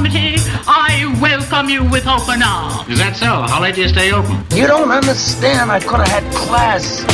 committee, 0.00 0.36
I 0.66 1.14
welcome 1.20 1.68
you 1.68 1.84
with 1.84 2.06
open 2.06 2.40
arms. 2.42 2.88
Is 2.88 2.98
that 3.00 3.16
so? 3.16 3.44
How 3.44 3.60
late 3.60 3.74
do 3.74 3.82
you 3.82 3.88
stay 3.88 4.12
open? 4.12 4.32
You 4.56 4.66
don't 4.66 4.90
understand. 4.90 5.70
I 5.70 5.78
could 5.78 6.00
have 6.00 6.08
had 6.08 6.24
class. 6.32 7.04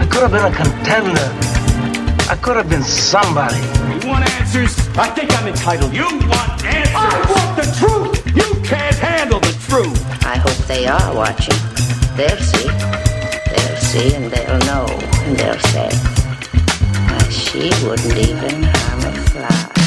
I 0.00 0.06
could 0.06 0.22
have 0.24 0.32
been 0.32 0.48
a 0.48 0.56
contender. 0.56 1.28
I 2.32 2.36
could 2.40 2.56
have 2.56 2.70
been 2.70 2.82
somebody. 2.82 3.60
You 4.00 4.08
want 4.08 4.24
answers? 4.40 4.72
I 4.96 5.10
think 5.12 5.28
I'm 5.36 5.46
entitled. 5.46 5.92
You 5.92 6.08
want 6.24 6.64
answers? 6.64 6.96
I 6.96 7.12
want 7.28 7.50
the 7.60 7.68
truth. 7.76 8.16
You 8.34 8.48
can't 8.64 8.96
handle 8.96 9.40
the 9.40 9.52
truth. 9.68 10.00
I 10.24 10.36
hope 10.38 10.56
they 10.72 10.86
are 10.86 11.14
watching. 11.14 11.60
They'll 12.16 12.40
see. 12.40 12.68
They'll 13.52 13.76
see 13.76 14.14
and 14.16 14.32
they'll 14.32 14.58
know 14.70 14.86
and 15.28 15.36
they'll 15.36 15.60
say, 15.68 15.90
"Why, 17.12 17.28
she 17.28 17.68
wouldn't 17.84 18.16
even 18.16 18.62
harm 18.72 19.04
a 19.04 19.12
fly. 19.28 19.79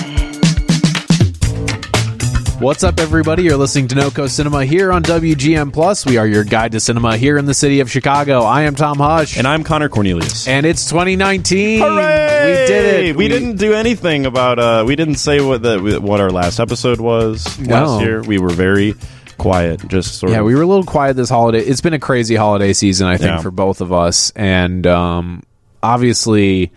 What's 2.64 2.82
up, 2.84 3.00
everybody? 3.02 3.44
You're 3.44 3.58
listening 3.58 3.90
to 3.90 3.96
NoCo 3.96 4.30
Cinema 4.30 4.64
here 4.66 4.94
on 4.94 5.04
WGN 5.04 5.74
Plus. 5.74 6.06
We 6.06 6.16
are 6.18 6.26
your 6.26 6.46
guide 6.46 6.72
to 6.72 6.80
cinema 6.80 7.18
here 7.18 7.38
in 7.38 7.46
the 7.46 7.54
city 7.54 7.82
of 7.82 7.92
Chicago. 7.92 8.44
I 8.44 8.62
am 8.62 8.74
Tom 8.76 9.00
Hush, 9.00 9.38
And 9.38 9.46
I'm 9.46 9.66
Connor 9.66 9.90
Cornelius. 9.90 10.48
and 10.48 10.66
it's 10.66 10.86
2019. 10.90 11.80
Hooray! 11.82 12.46
We 12.62 12.68
did 12.68 13.06
it. 13.10 13.16
We, 13.18 13.28
didn't 13.28 13.58
do 13.58 13.74
anything 13.74 14.26
about. 14.26 14.60
uh 14.60 14.86
We 14.88 14.96
didn't 14.96 15.16
say 15.16 15.42
what 15.42 15.62
the 15.62 16.00
what 16.02 16.22
our 16.22 16.30
last 16.30 16.62
episode 16.62 17.02
was 17.02 17.60
No. 17.60 17.84
last 17.84 18.02
year. 18.02 18.22
We 18.22 18.38
were 18.40 18.50
very 18.50 18.96
quiet. 19.38 19.86
Just 19.90 20.20
sort 20.20 20.32
Yeah, 20.32 20.40
of. 20.40 20.46
we 20.46 20.56
were 20.56 20.62
a 20.62 20.68
little 20.68 20.86
quiet 20.86 21.18
this 21.18 21.30
holiday. 21.30 21.60
It's 21.60 21.82
been 21.82 21.94
a 21.94 22.00
crazy 22.00 22.36
holiday 22.38 22.72
season, 22.72 23.08
I 23.08 23.18
think, 23.18 23.30
Yeah. 23.32 23.42
for 23.42 23.52
both 23.52 23.82
of 23.82 23.92
us. 23.92 24.32
And 24.38 24.88
um, 24.88 25.44
obviously, 25.84 26.72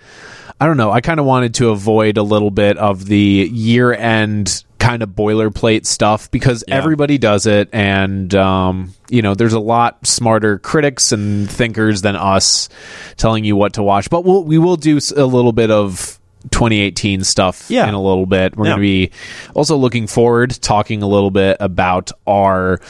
I 0.61 0.67
don't 0.67 0.79
know. 0.79 0.91
I 0.91 1.01
kind 1.01 1.21
of 1.21 1.27
wanted 1.27 1.55
to 1.57 1.69
avoid 1.69 2.17
a 2.19 2.23
little 2.25 2.51
bit 2.51 2.77
of 2.77 3.05
the 3.07 3.49
year 3.53 3.93
end 3.93 4.65
kind 4.87 5.03
of 5.03 5.11
boilerplate 5.11 5.85
stuff 5.87 6.31
because 6.31 6.63
Yeah. 6.69 6.77
everybody 6.77 7.19
does 7.19 7.47
it. 7.47 7.69
And, 7.73 8.35
um, 8.35 8.95
you 9.11 9.23
know, 9.23 9.35
there's 9.35 9.53
a 9.53 9.61
lot 9.61 10.07
smarter 10.07 10.59
critics 10.59 11.13
and 11.13 11.51
thinkers 11.51 12.03
than 12.03 12.17
us 12.17 12.69
telling 13.17 13.45
you 13.45 13.57
what 13.57 13.75
to 13.75 13.83
watch. 13.83 14.09
But 14.11 14.25
we'll, 14.25 14.45
we 14.45 14.59
will 14.59 14.77
do 14.77 14.99
a 15.17 15.25
little 15.25 15.53
bit 15.53 15.71
of 15.71 16.19
2018 16.51 17.25
stuff 17.25 17.67
Yeah. 17.69 17.89
in 17.89 17.95
a 17.95 18.01
little 18.01 18.27
bit. 18.27 18.57
We're 18.57 18.67
Yeah. 18.67 18.71
going 18.73 18.79
to 18.79 18.83
be 18.83 19.11
also 19.55 19.77
looking 19.77 20.07
forward, 20.07 20.51
talking 20.61 21.03
a 21.03 21.09
little 21.09 21.33
bit 21.33 21.57
about 21.59 22.13
our 22.27 22.81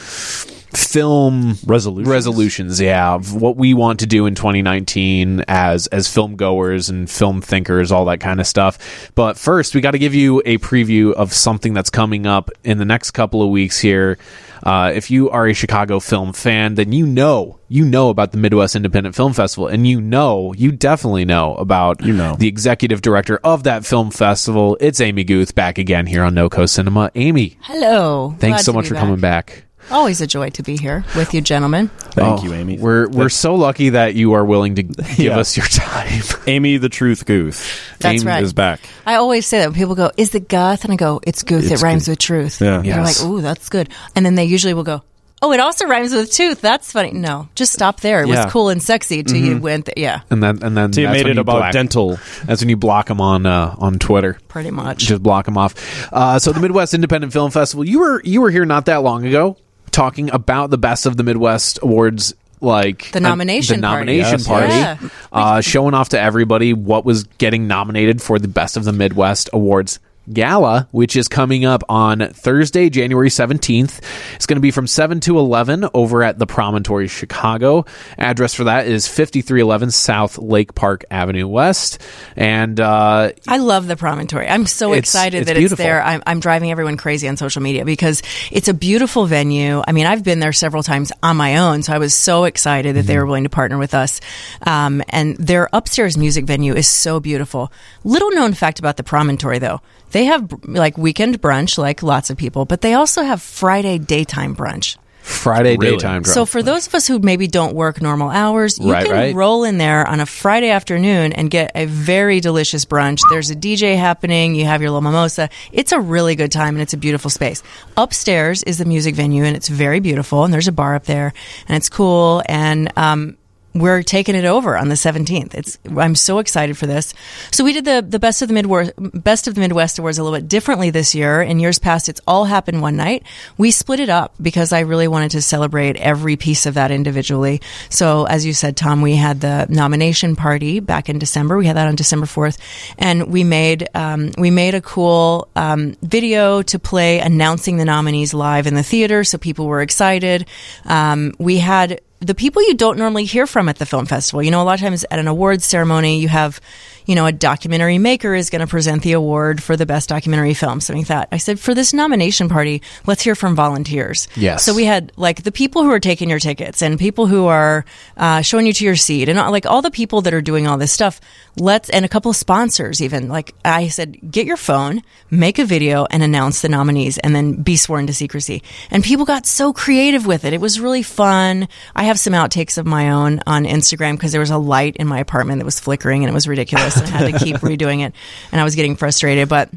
film 0.73 1.55
Resolutions? 1.65 2.07
resolutions 2.09 2.81
yeah 2.81 3.17
what 3.17 3.55
we 3.55 3.73
want 3.73 3.99
to 4.01 4.05
do 4.05 4.25
in 4.25 4.35
2019 4.35 5.45
as 5.47 5.87
as 5.87 6.07
film 6.13 6.35
goers 6.35 6.89
and 6.89 7.09
film 7.09 7.41
thinkers 7.41 7.91
all 7.91 8.05
that 8.05 8.19
kind 8.19 8.39
of 8.39 8.47
stuff 8.47 9.11
but 9.15 9.37
first 9.37 9.73
we 9.75 9.81
got 9.81 9.91
to 9.91 9.99
give 9.99 10.13
you 10.13 10.41
a 10.45 10.57
preview 10.57 11.13
of 11.13 11.33
something 11.33 11.73
that's 11.73 11.89
coming 11.89 12.27
up 12.27 12.49
in 12.63 12.77
the 12.77 12.85
next 12.85 13.11
couple 13.11 13.41
of 13.41 13.49
weeks 13.49 13.79
here 13.79 14.17
uh, 14.63 14.91
if 14.93 15.11
you 15.11 15.29
are 15.29 15.47
a 15.47 15.53
Chicago 15.53 15.99
film 15.99 16.33
fan, 16.33 16.75
then 16.75 16.91
you 16.91 17.05
know 17.05 17.59
you 17.69 17.85
know 17.85 18.09
about 18.09 18.31
the 18.31 18.39
Midwest 18.39 18.75
Independent 18.75 19.15
Film 19.15 19.31
Festival, 19.31 19.67
and 19.67 19.87
you 19.87 20.01
know 20.01 20.51
you 20.57 20.71
definitely 20.71 21.25
know 21.25 21.53
about 21.55 22.03
You 22.03 22.11
know. 22.13 22.35
the 22.35 22.47
executive 22.47 23.01
director 23.01 23.37
of 23.43 23.63
that 23.63 23.85
film 23.85 24.09
festival. 24.09 24.75
It's 24.81 24.99
Amy 24.99 25.23
Guth 25.23 25.53
back 25.53 25.77
again 25.77 26.07
here 26.07 26.23
on 26.23 26.33
NoCo 26.33 26.67
Cinema. 26.67 27.11
Amy, 27.13 27.57
Hello. 27.61 28.35
thanks 28.39 28.57
Glad 28.57 28.65
so 28.65 28.73
much 28.73 28.85
be 28.85 28.89
for 28.89 28.95
coming 28.95 29.19
back. 29.19 29.63
Always 29.89 30.19
a 30.19 30.27
joy 30.27 30.49
to 30.51 30.63
be 30.63 30.75
here 30.75 31.05
with 31.15 31.33
you, 31.33 31.39
gentlemen. 31.41 31.87
Thank 31.87 32.41
Oh, 32.41 32.43
you, 32.43 32.53
Amy. 32.53 32.77
We're 32.77 33.07
we're 33.07 33.29
so 33.29 33.55
lucky 33.55 33.89
that 33.89 34.15
you 34.15 34.33
are 34.33 34.43
willing 34.43 34.75
to 34.75 34.83
give 34.83 35.17
Yeah. 35.17 35.39
us 35.39 35.55
your 35.55 35.65
time. 35.67 36.21
Amy 36.47 36.77
the 36.77 36.89
Truth 36.89 37.25
Gooth. 37.25 37.97
That's 37.99 38.21
Amy 38.21 38.29
right. 38.31 38.43
Is 38.43 38.51
back. 38.53 38.81
I 39.05 39.15
always 39.15 39.45
say 39.45 39.59
that 39.59 39.67
when 39.69 39.75
people 39.75 39.95
go, 39.95 40.11
"Is 40.17 40.35
it 40.35 40.49
goth?" 40.49 40.83
and 40.83 40.91
I 40.91 40.97
go, 40.97 41.21
"It's 41.25 41.43
gooth. 41.43 41.71
It's 41.71 41.81
it 41.81 41.85
rhymes 41.85 42.05
gooth. 42.05 42.09
with 42.09 42.19
truth." 42.19 42.61
Yeah. 42.61 42.75
And 42.77 42.85
They're 42.85 43.03
like, 43.03 43.21
"Ooh, 43.23 43.39
that's 43.41 43.69
good." 43.69 43.89
And 44.15 44.25
then 44.25 44.35
they 44.35 44.43
usually 44.45 44.73
will 44.73 44.83
go, 44.83 45.03
"Oh, 45.41 45.53
it 45.53 45.61
also 45.61 45.85
rhymes 45.87 46.13
with 46.13 46.31
tooth." 46.33 46.59
That's 46.59 46.91
funny. 46.91 47.11
No, 47.13 47.47
just 47.55 47.71
stop 47.71 48.01
there. 48.01 48.23
It 48.23 48.27
Yeah. 48.27 48.43
was 48.43 48.51
cool 48.51 48.67
and 48.69 48.83
sexy 48.83 49.23
till 49.23 49.37
you 49.37 49.57
went. 49.57 49.85
Th- 49.85 49.97
yeah, 49.97 50.19
And 50.29 50.43
then 50.43 50.59
and 50.63 50.75
then 50.75 50.91
So 50.91 50.99
you 51.01 51.07
that's 51.07 51.17
made 51.17 51.25
when 51.27 51.37
it 51.37 51.41
about 51.41 51.59
black- 51.59 51.73
dental. 51.73 52.19
That's 52.45 52.61
when 52.61 52.67
you 52.69 52.77
block 52.77 53.07
them 53.07 53.21
on 53.21 53.45
uh, 53.45 53.73
on 53.77 53.99
Twitter. 53.99 54.37
pretty 54.49 54.71
much. 54.71 54.99
Just 55.05 55.23
block 55.23 55.45
them 55.45 55.57
off. 55.57 55.75
Uh, 56.11 56.39
so 56.39 56.51
the 56.51 56.59
Midwest 56.59 56.93
Independent 56.93 57.31
Film 57.31 57.51
Festival. 57.51 57.85
You 57.85 57.99
were 57.99 58.21
you 58.25 58.41
were 58.41 58.51
here 58.51 58.65
not 58.65 58.87
that 58.87 58.97
long 58.97 59.25
ago 59.25 59.55
talking 59.91 60.29
about 60.31 60.69
the 60.69 60.77
best 60.77 61.05
of 61.05 61.17
the 61.17 61.23
Midwest 61.23 61.79
awards. 61.81 62.33
Like 62.59 63.11
The 63.11 63.19
nomination 63.19 63.81
the 63.81 63.87
party. 63.87 64.05
nomination 64.17 64.39
Yes, 64.39 64.47
party, 64.47 64.73
yes. 64.73 65.11
Uh, 65.31 65.61
showing 65.61 65.93
off 65.93 66.09
to 66.09 66.19
everybody 66.19 66.73
what 66.73 67.05
was 67.05 67.25
getting 67.37 67.67
nominated 67.67 68.19
for 68.19 68.39
the 68.39 68.47
best 68.47 68.77
of 68.77 68.83
the 68.83 68.91
Midwest 68.93 69.47
awards 69.53 69.99
gala, 70.31 70.87
which 70.91 71.15
is 71.15 71.27
coming 71.27 71.65
up 71.65 71.83
on 71.89 72.19
Thursday, 72.29 72.89
January 72.89 73.29
17th. 73.29 74.01
It's 74.35 74.45
going 74.45 74.57
to 74.57 74.61
be 74.61 74.71
from 74.71 74.87
7 74.87 75.19
to 75.21 75.39
11 75.39 75.87
over 75.93 76.23
at 76.23 76.37
the 76.39 76.45
Promontory, 76.45 77.07
Chicago. 77.07 77.85
Address 78.17 78.53
for 78.53 78.65
that 78.65 78.87
is 78.87 79.07
5311 79.07 79.91
South 79.91 80.37
Lake 80.37 80.75
Park 80.75 81.05
Avenue 81.09 81.47
West. 81.47 82.01
And, 82.35 82.79
uh, 82.79 83.31
I 83.47 83.57
love 83.57 83.87
the 83.87 83.95
promontory. 83.95 84.47
I'm 84.47 84.65
so 84.65 84.91
It's- 84.91 84.99
excited 84.99 85.37
it's 85.41 85.47
that 85.47 85.57
beautiful. 85.57 85.81
it's 85.83 85.87
there. 85.87 86.03
I'm, 86.03 86.21
I'm 86.27 86.39
driving 86.39 86.71
everyone 86.71 86.97
crazy 86.97 87.27
on 87.27 87.37
social 87.37 87.61
media 87.61 87.85
because 87.85 88.21
it's 88.51 88.67
a 88.67 88.73
beautiful 88.73 89.25
venue. 89.25 89.81
I 89.87 89.91
mean, 89.91 90.05
I've 90.05 90.23
been 90.23 90.39
there 90.39 90.53
several 90.53 90.83
times 90.83 91.11
on 91.23 91.37
my 91.37 91.57
own, 91.57 91.83
so 91.83 91.93
I 91.93 91.97
was 91.97 92.13
so 92.13 92.43
excited 92.43 92.95
that 92.95 92.99
Mm-hmm. 93.01 93.07
they 93.07 93.17
were 93.17 93.25
willing 93.25 93.43
to 93.43 93.49
partner 93.49 93.77
with 93.77 93.93
us. 93.93 94.19
Um, 94.63 95.01
and 95.09 95.35
their 95.37 95.69
upstairs 95.71 96.17
music 96.17 96.45
venue 96.45 96.73
is 96.73 96.87
so 96.87 97.19
beautiful. 97.19 97.71
Little 98.03 98.31
known 98.31 98.53
fact 98.53 98.79
about 98.79 98.97
the 98.97 99.03
promontory, 99.03 99.59
though, 99.59 99.81
they 100.11 100.25
have 100.25 100.51
like 100.65 100.97
weekend 100.97 101.41
brunch, 101.41 101.77
like 101.77 102.01
lots 102.03 102.29
of 102.29 102.37
people, 102.37 102.65
but 102.65 102.81
they 102.81 102.93
also 102.93 103.23
have 103.23 103.41
Friday 103.41 103.97
daytime 103.97 104.55
brunch. 104.55 104.97
Friday 105.21 105.75
Really? 105.75 105.97
daytime 105.97 106.23
brunch. 106.23 106.27
So 106.33 106.45
for 106.45 106.63
those 106.63 106.87
of 106.87 106.95
us 106.95 107.05
who 107.05 107.19
maybe 107.19 107.47
don't 107.47 107.75
work 107.75 108.01
normal 108.01 108.29
hours, 108.29 108.79
you 108.79 108.89
Right, 108.93 109.05
can 109.05 109.13
right. 109.13 109.35
roll 109.35 109.65
in 109.65 109.77
there 109.77 110.07
on 110.07 110.21
a 110.21 110.25
Friday 110.25 110.69
afternoon 110.69 111.33
and 111.33 111.49
get 111.51 111.69
a 111.75 111.85
very 111.85 112.39
delicious 112.39 112.85
brunch. 112.85 113.19
There's 113.29 113.49
a 113.49 113.55
DJ 113.55 113.97
happening. 113.97 114.55
You 114.55 114.63
have 114.65 114.81
your 114.81 114.89
little 114.91 115.01
mimosa. 115.01 115.49
It's 115.73 115.91
a 115.91 115.99
really 115.99 116.35
good 116.35 116.53
time 116.53 116.75
and 116.75 116.81
it's 116.81 116.93
a 116.93 116.97
beautiful 116.97 117.29
space. 117.29 117.61
Upstairs 117.97 118.63
is 118.63 118.77
the 118.77 118.85
music 118.85 119.15
venue 119.15 119.43
and 119.43 119.57
it's 119.57 119.67
very 119.67 119.99
beautiful. 119.99 120.45
And 120.45 120.53
there's 120.53 120.69
a 120.69 120.71
bar 120.71 120.95
up 120.95 121.03
there 121.03 121.33
and 121.67 121.75
it's 121.75 121.89
cool. 121.89 122.41
And 122.47 122.89
um, 122.95 123.37
we're 123.73 124.03
taking 124.03 124.35
it 124.35 124.45
over 124.45 124.77
on 124.77 124.89
the 124.89 124.95
17th. 124.95 125.53
It's 125.53 125.77
I'm 125.95 126.15
so 126.15 126.39
excited 126.39 126.77
for 126.77 126.87
this. 126.87 127.13
So 127.51 127.63
we 127.63 127.73
did 127.73 127.85
the 127.85 128.05
the 128.07 128.19
best 128.19 128.41
of 128.41 128.47
the 128.47 128.53
Midwest 128.53 128.93
best 128.97 129.47
of 129.47 129.55
the 129.55 129.61
Midwest 129.61 129.99
awards 129.99 130.17
a 130.17 130.23
little 130.23 130.37
bit 130.37 130.47
differently 130.47 130.89
this 130.89 131.13
year. 131.13 131.41
In 131.41 131.59
years 131.59 131.79
past, 131.79 132.09
it's 132.09 132.21
all 132.27 132.45
happened 132.45 132.81
one 132.81 132.95
night. 132.95 133.23
We 133.57 133.71
split 133.71 133.99
it 133.99 134.09
up 134.09 134.33
because 134.41 134.73
I 134.73 134.81
really 134.81 135.07
wanted 135.07 135.31
to 135.31 135.41
celebrate 135.41 135.95
every 135.97 136.35
piece 136.35 136.65
of 136.65 136.75
that 136.75 136.91
individually. 136.91 137.61
So 137.89 138.25
as 138.25 138.45
you 138.45 138.53
said, 138.53 138.77
Tom, 138.77 139.01
we 139.01 139.15
had 139.15 139.41
the 139.41 139.67
nomination 139.69 140.35
party 140.35 140.79
back 140.79 141.09
in 141.09 141.19
December. 141.19 141.57
We 141.57 141.67
had 141.67 141.77
that 141.77 141.87
on 141.87 141.95
December 141.95 142.25
4th, 142.25 142.57
and 142.97 143.27
we 143.27 143.43
made 143.43 143.87
um, 143.93 144.31
we 144.37 144.51
made 144.51 144.75
a 144.75 144.81
cool 144.81 145.47
um, 145.55 145.95
video 146.01 146.61
to 146.63 146.79
play 146.79 147.19
announcing 147.19 147.77
the 147.77 147.85
nominees 147.85 148.33
live 148.33 148.67
in 148.67 148.73
the 148.73 148.83
theater, 148.83 149.23
so 149.23 149.37
people 149.37 149.67
were 149.67 149.81
excited. 149.81 150.45
Um, 150.85 151.33
we 151.37 151.57
had 151.57 152.01
the 152.19 152.35
people 152.35 152.61
you 152.61 152.73
don't 152.73 152.97
normally 152.97 153.25
hear 153.25 153.45
from 153.45 153.69
at 153.69 153.77
the 153.77 153.85
film 153.85 154.05
festival. 154.05 154.41
You 154.41 154.51
know, 154.51 154.61
a 154.61 154.63
lot 154.63 154.75
of 154.75 154.79
times 154.79 155.05
at 155.09 155.19
an 155.19 155.27
awards 155.27 155.65
ceremony, 155.65 156.19
you 156.19 156.27
have, 156.27 156.59
you 157.07 157.15
know, 157.15 157.25
a 157.25 157.31
documentary 157.31 157.97
maker 157.97 158.35
is 158.35 158.49
going 158.49 158.59
to 158.59 158.67
present 158.67 159.01
the 159.01 159.13
award 159.13 159.63
for 159.63 159.77
the 159.77 159.85
best 159.85 160.09
documentary 160.09 160.53
film, 160.53 160.81
something 160.81 161.03
like 161.03 161.07
that. 161.07 161.29
I 161.31 161.37
said, 161.37 161.57
for 161.57 161.73
this 161.73 161.93
nomination 161.93 162.49
party, 162.49 162.81
let's 163.05 163.23
hear 163.23 163.33
from 163.33 163.55
volunteers. 163.55 164.27
Yes. 164.35 164.65
So 164.65 164.75
we 164.75 164.83
had 164.83 165.13
like 165.15 165.43
the 165.43 165.51
people 165.53 165.83
who 165.83 165.91
are 165.91 166.01
taking 166.01 166.29
your 166.29 166.39
tickets 166.39 166.81
and 166.81 166.99
people 166.99 167.25
who 167.25 167.45
are 167.45 167.85
uh, 168.17 168.41
showing 168.41 168.67
you 168.67 168.73
to 168.73 168.83
your 168.83 168.97
seat 168.97 169.29
and 169.29 169.39
uh, 169.39 169.49
like 169.49 169.65
all 169.65 169.81
the 169.81 169.89
people 169.89 170.21
that 170.21 170.33
are 170.33 170.41
doing 170.41 170.67
all 170.67 170.77
this 170.77 170.91
stuff. 170.91 171.21
Let's, 171.55 171.89
and 171.89 172.03
a 172.03 172.09
couple 172.09 172.29
of 172.29 172.35
sponsors 172.35 173.01
even. 173.01 173.29
Like 173.29 173.55
I 173.63 173.87
said, 173.87 174.29
get 174.29 174.45
your 174.45 174.57
phone, 174.57 175.01
make 175.31 175.59
a 175.59 175.65
video 175.65 176.05
and 176.11 176.21
announce 176.21 176.61
the 176.61 176.69
nominees 176.69 177.17
and 177.19 177.33
then 177.33 177.63
be 177.63 177.77
sworn 177.77 178.07
to 178.07 178.13
secrecy. 178.13 178.63
And 178.91 179.01
people 179.01 179.25
got 179.25 179.45
so 179.45 179.71
creative 179.71 180.25
with 180.25 180.43
it. 180.43 180.51
It 180.51 180.59
was 180.59 180.79
really 180.79 181.03
fun. 181.03 181.69
I 181.95 182.03
have 182.03 182.19
some 182.19 182.33
outtakes 182.33 182.77
of 182.77 182.85
my 182.85 183.11
own 183.11 183.39
on 183.47 183.63
Instagram 183.63 184.13
because 184.17 184.33
there 184.33 184.41
was 184.41 184.49
a 184.49 184.57
light 184.57 184.97
in 184.97 185.07
my 185.07 185.19
apartment 185.19 185.59
that 185.59 185.65
was 185.65 185.79
flickering 185.79 186.23
and 186.23 186.29
it 186.29 186.33
was 186.33 186.49
ridiculous. 186.49 186.96
And 187.01 187.13
I 187.13 187.17
had 187.17 187.33
to 187.33 187.45
keep 187.45 187.55
redoing 187.57 188.05
it 188.05 188.13
and 188.51 188.61
I 188.61 188.63
was 188.63 188.75
getting 188.75 188.95
frustrated, 188.95 189.49
but 189.49 189.69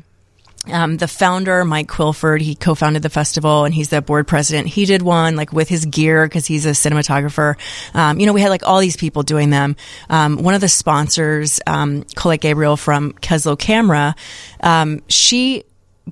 um, 0.67 0.99
the 0.99 1.08
founder, 1.08 1.64
Mike 1.64 1.88
Quilford, 1.88 2.43
he 2.43 2.55
co-founded 2.55 3.02
the 3.02 3.08
festival 3.08 3.64
and 3.64 3.72
he's 3.72 3.88
the 3.88 4.02
board 4.02 4.28
president. 4.28 4.69
He 4.69 4.84
did 4.84 5.00
one 5.00 5.34
like 5.34 5.52
with 5.52 5.69
his 5.69 5.87
gear 5.87 6.26
because 6.26 6.46
he's 6.46 6.67
a 6.67 6.70
cinematographer. 6.70 7.56
Um, 7.94 8.20
you 8.20 8.26
know, 8.26 8.34
we 8.34 8.43
had 8.43 8.50
like 8.50 8.67
all 8.67 8.78
these 8.78 8.96
people 8.96 9.22
doing 9.22 9.49
them. 9.49 9.76
Um, 10.11 10.43
one 10.43 10.55
of 10.55 10.61
the 10.61 10.69
sponsors, 10.69 11.61
um, 11.67 12.05
Colette 12.14 12.43
Gabriel 12.43 12.76
from 12.76 13.12
Keslow 13.14 13.58
Camera, 13.58 14.14
um, 14.62 15.00
she 15.08 15.64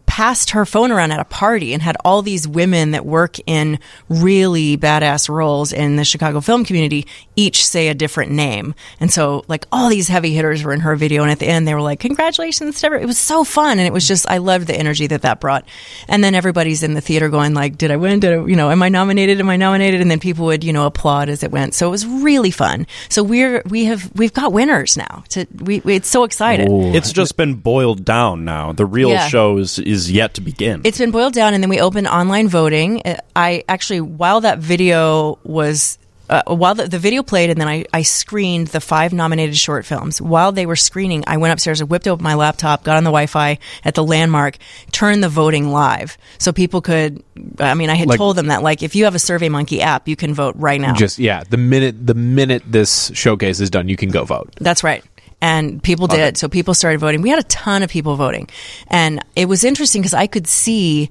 passed 0.07 0.51
her 0.51 0.65
phone 0.65 0.91
around 0.91 1.13
at 1.13 1.21
a 1.21 1.25
party 1.25 1.73
and 1.73 1.83
had 1.83 1.97
all 2.05 2.23
these 2.23 2.47
women 2.47 2.93
that 2.93 3.05
work 3.07 3.37
in 3.47 3.79
really 4.09 4.77
badass 4.77 5.29
roles 5.29 5.73
in 5.73 5.97
the 5.97 6.05
Chicago 6.05 6.41
film 6.41 6.65
community 6.65 7.07
each 7.37 7.65
say 7.67 7.89
a 7.89 7.95
different 7.95 8.33
name. 8.33 8.75
And 9.01 9.13
so 9.13 9.45
like 9.49 9.67
all 9.71 9.89
these 9.89 10.09
heavy 10.09 10.33
hitters 10.35 10.65
were 10.65 10.73
in 10.73 10.81
her 10.81 10.97
video 10.97 11.23
and 11.23 11.31
at 11.31 11.39
the 11.39 11.47
end 11.47 11.67
they 11.69 11.75
were 11.75 11.83
like 11.83 12.01
congratulations 12.01 12.81
Deborah. 12.81 13.01
It 13.01 13.07
was 13.07 13.19
so 13.19 13.45
fun 13.45 13.79
and 13.79 13.87
it 13.87 13.93
was 13.93 14.07
just 14.09 14.29
I 14.29 14.39
loved 14.39 14.67
the 14.67 14.75
energy 14.77 15.07
that 15.09 15.23
that 15.23 15.41
brought. 15.41 15.65
And 16.09 16.23
then 16.25 16.35
everybody's 16.35 16.83
in 16.83 16.95
the 16.95 17.01
theater 17.01 17.29
going 17.29 17.55
like 17.55 17.79
did 17.79 17.91
I 17.91 17.97
win? 17.97 18.21
Did 18.21 18.33
I, 18.39 18.47
you 18.47 18.57
know, 18.57 18.71
am 18.71 18.83
I 18.83 18.89
nominated? 18.89 19.41
Am 19.41 19.49
I 19.51 19.57
nominated? 19.57 20.01
And 20.01 20.11
then 20.11 20.21
people 20.21 20.47
would, 20.47 20.65
you 20.65 20.73
know, 20.73 20.87
applaud 20.87 21.29
as 21.29 21.43
it 21.43 21.51
went. 21.51 21.75
So 21.75 21.87
it 21.87 21.91
was 21.91 22.07
really 22.07 22.51
fun. 22.51 22.87
So 23.09 23.23
we're 23.23 23.63
we 23.67 23.85
have 23.85 24.11
we've 24.15 24.33
got 24.33 24.53
winners 24.53 24.97
now. 24.97 25.25
To 25.31 25.47
we, 25.55 25.81
we 25.81 25.97
it's 25.97 26.09
so 26.09 26.25
excited. 26.25 26.69
It's 26.71 27.13
just 27.13 27.37
been 27.37 27.55
boiled 27.55 28.05
down 28.05 28.45
now. 28.45 28.73
The 28.73 28.87
real 28.87 29.11
Yeah. 29.11 29.29
show 29.29 29.59
is, 29.89 30.11
yet 30.13 30.35
to 30.35 30.41
begin. 30.41 30.83
It's 30.85 30.99
been 30.99 31.11
boiled 31.11 31.35
down, 31.35 31.55
and 31.55 31.63
then 31.63 31.71
we 31.71 31.81
opened 31.81 32.07
online 32.07 32.49
voting. 32.49 33.03
Uh, 33.05 33.17
I 33.35 33.65
actually, 33.69 34.01
while 34.01 34.41
that 34.43 34.59
video 34.59 35.39
was. 35.45 35.99
Uh, 36.31 36.43
while 36.55 36.75
the, 36.75 36.87
the 36.87 36.99
video 36.99 37.23
played, 37.23 37.49
and 37.49 37.59
then 37.59 37.69
I, 37.69 37.87
I 37.91 38.03
screened 38.03 38.67
the 38.69 38.83
five 38.83 39.15
nominated 39.15 39.57
short 39.57 39.87
films. 39.87 40.21
While 40.21 40.53
they 40.53 40.67
were 40.67 40.77
screening, 40.77 41.25
I 41.27 41.39
went 41.39 41.55
upstairs 41.55 41.81
and 41.81 41.89
whipped 41.89 42.07
open 42.07 42.23
my 42.23 42.35
laptop, 42.35 42.85
got 42.85 42.99
on 42.99 43.05
the 43.05 43.09
Wi 43.09 43.25
Fi 43.25 43.59
at 43.83 43.95
the 43.95 44.05
landmark, 44.05 44.59
turned 44.93 45.25
the 45.25 45.31
voting 45.31 45.71
live. 45.73 46.19
So 46.37 46.53
people 46.53 46.83
could, 46.83 47.25
I 47.59 47.73
mean, 47.73 47.89
I 47.89 47.95
had 47.95 48.09
Like- 48.09 48.19
told 48.19 48.37
them 48.37 48.49
that, 48.49 48.63
like, 48.63 48.83
if 48.83 48.95
you 48.95 49.05
have 49.05 49.15
a 49.15 49.19
SurveyMonkey 49.19 49.79
app, 49.79 50.07
you 50.07 50.17
can 50.17 50.35
vote 50.35 50.55
right 50.59 50.79
now. 50.79 50.93
Just 50.93 51.19
yeah, 51.19 51.45
the 51.49 51.57
minute 51.57 52.07
the 52.07 52.13
minute 52.13 52.63
this 52.67 53.11
showcase 53.15 53.59
is 53.59 53.71
done, 53.71 53.89
you 53.89 53.97
can 53.97 54.11
go 54.11 54.25
vote. 54.25 54.53
That's 54.61 54.85
right. 54.85 55.03
And 55.41 55.83
people 55.83 56.07
did. 56.09 56.37
So 56.37 56.49
people 56.49 56.75
started 56.75 56.99
voting. 56.99 57.23
We 57.23 57.31
had 57.31 57.39
a 57.39 57.45
ton 57.45 57.83
of 57.83 57.91
people 57.91 58.17
voting. 58.17 58.49
And 58.89 59.25
it 59.37 59.49
was 59.49 59.63
interesting 59.63 60.03
because 60.03 60.15
I 60.15 60.27
could 60.27 60.49
see, 60.49 61.11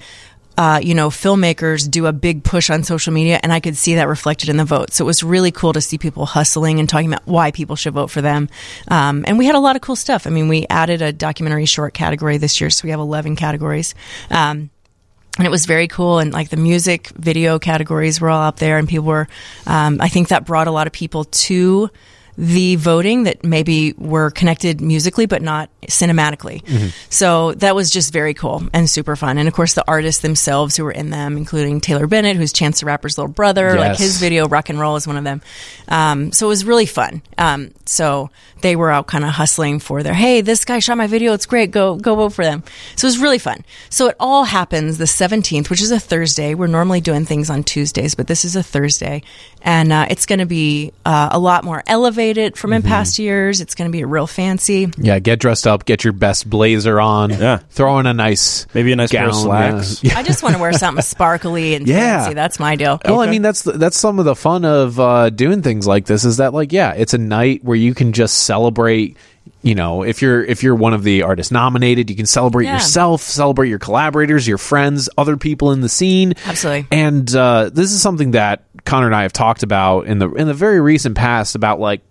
uh, 0.57 0.81
you 0.83 0.93
know, 0.93 1.09
filmmakers 1.09 1.89
do 1.89 2.07
a 2.07 2.13
big 2.13 2.43
push 2.43 2.69
on 2.69 2.83
social 2.83 3.13
media 3.13 3.39
and 3.41 3.53
I 3.53 3.61
could 3.61 3.77
see 3.77 3.95
that 3.95 4.09
reflected 4.09 4.49
in 4.49 4.57
the 4.57 4.65
vote. 4.65 4.91
So 4.91 5.05
it 5.05 5.07
was 5.07 5.23
really 5.23 5.51
cool 5.51 5.71
to 5.71 5.79
see 5.79 5.97
people 5.97 6.25
hustling 6.25 6.79
and 6.79 6.89
talking 6.89 7.11
about 7.11 7.25
why 7.25 7.51
people 7.51 7.77
should 7.77 7.93
vote 7.93 8.11
for 8.11 8.21
them. 8.21 8.49
Um, 8.89 9.23
and 9.27 9.37
we 9.37 9.45
had 9.45 9.55
a 9.55 9.59
lot 9.59 9.77
of 9.77 9.81
cool 9.81 9.95
stuff. 9.95 10.27
I 10.27 10.29
mean, 10.29 10.49
we 10.49 10.67
added 10.69 11.01
a 11.01 11.13
documentary 11.13 11.65
short 11.65 11.93
category 11.93 12.37
this 12.37 12.59
year. 12.59 12.69
So 12.69 12.83
we 12.83 12.89
have 12.89 12.99
11 12.99 13.37
categories. 13.37 13.95
Um, 14.29 14.71
and 15.37 15.45
it 15.45 15.51
was 15.51 15.65
very 15.65 15.87
cool 15.87 16.19
and 16.19 16.33
like 16.33 16.49
the 16.49 16.57
music 16.57 17.09
video 17.09 17.59
categories 17.59 18.19
were 18.19 18.29
all 18.29 18.41
up 18.41 18.57
there 18.57 18.79
and 18.79 18.89
people 18.89 19.05
were 19.05 19.27
um, 19.67 19.99
i 20.01 20.09
think 20.09 20.29
that 20.29 20.45
brought 20.45 20.65
a 20.65 20.71
lot 20.71 20.87
of 20.87 20.93
people 20.93 21.25
to 21.25 21.91
the 22.37 22.75
voting 22.75 23.23
that 23.23 23.43
maybe 23.43 23.93
were 23.93 24.29
connected 24.29 24.79
musically 24.79 25.25
but 25.25 25.41
not 25.41 25.71
cinematically. 25.87 26.61
So 27.09 27.53
that 27.53 27.75
was 27.75 27.89
just 27.89 28.13
very 28.13 28.33
cool 28.35 28.63
and 28.73 28.87
super 28.89 29.15
fun. 29.15 29.37
And 29.39 29.47
of 29.47 29.53
course 29.53 29.73
the 29.73 29.83
artists 29.87 30.21
themselves 30.21 30.75
who 30.77 30.83
were 30.83 30.91
in 30.91 31.09
them 31.09 31.35
including 31.35 31.81
taylor 31.81 32.05
bennett 32.05 32.37
who's 32.37 32.53
chance 32.53 32.81
the 32.81 32.85
rapper's 32.85 33.17
little 33.17 33.31
brother 33.31 33.75
like 33.79 33.97
his 33.97 34.19
video 34.19 34.47
rock 34.47 34.69
and 34.69 34.79
roll 34.79 34.95
is 34.97 35.07
one 35.07 35.17
of 35.17 35.23
them. 35.23 35.41
Um, 35.87 36.31
so 36.31 36.45
it 36.45 36.49
was 36.49 36.63
really 36.63 36.85
fun. 36.85 37.23
Um, 37.37 37.71
so 37.85 38.29
they 38.61 38.75
were 38.75 38.91
out 38.91 39.07
kind 39.07 39.23
of 39.23 39.31
hustling 39.31 39.79
for 39.79 40.03
their 40.03 40.13
hey 40.13 40.41
this 40.41 40.63
guy 40.63 40.77
shot 40.79 40.97
my 40.97 41.07
video. 41.07 41.33
It's 41.33 41.47
great. 41.47 41.71
Go 41.71 41.95
go 41.95 42.15
vote 42.15 42.33
for 42.33 42.45
them. 42.45 42.63
So 42.95 43.07
it 43.07 43.09
was 43.09 43.19
really 43.19 43.39
fun. 43.39 43.65
So 43.89 44.09
it 44.09 44.15
all 44.19 44.43
happens 44.43 44.99
the 44.99 45.05
17th 45.05 45.71
which 45.71 45.81
is 45.81 45.89
a 45.91 45.99
thursday. 45.99 46.53
We're 46.53 46.67
normally 46.67 47.01
doing 47.01 47.25
things 47.25 47.49
on 47.49 47.63
tuesdays 47.63 48.13
but 48.13 48.27
this 48.27 48.45
is 48.45 48.55
a 48.55 48.61
thursday 48.61 49.23
and 49.61 49.91
uh, 49.91 50.05
it's 50.09 50.25
going 50.25 50.39
to 50.39 50.45
be 50.45 50.91
uh, 51.05 51.29
a 51.31 51.39
lot 51.39 51.63
more 51.63 51.83
elevated 51.87 52.57
from 52.57 52.73
in 52.73 52.81
past 52.83 53.19
years 53.19 53.59
it's 53.61 53.75
going 53.75 53.89
to 53.89 53.95
be 53.95 54.03
real 54.05 54.27
fancy 54.27 54.91
Yeah, 54.97 55.19
get 55.19 55.39
dressed 55.39 55.65
up, 55.67 55.85
get 55.85 56.03
your 56.03 56.13
best 56.13 56.49
blazer 56.49 56.99
on. 56.99 57.29
Yeah. 57.31 57.57
throw 57.69 57.99
in 57.99 58.05
a 58.05 58.13
nice 58.13 58.65
Maybe 58.73 58.91
a 58.91 58.95
nice 58.95 59.11
pair 59.11 59.25
of 59.25 59.31
gown, 59.33 59.41
slacks. 59.43 60.03
Yeah. 60.03 60.13
i 60.17 60.23
just 60.23 60.43
want 60.43 60.55
to 60.55 60.61
wear 60.61 60.73
something 60.73 61.01
sparkly 61.03 61.75
and 61.75 61.87
Yeah. 61.87 62.19
fancy 62.23 62.33
that's 62.35 62.59
my 62.59 62.75
deal 62.75 62.99
Well, 63.05 63.21
I 63.21 63.29
mean 63.29 63.41
that's 63.41 63.63
that's 63.63 63.97
some 63.97 64.19
of 64.19 64.25
the 64.25 64.35
fun 64.35 64.65
of 64.65 64.99
uh, 64.99 65.29
doing 65.29 65.61
things 65.61 65.87
like 65.87 66.05
this 66.05 66.23
is 66.25 66.37
that 66.37 66.53
like 66.53 66.71
yeah, 66.71 66.93
it's 66.93 67.13
a 67.13 67.17
night 67.17 67.63
where 67.63 67.75
you 67.77 67.93
can 67.93 68.13
just 68.13 68.39
celebrate. 68.45 69.17
You 69.63 69.75
know, 69.75 70.03
if 70.03 70.21
you're 70.21 70.43
if 70.43 70.61
you're 70.61 70.75
one 70.75 70.93
of 70.93 71.03
the 71.03 71.23
artists 71.23 71.51
nominated, 71.51 72.09
you 72.09 72.15
can 72.15 72.25
celebrate 72.25 72.65
Yeah. 72.65 72.73
yourself, 72.75 73.21
celebrate 73.21 73.69
your 73.69 73.79
collaborators, 73.79 74.47
your 74.47 74.57
friends, 74.57 75.09
other 75.17 75.35
people 75.37 75.71
in 75.71 75.81
the 75.81 75.89
scene. 75.89 76.33
Absolutely. 76.45 76.87
And 76.91 77.33
uh, 77.35 77.69
this 77.73 77.91
is 77.91 78.01
something 78.01 78.31
that 78.31 78.63
Connor 78.87 79.05
and 79.05 79.15
I 79.15 79.21
have 79.21 79.33
talked 79.33 79.61
about 79.61 80.07
in 80.07 80.17
the 80.19 80.29
in 80.33 80.47
the 80.47 80.53
very 80.55 80.81
recent 80.81 81.15
past 81.15 81.53
about 81.55 81.79
like 81.79 82.01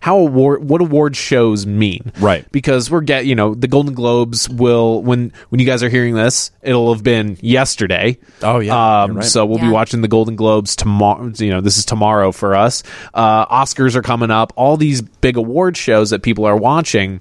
how 0.00 0.18
award 0.18 0.62
what 0.68 0.80
award 0.80 1.16
shows 1.16 1.66
mean 1.66 2.12
Right. 2.20 2.50
because 2.52 2.90
we're 2.90 3.00
get 3.00 3.26
you 3.26 3.34
know 3.34 3.54
the 3.54 3.66
golden 3.66 3.94
globes 3.94 4.48
will 4.48 5.02
when 5.02 5.32
when 5.48 5.58
you 5.58 5.66
guys 5.66 5.82
are 5.82 5.88
hearing 5.88 6.14
this 6.14 6.50
it'll 6.62 6.92
have 6.94 7.02
been 7.02 7.36
yesterday 7.40 8.16
Oh, 8.42 8.60
yeah. 8.60 9.02
um 9.02 9.16
right. 9.16 9.24
so 9.24 9.44
we'll 9.44 9.58
be 9.58 9.68
watching 9.68 10.02
the 10.02 10.08
golden 10.08 10.36
globes 10.36 10.76
tomorrow 10.76 11.32
you 11.36 11.50
know 11.50 11.60
this 11.60 11.78
is 11.78 11.84
tomorrow 11.84 12.30
for 12.30 12.54
us 12.54 12.82
uh 13.14 13.46
oscars 13.46 13.96
are 13.96 14.02
coming 14.02 14.30
up 14.30 14.52
all 14.56 14.76
these 14.76 15.02
big 15.02 15.36
award 15.36 15.76
shows 15.76 16.10
that 16.10 16.22
people 16.22 16.44
are 16.44 16.56
watching 16.56 17.20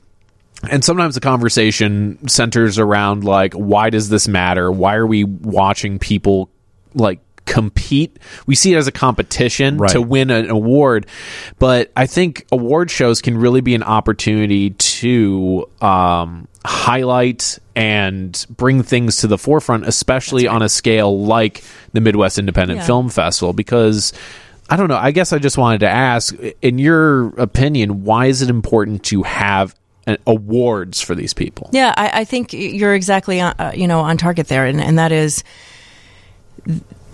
and 0.69 0.84
sometimes 0.84 1.16
the 1.16 1.22
conversation 1.22 2.28
centers 2.28 2.78
around 2.78 3.24
like 3.24 3.54
why 3.54 3.90
does 3.90 4.10
this 4.10 4.28
matter 4.28 4.72
why 4.72 4.96
are 4.96 5.07
we 5.07 5.24
watching 5.24 5.98
people 6.00 6.50
like 6.94 7.19
compete 7.45 8.18
we 8.47 8.56
see 8.56 8.74
it 8.74 8.77
as 8.77 8.88
a 8.88 8.92
competition 8.92 9.77
Right. 9.77 9.92
to 9.92 10.01
win 10.01 10.30
an 10.31 10.50
award 10.50 11.06
but 11.59 11.92
i 11.95 12.06
think 12.07 12.45
award 12.51 12.89
shows 12.89 13.21
can 13.21 13.38
really 13.38 13.62
be 13.62 13.75
an 13.75 13.83
opportunity 13.83 14.71
to 14.71 15.69
um, 15.81 16.47
highlight 16.65 17.59
and 17.75 18.45
bring 18.50 18.81
things 18.83 19.18
to 19.18 19.27
the 19.27 19.38
forefront 19.38 19.86
especially 19.86 20.47
on 20.47 20.62
a 20.63 20.69
scale 20.69 21.19
like 21.24 21.63
the 21.94 22.01
midwest 22.01 22.39
independent 22.39 22.80
Yeah. 22.80 22.86
film 22.88 23.09
festival 23.09 23.53
because 23.53 24.12
I 24.68 24.77
don't 24.77 24.88
know. 24.88 24.97
I 24.97 25.12
guess 25.12 25.31
I 25.31 25.38
just 25.38 25.59
wanted 25.59 25.81
to 25.81 25.88
ask, 25.89 26.33
in 26.63 26.80
your 26.80 27.27
opinion, 27.39 28.03
why 28.03 28.25
is 28.25 28.42
it 28.42 28.50
important 28.50 29.03
to 29.03 29.21
have 29.21 29.75
uh, 30.07 30.18
awards 30.25 31.00
for 31.01 31.13
these 31.13 31.36
people? 31.36 31.69
Yeah, 31.71 31.94
I, 31.95 32.21
I 32.21 32.24
think 32.25 32.51
you're 32.51 32.95
exactly 32.95 33.39
on, 33.39 33.53
uh, 33.59 33.74
you 33.75 33.88
know 33.88 34.00
on 34.00 34.18
target 34.18 34.47
there, 34.47 34.65
and, 34.65 34.81
and 34.81 34.97
that 34.97 35.12
is 35.12 35.44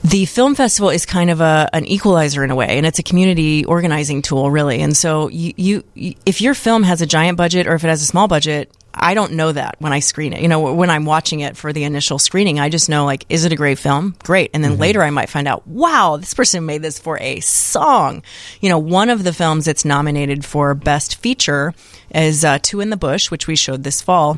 the 0.03 0.25
film 0.25 0.55
festival 0.55 0.89
is 0.89 1.05
kind 1.05 1.29
of 1.29 1.41
a 1.41 1.69
an 1.73 1.85
equalizer 1.85 2.43
in 2.43 2.51
a 2.51 2.55
way, 2.55 2.77
and 2.77 2.85
it's 2.85 2.99
a 2.99 3.03
community 3.03 3.65
organizing 3.65 4.21
tool, 4.21 4.49
really. 4.49 4.81
And 4.81 4.95
so 4.95 5.27
you, 5.29 5.53
you, 5.55 6.15
if 6.25 6.41
your 6.41 6.53
film 6.53 6.83
has 6.83 7.01
a 7.01 7.05
giant 7.05 7.37
budget 7.37 7.67
or 7.67 7.75
if 7.75 7.83
it 7.83 7.87
has 7.87 8.01
a 8.01 8.05
small 8.05 8.27
budget. 8.27 8.71
I 8.93 9.13
don't 9.13 9.31
know 9.33 9.53
that 9.53 9.77
when 9.79 9.93
I 9.93 9.99
screen 9.99 10.33
it. 10.33 10.41
You 10.41 10.49
know, 10.49 10.73
when 10.73 10.89
I'm 10.89 11.05
watching 11.05 11.39
it 11.39 11.55
for 11.55 11.71
the 11.71 11.85
initial 11.85 12.19
screening, 12.19 12.59
I 12.59 12.67
just 12.67 12.89
know 12.89 13.05
like, 13.05 13.25
is 13.29 13.45
it 13.45 13.53
a 13.53 13.55
great 13.55 13.79
film? 13.79 14.17
Great. 14.21 14.51
And 14.53 14.61
then 14.61 14.77
later 14.77 15.01
I 15.01 15.11
might 15.11 15.29
find 15.29 15.47
out, 15.47 15.65
wow, 15.65 16.17
this 16.17 16.33
person 16.33 16.65
made 16.65 16.81
this 16.81 16.99
for 16.99 17.17
a 17.21 17.39
song. 17.39 18.21
You 18.59 18.67
know, 18.67 18.79
one 18.79 19.09
of 19.09 19.23
the 19.23 19.31
films 19.31 19.63
that's 19.63 19.85
nominated 19.85 20.43
for 20.43 20.75
best 20.75 21.15
feature 21.15 21.73
is 22.13 22.43
uh, 22.43 22.59
Two 22.61 22.81
in 22.81 22.89
the 22.89 22.97
Bush, 22.97 23.31
which 23.31 23.47
we 23.47 23.55
showed 23.55 23.83
this 23.83 24.01
fall 24.01 24.35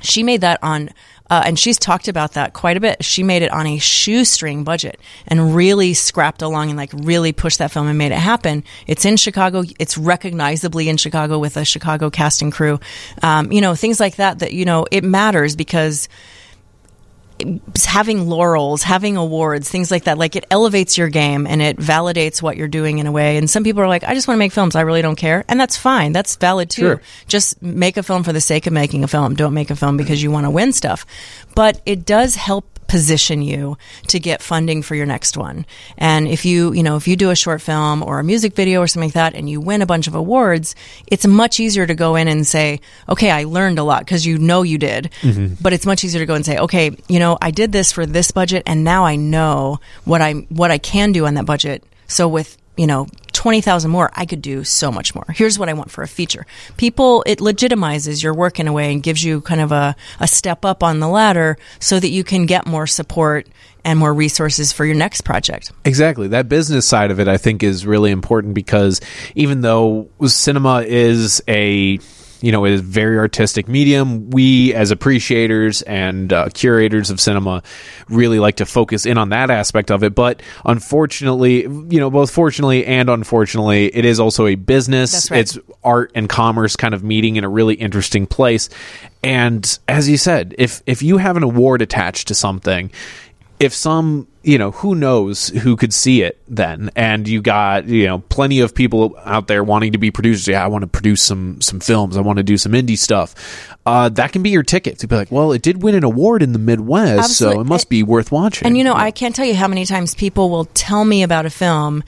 she 0.00 0.22
made 0.22 0.42
that 0.42 0.58
on 0.62 0.90
uh, 1.28 1.42
and 1.44 1.58
she's 1.58 1.78
talked 1.78 2.08
about 2.08 2.34
that 2.34 2.52
quite 2.52 2.76
a 2.76 2.80
bit. 2.80 3.04
She 3.04 3.22
made 3.22 3.42
it 3.42 3.50
on 3.50 3.66
a 3.66 3.78
shoestring 3.78 4.64
budget 4.64 5.00
and 5.26 5.54
really 5.54 5.94
scrapped 5.94 6.42
along 6.42 6.68
and 6.68 6.76
like 6.76 6.92
really 6.92 7.32
pushed 7.32 7.58
that 7.58 7.72
film 7.72 7.88
and 7.88 7.98
made 7.98 8.12
it 8.12 8.18
happen. 8.18 8.62
It's 8.86 9.04
in 9.04 9.16
chicago. 9.16 9.64
It's 9.78 9.98
recognizably 9.98 10.88
in 10.88 10.96
chicago 10.96 11.38
with 11.38 11.56
a 11.56 11.64
chicago 11.64 12.10
cast 12.10 12.42
and 12.42 12.52
crew. 12.52 12.78
Um, 13.22 13.50
you 13.50 13.60
know 13.60 13.74
things 13.74 13.98
like 13.98 14.16
that 14.16 14.38
that 14.40 14.52
you 14.52 14.64
know 14.64 14.86
it 14.90 15.02
matters 15.02 15.56
because 15.56 16.08
having 17.84 18.28
laurels, 18.28 18.82
having 18.82 19.16
awards, 19.16 19.68
things 19.68 19.90
like 19.90 20.04
that, 20.04 20.18
like 20.18 20.36
it 20.36 20.44
elevates 20.50 20.96
your 20.96 21.08
game 21.08 21.46
and 21.46 21.60
it 21.60 21.76
validates 21.76 22.40
what 22.40 22.56
you're 22.56 22.68
doing 22.68 22.98
in 22.98 23.06
a 23.06 23.12
way. 23.12 23.36
And 23.36 23.48
some 23.48 23.64
people 23.64 23.82
are 23.82 23.88
like, 23.88 24.04
I 24.04 24.14
just 24.14 24.26
want 24.28 24.36
to 24.36 24.38
make 24.38 24.52
films. 24.52 24.74
I 24.74 24.82
really 24.82 25.02
don't 25.02 25.16
care. 25.16 25.44
And 25.48 25.60
that's 25.60 25.76
fine. 25.76 26.12
That's 26.12 26.36
valid 26.36 26.70
too. 26.70 26.82
Sure. 26.82 27.02
Just 27.28 27.62
make 27.62 27.96
a 27.96 28.02
film 28.02 28.22
for 28.22 28.32
the 28.32 28.40
sake 28.40 28.66
of 28.66 28.72
making 28.72 29.04
a 29.04 29.08
film. 29.08 29.34
Don't 29.34 29.54
make 29.54 29.70
a 29.70 29.76
film 29.76 29.96
because 29.96 30.22
you 30.22 30.30
want 30.30 30.46
to 30.46 30.50
win 30.50 30.72
stuff. 30.72 31.06
But 31.54 31.80
it 31.84 32.06
does 32.06 32.36
help 32.36 32.76
position 32.86 33.42
you 33.42 33.76
to 34.08 34.20
get 34.20 34.42
funding 34.42 34.82
for 34.82 34.94
your 34.94 35.06
next 35.06 35.36
one. 35.36 35.66
And 35.98 36.28
if 36.28 36.44
you, 36.44 36.72
you 36.72 36.82
know, 36.82 36.96
if 36.96 37.08
you 37.08 37.16
do 37.16 37.30
a 37.30 37.36
short 37.36 37.60
film 37.60 38.02
or 38.02 38.18
a 38.18 38.24
music 38.24 38.54
video 38.54 38.80
or 38.80 38.86
something 38.86 39.08
like 39.08 39.14
that 39.14 39.34
and 39.34 39.48
you 39.48 39.60
win 39.60 39.82
a 39.82 39.86
bunch 39.86 40.06
of 40.06 40.14
awards, 40.14 40.74
it's 41.06 41.26
much 41.26 41.60
easier 41.60 41.86
to 41.86 41.94
go 41.94 42.16
in 42.16 42.28
and 42.28 42.46
say, 42.46 42.80
okay, 43.08 43.30
I 43.30 43.44
learned 43.44 43.78
a 43.78 43.84
lot 43.84 44.00
because 44.00 44.24
you 44.26 44.38
know 44.38 44.62
you 44.62 44.78
did. 44.78 45.10
Mm-hmm. 45.22 45.54
But 45.60 45.72
it's 45.72 45.86
much 45.86 46.04
easier 46.04 46.20
to 46.20 46.26
go 46.26 46.34
and 46.34 46.44
say, 46.44 46.58
okay, 46.58 46.96
you 47.08 47.18
know, 47.18 47.25
I 47.40 47.50
did 47.50 47.72
this 47.72 47.92
for 47.92 48.06
this 48.06 48.30
budget 48.30 48.62
and 48.66 48.84
now 48.84 49.04
I 49.04 49.16
know 49.16 49.80
what 50.04 50.22
I 50.22 50.32
what 50.48 50.70
I 50.70 50.78
can 50.78 51.12
do 51.12 51.26
on 51.26 51.34
that 51.34 51.46
budget. 51.46 51.84
So 52.08 52.28
with, 52.28 52.56
you 52.76 52.86
know, 52.86 53.06
20,000 53.32 53.90
more, 53.90 54.10
I 54.14 54.26
could 54.26 54.40
do 54.40 54.64
so 54.64 54.90
much 54.90 55.14
more. 55.14 55.26
Here's 55.28 55.58
what 55.58 55.68
I 55.68 55.72
want 55.74 55.90
for 55.90 56.02
a 56.02 56.08
feature. 56.08 56.46
People, 56.76 57.22
it 57.26 57.38
legitimizes 57.38 58.22
your 58.22 58.34
work 58.34 58.58
in 58.58 58.66
a 58.66 58.72
way 58.72 58.92
and 58.92 59.02
gives 59.02 59.22
you 59.22 59.40
kind 59.40 59.60
of 59.60 59.72
a, 59.72 59.94
a 60.20 60.26
step 60.26 60.64
up 60.64 60.82
on 60.82 61.00
the 61.00 61.08
ladder 61.08 61.58
so 61.78 62.00
that 62.00 62.08
you 62.08 62.24
can 62.24 62.46
get 62.46 62.66
more 62.66 62.86
support 62.86 63.46
and 63.84 63.98
more 63.98 64.12
resources 64.12 64.72
for 64.72 64.84
your 64.84 64.96
next 64.96 65.20
project. 65.20 65.70
Exactly. 65.84 66.28
That 66.28 66.48
business 66.48 66.86
side 66.86 67.10
of 67.10 67.20
it, 67.20 67.28
I 67.28 67.36
think, 67.36 67.62
is 67.62 67.86
really 67.86 68.10
important 68.10 68.54
because 68.54 69.00
even 69.36 69.60
though 69.60 70.08
cinema 70.26 70.82
is 70.82 71.40
a 71.46 71.98
you 72.40 72.52
know, 72.52 72.64
it 72.64 72.72
is 72.72 72.80
a 72.80 72.84
very 72.84 73.18
artistic 73.18 73.68
medium. 73.68 74.30
We, 74.30 74.74
as 74.74 74.90
appreciators 74.90 75.82
and 75.82 76.32
uh, 76.32 76.48
curators 76.52 77.10
of 77.10 77.20
cinema, 77.20 77.62
really 78.08 78.38
like 78.38 78.56
to 78.56 78.66
focus 78.66 79.06
in 79.06 79.18
on 79.18 79.30
that 79.30 79.50
aspect 79.50 79.90
of 79.90 80.02
it. 80.02 80.14
But 80.14 80.42
unfortunately, 80.64 81.62
you 81.62 81.98
know, 82.00 82.10
both 82.10 82.30
fortunately 82.30 82.84
and 82.86 83.08
unfortunately, 83.08 83.86
it 83.94 84.04
is 84.04 84.20
also 84.20 84.46
a 84.46 84.54
business. 84.54 85.30
Right. 85.30 85.40
It's 85.40 85.58
art 85.82 86.12
and 86.14 86.28
commerce 86.28 86.76
kind 86.76 86.94
of 86.94 87.02
meeting 87.02 87.36
in 87.36 87.44
a 87.44 87.48
really 87.48 87.74
interesting 87.74 88.26
place. 88.26 88.68
And 89.22 89.78
as 89.88 90.08
you 90.08 90.16
said, 90.16 90.54
if 90.58 90.82
if 90.86 91.02
you 91.02 91.16
have 91.16 91.36
an 91.36 91.42
award 91.42 91.82
attached 91.82 92.28
to 92.28 92.34
something, 92.34 92.92
if 93.58 93.74
some 93.74 94.28
you 94.42 94.58
know 94.58 94.70
who 94.70 94.94
knows 94.94 95.48
who 95.48 95.76
could 95.76 95.92
see 95.92 96.22
it 96.22 96.40
then? 96.48 96.90
And 96.94 97.26
you 97.26 97.40
got 97.42 97.86
you 97.86 98.06
know 98.06 98.18
plenty 98.18 98.60
of 98.60 98.74
people 98.74 99.18
out 99.24 99.48
there 99.48 99.64
wanting 99.64 99.92
to 99.92 99.98
be 99.98 100.10
producers. 100.10 100.48
Yeah 100.48 100.64
i 100.64 100.68
want 100.68 100.82
to 100.82 100.88
produce 100.88 101.22
some 101.22 101.60
some 101.60 101.80
films. 101.80 102.16
I 102.16 102.20
want 102.20 102.38
to 102.38 102.42
do 102.42 102.56
some 102.56 102.72
indie 102.72 102.98
stuff. 102.98 103.76
Uh, 103.84 104.08
that 104.08 104.32
can 104.32 104.42
be 104.42 104.50
your 104.50 104.62
ticket 104.62 104.98
to 104.98 105.06
be 105.06 105.16
like 105.16 105.30
well 105.30 105.52
it 105.52 105.62
did 105.62 105.82
win 105.82 105.94
an 105.94 106.04
award 106.04 106.42
in 106.42 106.52
the 106.52 106.58
midwest 106.58 107.36
so 107.36 107.60
it 107.60 107.64
must 107.64 107.88
be 107.88 108.02
worth 108.02 108.32
watching. 108.32 108.66
And 108.66 108.76
you 108.76 108.84
know, 108.84 108.94
I 108.94 109.10
can't 109.10 109.34
tell 109.34 109.46
you 109.46 109.54
how 109.54 109.68
many 109.68 109.86
times 109.86 110.14
people 110.14 110.50
will 110.50 110.66
tell 110.66 111.04
me 111.04 111.22
about 111.22 111.46
a 111.46 111.50
film 111.50 112.02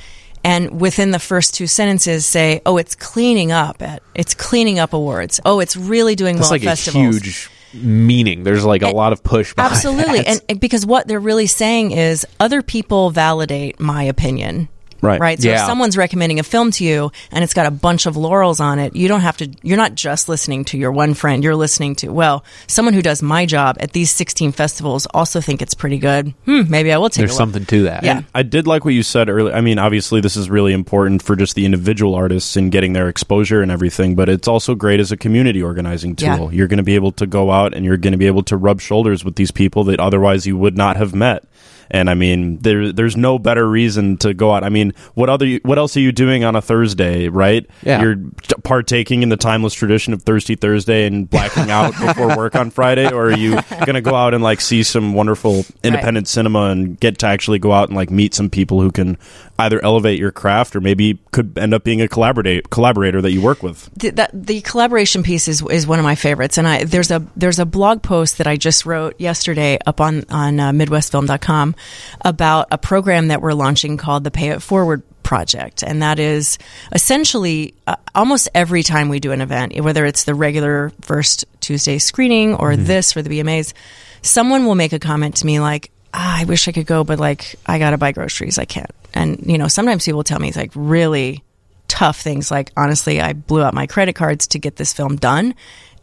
and 0.44 0.80
within 0.80 1.10
the 1.10 1.18
first 1.18 1.54
two 1.54 1.66
sentences 1.66 2.24
say, 2.24 2.60
"Oh, 2.64 2.76
it's 2.76 2.94
cleaning 2.94 3.52
up 3.52 3.82
at 3.82 4.02
it's 4.14 4.34
cleaning 4.34 4.78
up 4.78 4.92
awards. 4.92 5.40
Oh, 5.44 5.60
it's 5.60 5.76
really 5.76 6.14
doing 6.14 6.36
that's 6.36 6.50
well 6.50 6.58
like 6.58 6.62
at 6.62 6.74
a 6.74 6.82
festivals." 6.82 7.22
huge 7.22 7.50
meaning 7.72 8.44
there's 8.44 8.64
like 8.64 8.82
a 8.82 8.90
lot 8.90 9.12
of 9.12 9.22
push 9.22 9.54
Absolutely. 9.56 10.18
that. 10.18 10.28
And 10.28 10.40
and 10.48 10.60
because 10.60 10.86
what 10.86 11.06
they're 11.06 11.20
really 11.20 11.46
saying 11.46 11.92
is 11.92 12.26
other 12.40 12.62
people 12.62 13.10
validate 13.10 13.78
my 13.80 14.02
opinion. 14.04 14.68
Right. 15.00 15.20
Right. 15.20 15.40
So 15.40 15.48
Yeah. 15.48 15.60
if 15.60 15.66
someone's 15.66 15.96
recommending 15.96 16.40
a 16.40 16.42
film 16.42 16.70
to 16.72 16.84
you 16.84 17.12
and 17.30 17.44
it's 17.44 17.54
got 17.54 17.66
a 17.66 17.70
bunch 17.70 18.06
of 18.06 18.16
laurels 18.16 18.60
on 18.60 18.78
it, 18.78 18.96
you 18.96 19.06
don't 19.08 19.20
have 19.20 19.36
to, 19.38 19.48
you're 19.62 19.76
not 19.76 19.94
just 19.94 20.28
listening 20.28 20.64
to 20.66 20.78
your 20.78 20.90
one 20.92 21.14
friend. 21.14 21.44
You're 21.44 21.54
listening 21.56 21.94
to, 21.96 22.08
well, 22.08 22.44
someone 22.66 22.94
who 22.94 23.02
does 23.02 23.22
my 23.22 23.46
job 23.46 23.76
at 23.80 23.92
these 23.92 24.10
16 24.10 24.52
festivals 24.52 25.06
also 25.14 25.40
think 25.40 25.62
it's 25.62 25.74
pretty 25.74 25.98
good. 25.98 26.34
Hmm. 26.46 26.62
Maybe 26.68 26.92
I 26.92 26.98
will 26.98 27.10
take 27.10 27.22
there's 27.22 27.30
a 27.30 27.34
look. 27.34 27.38
something 27.38 27.64
to 27.66 27.82
that 27.84 28.02
Yeah. 28.02 28.22
I 28.34 28.42
did 28.42 28.66
like 28.66 28.84
what 28.84 28.94
you 28.94 29.02
said 29.02 29.28
earlier. 29.28 29.54
I 29.54 29.60
mean, 29.60 29.78
obviously, 29.78 30.20
this 30.20 30.36
is 30.36 30.50
really 30.50 30.72
important 30.72 31.22
for 31.22 31.36
just 31.36 31.54
the 31.54 31.64
individual 31.64 32.14
artists 32.14 32.56
and 32.56 32.72
getting 32.72 32.92
their 32.92 33.08
exposure 33.08 33.62
and 33.62 33.70
everything, 33.70 34.14
but 34.14 34.28
it's 34.28 34.48
also 34.48 34.74
great 34.74 35.00
as 35.00 35.12
a 35.12 35.16
community 35.16 35.62
organizing 35.62 36.16
Yeah. 36.18 36.36
tool. 36.36 36.52
You're 36.52 36.66
going 36.68 36.78
to 36.78 36.82
be 36.82 36.94
able 36.96 37.12
to 37.12 37.26
go 37.26 37.50
out 37.52 37.72
and 37.74 37.84
you're 37.84 37.96
going 37.96 38.12
to 38.12 38.18
be 38.18 38.26
able 38.26 38.42
to 38.44 38.56
rub 38.56 38.80
shoulders 38.80 39.24
with 39.24 39.36
these 39.36 39.50
people 39.50 39.84
that 39.84 40.00
otherwise 40.00 40.46
you 40.46 40.56
would 40.56 40.76
not 40.76 40.96
have 40.96 41.14
met. 41.14 41.44
And 41.90 42.10
I 42.10 42.14
mean, 42.14 42.58
there 42.58 42.92
there's 42.92 43.16
no 43.16 43.38
better 43.38 43.68
reason 43.68 44.16
to 44.18 44.34
go 44.34 44.52
out. 44.52 44.64
I 44.64 44.68
mean, 44.68 44.92
what 45.14 45.28
other 45.28 45.58
what 45.62 45.78
else 45.78 45.96
are 45.96 46.00
you 46.00 46.12
doing 46.12 46.44
on 46.44 46.56
a 46.56 46.62
Thursday, 46.62 47.28
right? 47.28 47.66
Yeah. 47.82 48.02
You're 48.02 48.16
partaking 48.62 49.22
in 49.22 49.28
the 49.28 49.36
timeless 49.36 49.74
tradition 49.74 50.12
of 50.12 50.22
Thirsty 50.22 50.54
Thursday 50.54 51.06
and 51.06 51.28
blacking 51.28 51.70
out 51.70 51.92
before 52.00 52.36
work 52.36 52.54
on 52.54 52.70
Friday, 52.70 53.10
or 53.10 53.26
are 53.26 53.36
you 53.36 53.60
going 53.70 53.94
to 53.94 54.00
go 54.00 54.14
out 54.14 54.34
and 54.34 54.42
like 54.42 54.60
see 54.60 54.82
some 54.82 55.14
wonderful 55.14 55.64
independent 55.82 56.28
cinema 56.28 56.66
and 56.66 56.98
get 57.00 57.18
to 57.18 57.26
actually 57.26 57.58
go 57.58 57.72
out 57.72 57.88
and 57.88 57.96
like 57.96 58.10
meet 58.10 58.34
some 58.34 58.50
people 58.50 58.80
who 58.80 58.90
can 58.90 59.16
either 59.58 59.82
elevate 59.84 60.18
your 60.18 60.30
craft 60.30 60.76
or 60.76 60.80
maybe 60.80 61.18
could 61.32 61.58
end 61.58 61.74
up 61.74 61.84
being 61.84 62.00
a 62.00 62.08
collaborator 62.08 62.62
collaborator 62.70 63.20
that 63.20 63.32
you 63.32 63.42
work 63.42 63.62
with. 63.62 63.90
the, 63.94 64.10
that 64.10 64.30
the 64.32 64.60
collaboration 64.60 65.22
piece 65.22 65.48
is 65.48 65.62
is 65.70 65.86
one 65.86 65.98
of 65.98 66.04
my 66.04 66.14
favorites, 66.14 66.58
and 66.58 66.66
I 66.66 66.84
there's 66.84 67.10
a 67.10 67.26
there's 67.36 67.58
a 67.58 67.66
blog 67.66 68.02
post 68.02 68.38
that 68.38 68.46
I 68.46 68.56
just 68.56 68.86
wrote 68.86 69.20
yesterday 69.20 69.78
up 69.86 70.00
on 70.00 70.24
on 70.30 70.60
uh, 70.60 70.70
MidwestFilm.com 70.72 71.74
about 72.22 72.68
a 72.70 72.78
program 72.78 73.28
that 73.28 73.42
we're 73.42 73.52
launching 73.52 73.96
called 73.96 74.24
the 74.24 74.30
Pay 74.30 74.50
It 74.50 74.62
Forward 74.62 75.02
project. 75.28 75.82
And 75.82 76.00
that 76.02 76.18
is 76.18 76.56
essentially 76.90 77.74
uh, 77.86 77.96
almost 78.14 78.48
every 78.54 78.82
time 78.82 79.10
we 79.10 79.20
do 79.20 79.30
an 79.30 79.42
event 79.42 79.78
whether 79.78 80.06
it's 80.06 80.24
the 80.24 80.34
regular 80.34 80.90
first 81.02 81.44
tuesday 81.60 81.98
screening 81.98 82.54
or 82.54 82.76
this 82.76 83.12
for 83.12 83.20
the 83.20 83.28
bmas 83.28 83.74
someone 84.22 84.64
will 84.64 84.74
make 84.74 84.94
a 84.94 84.98
comment 84.98 85.36
to 85.36 85.44
me 85.44 85.60
like 85.60 85.90
ah, 86.14 86.40
i 86.40 86.44
wish 86.44 86.68
i 86.68 86.72
could 86.72 86.86
go 86.86 87.04
but 87.04 87.18
like 87.18 87.56
i 87.66 87.78
gotta 87.78 87.98
buy 87.98 88.12
groceries. 88.12 88.58
I 88.58 88.64
can't. 88.64 88.90
And 89.14 89.44
you 89.46 89.58
know 89.58 89.68
sometimes 89.68 90.04
people 90.04 90.24
tell 90.24 90.38
me 90.38 90.52
like 90.52 90.72
really 90.74 91.42
tough 91.88 92.20
things. 92.20 92.50
Like 92.50 92.70
honestly 92.76 93.20
i 93.20 93.32
blew 93.32 93.62
out 93.62 93.74
my 93.74 93.86
credit 93.86 94.14
cards 94.14 94.48
to 94.48 94.58
get 94.58 94.76
this 94.76 94.92
film 94.92 95.16
done 95.16 95.54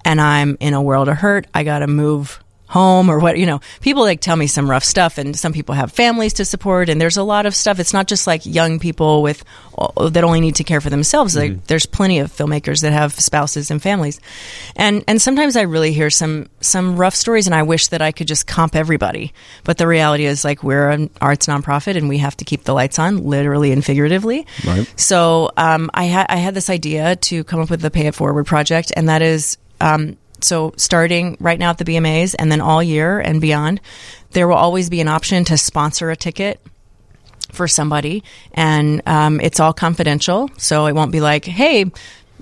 and 0.04 0.22
i'm 0.22 0.58
in 0.60 0.74
a 0.74 0.82
world 0.82 1.10
of 1.10 1.18
hurt. 1.18 1.48
I 1.54 1.64
gotta 1.64 1.88
move 1.88 2.40
home 2.68 3.10
or 3.10 3.20
what 3.20 3.38
you 3.38 3.46
know 3.46 3.60
people 3.82 4.04
like 4.04 4.22
tell 4.22 4.36
me 4.36 4.48
some 4.48 4.70
rough 4.70 4.84
stuff 4.84 5.18
and 5.18 5.38
some 5.38 5.54
people 5.54 5.76
have 5.76 5.92
families 5.92 6.34
to 6.34 6.46
support 6.46 6.90
and 6.90 7.00
there's 7.00 7.18
a 7.18 7.24
lot 7.24 7.46
of 7.46 7.56
stuff. 7.56 7.80
It's 7.80 7.94
not 7.94 8.08
just 8.08 8.28
like 8.28 8.46
young 8.46 8.80
people 8.80 9.22
with 9.22 9.44
that 9.98 10.24
only 10.24 10.40
need 10.40 10.56
to 10.56 10.64
care 10.64 10.82
for 10.82 10.90
themselves. 10.90 11.36
Like 11.36 11.68
there's 11.68 11.86
plenty 11.86 12.20
of 12.20 12.32
filmmakers 12.32 12.82
that 12.82 12.94
have 12.94 13.14
spouses 13.20 13.72
and 13.72 13.82
families. 13.82 14.20
And 14.76 15.04
and 15.08 15.22
sometimes 15.22 15.56
i 15.56 15.62
really 15.62 15.94
hear 15.94 16.10
some 16.10 16.48
some 16.62 16.96
rough 16.96 17.16
stories 17.16 17.46
and 17.46 17.56
i 17.56 17.64
wish 17.64 17.90
that 17.90 18.02
i 18.02 18.12
could 18.12 18.28
just 18.28 18.48
comp 18.48 18.76
everybody. 18.76 19.34
But 19.64 19.78
the 19.78 19.88
reality 19.88 20.26
is 20.26 20.44
like 20.44 20.64
we're 20.64 20.90
an 20.90 21.10
arts 21.22 21.48
nonprofit 21.48 21.98
and 21.98 22.10
we 22.10 22.18
have 22.20 22.38
to 22.38 22.46
keep 22.46 22.64
the 22.64 22.74
lights 22.74 23.00
on 23.00 23.24
literally 23.24 23.72
and 23.72 23.84
figuratively. 23.84 24.48
Right. 24.66 24.92
so 25.00 25.52
um, 25.58 25.92
I 25.94 26.06
had 26.06 26.26
I 26.30 26.38
had 26.38 26.54
this 26.54 26.70
idea 26.70 27.16
to 27.16 27.44
come 27.44 27.60
up 27.60 27.70
with 27.70 27.82
the 27.82 27.92
Pay 27.92 28.08
It 28.08 28.16
Forward 28.16 28.46
project, 28.46 28.92
and 28.96 29.10
that 29.10 29.22
is 29.22 29.58
um, 29.82 30.18
so 30.46 30.74
starting 30.78 31.38
right 31.40 31.60
now 31.60 31.72
at 31.72 31.78
the 31.78 31.86
BMAs, 31.86 32.36
and 32.38 32.52
then 32.52 32.62
all 32.62 32.82
year 32.82 33.20
and 33.20 33.42
beyond, 33.42 33.82
there 34.32 34.48
will 34.48 34.56
always 34.56 34.90
be 34.90 35.02
an 35.02 35.08
option 35.08 35.44
to 35.46 35.58
sponsor 35.58 36.12
a 36.12 36.16
ticket 36.16 36.60
for 37.52 37.68
somebody, 37.68 38.24
and 38.54 39.02
um, 39.08 39.40
it's 39.42 39.60
all 39.60 39.74
confidential. 39.74 40.50
So 40.58 40.86
it 40.86 40.94
won't 40.94 41.12
be 41.12 41.22
like, 41.22 41.46
hey. 41.46 41.86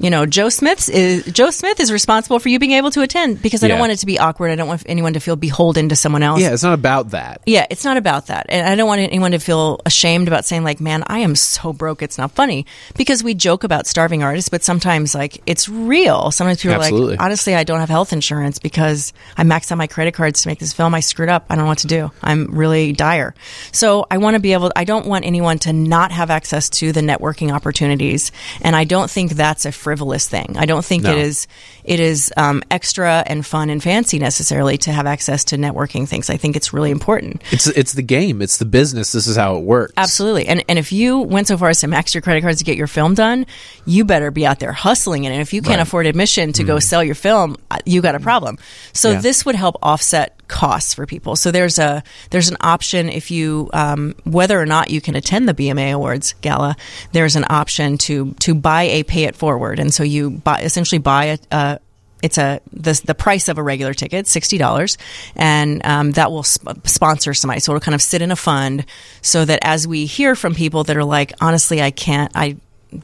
You 0.04 0.10
know, 0.10 0.26
Joe 0.26 0.50
Smith's 0.50 0.90
is 0.90 1.24
Joe 1.32 1.50
Smith 1.50 1.80
is 1.80 1.90
responsible 1.90 2.38
for 2.40 2.50
you 2.50 2.60
being 2.60 2.74
able 2.74 2.92
to 2.92 3.02
attend 3.04 3.42
because 3.42 3.64
I 3.64 3.70
don't 3.70 3.80
want 3.80 3.94
it 3.94 4.00
to 4.00 4.06
be 4.06 4.20
awkward. 4.20 4.52
I 4.52 4.56
don't 4.56 4.68
want 4.68 4.84
anyone 4.86 5.14
to 5.14 5.22
feel 5.22 5.38
beholden 5.38 5.88
to 5.90 5.96
someone 5.96 6.24
else. 6.24 6.42
yeah 6.42 6.52
it's 6.52 6.62
not 6.62 6.74
about 6.74 7.12
that 7.12 7.42
Yeah, 7.46 7.66
it's 7.70 7.86
not 7.86 7.96
about 7.96 8.28
that. 8.28 8.48
And 8.50 8.68
I 8.68 8.76
don't 8.76 8.88
want 8.88 9.00
anyone 9.00 9.32
to 9.32 9.40
feel 9.40 9.80
ashamed 9.86 10.28
about 10.28 10.44
saying 10.44 10.66
like, 10.66 10.82
man, 10.82 11.06
I 11.08 11.20
am 11.20 11.38
so 11.38 11.72
broke 11.72 12.02
it's 12.02 12.18
not 12.18 12.32
funny. 12.32 12.66
Because 12.98 13.24
we 13.24 13.34
joke 13.34 13.64
about 13.64 13.88
starving 13.88 14.24
artists, 14.24 14.50
but 14.50 14.62
sometimes 14.62 15.16
like 15.16 15.42
it's 15.46 15.70
real. 15.70 16.32
Sometimes 16.32 16.62
people 16.62 16.76
are 16.76 16.80
like, 16.80 17.20
honestly, 17.22 17.56
I 17.56 17.64
don't 17.64 17.80
have 17.80 17.88
health 17.88 18.12
insurance 18.12 18.60
because 18.60 19.14
I 19.38 19.44
maxed 19.44 19.72
out 19.72 19.78
my 19.78 19.88
credit 19.88 20.14
cards 20.14 20.42
to 20.42 20.50
make 20.50 20.60
this 20.60 20.74
film. 20.74 20.94
I 20.94 21.00
screwed 21.00 21.30
up. 21.30 21.46
I 21.50 21.56
don't 21.56 21.64
know 21.64 21.70
what 21.70 21.78
to 21.78 21.88
do. 21.88 22.12
I'm 22.22 22.48
really 22.54 22.92
dire. 22.92 23.36
So 23.72 24.06
I 24.12 24.18
want 24.18 24.36
to 24.36 24.42
be 24.42 24.52
able, 24.52 24.74
I 24.76 24.84
don't 24.84 25.06
want 25.06 25.24
anyone 25.24 25.60
to 25.60 25.72
not 25.72 26.12
have 26.12 26.30
access 26.30 26.70
to 26.72 26.92
the 26.92 27.00
networking 27.00 27.54
opportunities. 27.54 28.34
And 28.60 28.76
I 28.76 28.84
don't 28.84 29.10
think 29.10 29.32
that's 29.32 29.66
a 29.66 29.72
frivolous 29.94 30.28
thing. 30.28 30.56
I 30.58 30.66
don't 30.66 30.84
think 30.84 31.04
No. 31.04 31.12
it 31.12 31.20
is, 31.20 31.48
it 31.84 32.00
is 32.00 32.34
um, 32.36 32.64
extra 32.72 33.24
and 33.28 33.46
fun 33.46 33.70
and 33.70 33.82
fancy 33.82 34.18
necessarily 34.18 34.78
to 34.80 34.92
have 34.92 35.06
access 35.06 35.44
to 35.46 35.56
networking 35.58 36.08
things. 36.08 36.30
I 36.32 36.38
think 36.38 36.56
it's 36.56 36.74
really 36.74 36.90
important. 36.90 37.44
it's 37.52 37.68
it's 37.68 37.94
the 37.94 38.02
game 38.02 38.42
it's 38.42 38.58
the 38.58 38.66
business 38.66 39.12
this 39.12 39.28
is 39.28 39.36
how 39.36 39.58
it 39.58 39.64
works 39.64 39.94
Absolutely. 39.98 40.48
And 40.48 40.64
and 40.68 40.80
if 40.80 40.92
you 40.92 41.20
went 41.20 41.48
so 41.48 41.58
far 41.58 41.70
as 41.70 41.80
to 41.82 41.88
max 41.88 42.16
your 42.16 42.22
credit 42.22 42.42
cards 42.42 42.58
to 42.58 42.64
get 42.64 42.76
your 42.76 42.88
film 42.88 43.14
done, 43.14 43.46
you 43.86 44.04
better 44.06 44.32
be 44.32 44.46
out 44.48 44.60
there 44.60 44.72
hustling 44.72 45.26
it. 45.26 45.32
And 45.32 45.42
if 45.42 45.54
you 45.54 45.62
can't 45.62 45.82
afford 45.82 46.08
admission 46.08 46.54
to 46.54 46.64
go 46.64 46.80
sell 46.80 47.04
your 47.04 47.16
film, 47.16 47.56
uh, 47.70 47.78
you 47.86 48.02
got 48.02 48.16
a 48.16 48.20
problem. 48.20 48.58
So 48.94 49.12
Yeah. 49.12 49.22
this 49.22 49.46
would 49.46 49.56
help 49.56 49.76
offset 49.84 50.40
costs 50.48 50.94
for 50.94 51.06
people. 51.06 51.36
So 51.36 51.52
there's 51.52 51.78
a 51.80 52.04
there's 52.32 52.50
an 52.50 52.58
option 52.62 53.10
if 53.10 53.30
you 53.32 53.70
um, 53.74 54.16
whether 54.24 54.60
or 54.60 54.66
not 54.66 54.90
you 54.90 55.02
can 55.02 55.16
attend 55.16 55.48
the 55.48 55.54
BMA 55.54 55.92
Awards 55.94 56.34
gala, 56.42 56.76
there's 57.12 57.36
an 57.36 57.46
option 57.50 57.98
to 58.00 58.34
to 58.40 58.56
buy 58.56 58.84
a 58.84 59.04
pay 59.04 59.24
it 59.26 59.36
forward, 59.36 59.73
and 59.80 59.94
so 59.94 60.04
you 60.04 60.30
buy 60.32 60.62
essentially 60.62 61.00
buy 61.00 61.26
a. 61.26 61.38
a 61.52 61.80
it's 62.22 62.38
a 62.38 62.62
the, 62.72 63.02
the 63.04 63.14
price 63.14 63.50
of 63.50 63.58
a 63.58 63.62
regular 63.62 63.94
ticket, 63.94 64.28
sixty 64.28 64.58
dollars, 64.58 64.98
and 65.36 65.86
um, 65.86 66.12
that 66.12 66.32
will 66.32 66.44
sp- 66.48 66.80
sponsor 66.86 67.34
somebody. 67.34 67.60
So 67.60 67.74
it'll 67.74 67.82
kind 67.82 67.96
of 67.96 68.02
sit 68.02 68.22
in 68.22 68.32
a 68.32 68.38
fund, 68.38 68.86
so 69.22 69.44
that 69.44 69.60
as 69.62 69.86
we 69.86 70.06
hear 70.06 70.34
from 70.34 70.56
people 70.56 70.86
that 70.86 70.96
are 70.96 71.04
like, 71.04 71.34
honestly, 71.42 71.82
I 71.82 71.92
can't, 71.92 72.32
I, 72.34 72.56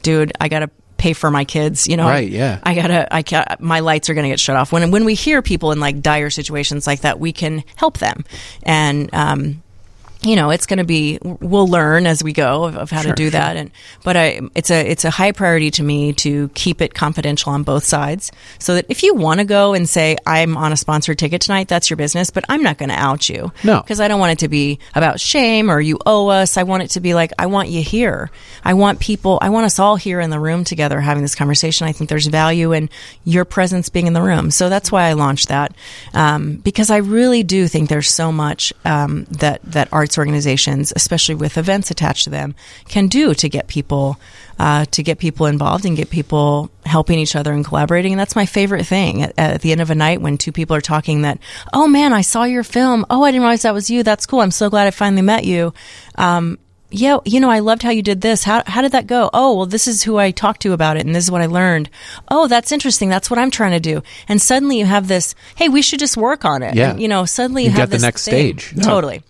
dude, 0.02 0.32
I 0.40 0.48
gotta 0.48 0.70
pay 0.96 1.12
for 1.12 1.30
my 1.30 1.44
kids, 1.44 1.86
you 1.86 1.98
know, 1.98 2.06
Right, 2.06 2.30
yeah. 2.30 2.60
I 2.62 2.74
gotta, 2.74 3.14
I 3.14 3.22
can't, 3.22 3.60
my 3.60 3.80
lights 3.80 4.08
are 4.08 4.14
gonna 4.14 4.28
get 4.28 4.40
shut 4.40 4.56
off. 4.56 4.72
When 4.72 4.90
when 4.90 5.04
we 5.04 5.12
hear 5.14 5.42
people 5.42 5.72
in 5.72 5.80
like 5.80 6.00
dire 6.00 6.30
situations 6.30 6.86
like 6.86 7.02
that, 7.02 7.20
we 7.20 7.34
can 7.34 7.62
help 7.76 7.98
them, 7.98 8.24
and 8.62 9.12
um, 9.12 9.62
you 10.22 10.36
know, 10.36 10.50
it's 10.50 10.66
going 10.66 10.78
to 10.78 10.84
be. 10.84 11.18
We'll 11.22 11.66
learn 11.68 12.06
as 12.06 12.22
we 12.22 12.32
go 12.34 12.64
of, 12.64 12.76
of 12.76 12.90
how 12.90 13.00
to 13.02 13.12
do 13.14 13.30
that, 13.30 13.56
and 13.56 13.70
but 14.04 14.16
I, 14.16 14.40
it's 14.54 14.70
a 14.70 14.86
it's 14.86 15.04
a 15.06 15.10
high 15.10 15.32
priority 15.32 15.70
to 15.72 15.82
me 15.82 16.12
to 16.14 16.48
keep 16.50 16.82
it 16.82 16.92
confidential 16.92 17.52
on 17.52 17.62
both 17.62 17.84
sides, 17.84 18.30
so 18.58 18.74
that 18.74 18.84
if 18.90 19.02
you 19.02 19.14
want 19.14 19.40
to 19.40 19.44
go 19.46 19.72
and 19.72 19.88
say 19.88 20.18
I'm 20.26 20.58
on 20.58 20.72
a 20.72 20.76
sponsored 20.76 21.18
ticket 21.18 21.40
tonight, 21.40 21.68
that's 21.68 21.88
your 21.88 21.96
business, 21.96 22.30
but 22.30 22.44
I'm 22.50 22.62
not 22.62 22.76
going 22.76 22.90
to 22.90 22.94
out 22.98 23.30
you, 23.30 23.50
No. 23.64 23.80
because 23.80 23.98
I 23.98 24.08
don't 24.08 24.20
want 24.20 24.32
it 24.32 24.38
to 24.40 24.48
be 24.48 24.78
about 24.94 25.20
shame 25.20 25.70
or 25.70 25.80
you 25.80 25.98
owe 26.04 26.28
us. 26.28 26.58
I 26.58 26.64
want 26.64 26.82
it 26.82 26.90
to 26.90 27.00
be 27.00 27.14
like 27.14 27.32
I 27.38 27.46
want 27.46 27.70
you 27.70 27.82
here. 27.82 28.30
I 28.62 28.74
want 28.74 29.00
people. 29.00 29.38
I 29.40 29.48
want 29.48 29.64
us 29.64 29.78
all 29.78 29.96
here 29.96 30.20
in 30.20 30.28
the 30.28 30.38
room 30.40 30.64
together 30.64 31.00
having 31.00 31.22
this 31.22 31.34
conversation. 31.34 31.86
I 31.86 31.92
think 31.92 32.10
there's 32.10 32.26
value 32.26 32.72
in 32.72 32.90
your 33.24 33.46
presence 33.46 33.88
being 33.88 34.06
in 34.06 34.12
the 34.12 34.22
room, 34.22 34.50
so 34.50 34.68
that's 34.68 34.92
why 34.92 35.04
I 35.04 35.14
launched 35.14 35.48
that 35.48 35.74
um, 36.12 36.56
because 36.56 36.90
I 36.90 36.98
really 36.98 37.42
do 37.42 37.68
think 37.68 37.88
there's 37.88 38.10
so 38.10 38.30
much 38.30 38.72
um, 38.84 39.24
that 39.30 39.60
that 39.64 39.88
arts 39.92 40.09
arts 40.10 40.18
organizations, 40.18 40.92
especially 40.96 41.36
with 41.36 41.56
events 41.56 41.90
attached 41.90 42.24
to 42.24 42.30
them, 42.30 42.54
can 42.88 43.06
do 43.06 43.32
to 43.34 43.48
get 43.48 43.68
people 43.68 44.18
uh, 44.58 44.84
to 44.86 45.02
get 45.02 45.18
people 45.18 45.46
involved 45.46 45.86
and 45.86 45.96
get 45.96 46.10
people 46.10 46.68
helping 46.84 47.18
each 47.18 47.34
other 47.34 47.52
and 47.52 47.64
collaborating. 47.64 48.12
And 48.12 48.20
that's 48.20 48.36
my 48.36 48.44
favorite 48.44 48.84
thing 48.84 49.22
at, 49.22 49.32
at 49.38 49.62
the 49.62 49.72
end 49.72 49.80
of 49.80 49.90
a 49.90 49.94
night 49.94 50.20
when 50.20 50.36
two 50.36 50.52
people 50.52 50.76
are 50.76 50.82
talking 50.82 51.22
that, 51.22 51.38
oh 51.72 51.86
man, 51.88 52.12
I 52.12 52.20
saw 52.22 52.44
your 52.44 52.64
film. 52.64 53.06
Oh, 53.08 53.22
I 53.22 53.30
didn't 53.30 53.42
realize 53.42 53.62
that 53.62 53.72
was 53.72 53.88
you. 53.88 54.02
That's 54.02 54.26
cool. 54.26 54.40
I'm 54.40 54.50
so 54.50 54.68
glad 54.68 54.86
I 54.86 54.90
finally 54.90 55.22
met 55.22 55.44
you. 55.44 55.72
Um, 56.16 56.58
yeah, 56.92 57.18
you 57.24 57.38
know, 57.38 57.48
I 57.48 57.60
loved 57.60 57.82
how 57.84 57.90
you 57.90 58.02
did 58.02 58.20
this. 58.20 58.42
How 58.42 58.64
how 58.66 58.82
did 58.82 58.92
that 58.92 59.06
go? 59.06 59.30
Oh, 59.32 59.56
well, 59.58 59.66
this 59.66 59.86
is 59.86 60.02
who 60.02 60.18
I 60.18 60.32
talked 60.32 60.62
to 60.62 60.72
about 60.72 60.96
it, 60.96 61.06
and 61.06 61.14
this 61.14 61.22
is 61.22 61.30
what 61.30 61.40
I 61.40 61.46
learned. 61.46 61.88
Oh, 62.28 62.48
that's 62.48 62.72
interesting. 62.72 63.08
That's 63.08 63.30
what 63.30 63.38
I'm 63.38 63.52
trying 63.52 63.70
to 63.70 63.80
do. 63.80 64.02
And 64.26 64.42
suddenly 64.42 64.80
you 64.80 64.86
have 64.86 65.06
this. 65.06 65.36
Hey, 65.54 65.68
we 65.68 65.82
should 65.82 66.00
just 66.00 66.16
work 66.16 66.44
on 66.44 66.64
it. 66.64 66.74
Yeah. 66.74 66.90
And, 66.90 67.00
you 67.00 67.06
know, 67.06 67.26
suddenly 67.26 67.62
you, 67.62 67.70
You 67.70 67.76
have 67.76 67.90
get 67.90 67.96
the 68.00 68.04
next 68.04 68.24
thing. 68.24 68.58
stage. 68.58 68.74
Totally. 68.84 69.22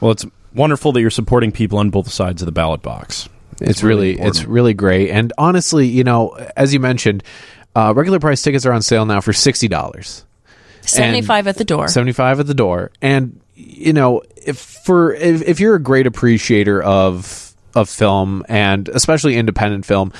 Well, 0.00 0.12
it's 0.12 0.26
wonderful 0.54 0.92
that 0.92 1.00
you're 1.00 1.10
supporting 1.10 1.52
people 1.52 1.78
on 1.78 1.90
both 1.90 2.10
sides 2.10 2.42
of 2.42 2.46
the 2.46 2.52
ballot 2.52 2.82
box. 2.82 3.28
It's 3.60 3.82
really, 3.82 4.18
it's 4.18 4.44
really 4.44 4.72
great. 4.72 5.10
And 5.10 5.32
honestly, 5.36 5.86
you 5.86 6.02
know, 6.02 6.30
as 6.56 6.72
you 6.72 6.80
mentioned, 6.80 7.22
uh, 7.76 7.92
regular 7.94 8.18
price 8.18 8.40
tickets 8.42 8.64
are 8.64 8.72
on 8.72 8.80
sale 8.82 9.04
now 9.04 9.20
for 9.20 9.32
sixty 9.32 9.68
dollars. 9.68 10.24
Seventy 10.80 11.22
five 11.22 11.46
at 11.46 11.56
the 11.56 11.64
door. 11.64 11.88
75 11.88 12.40
at 12.40 12.46
the 12.46 12.54
door 12.54 12.90
and 13.02 13.38
you 13.54 13.92
know 13.92 14.22
if 14.44 14.58
for 14.58 15.12
if, 15.12 15.42
if 15.42 15.60
you're 15.60 15.74
a 15.74 15.82
great 15.82 16.06
appreciator 16.06 16.82
of 16.82 17.54
of 17.76 17.88
film 17.88 18.44
and 18.48 18.88
especially 18.88 19.36
independent 19.36 19.84
film 19.84 20.12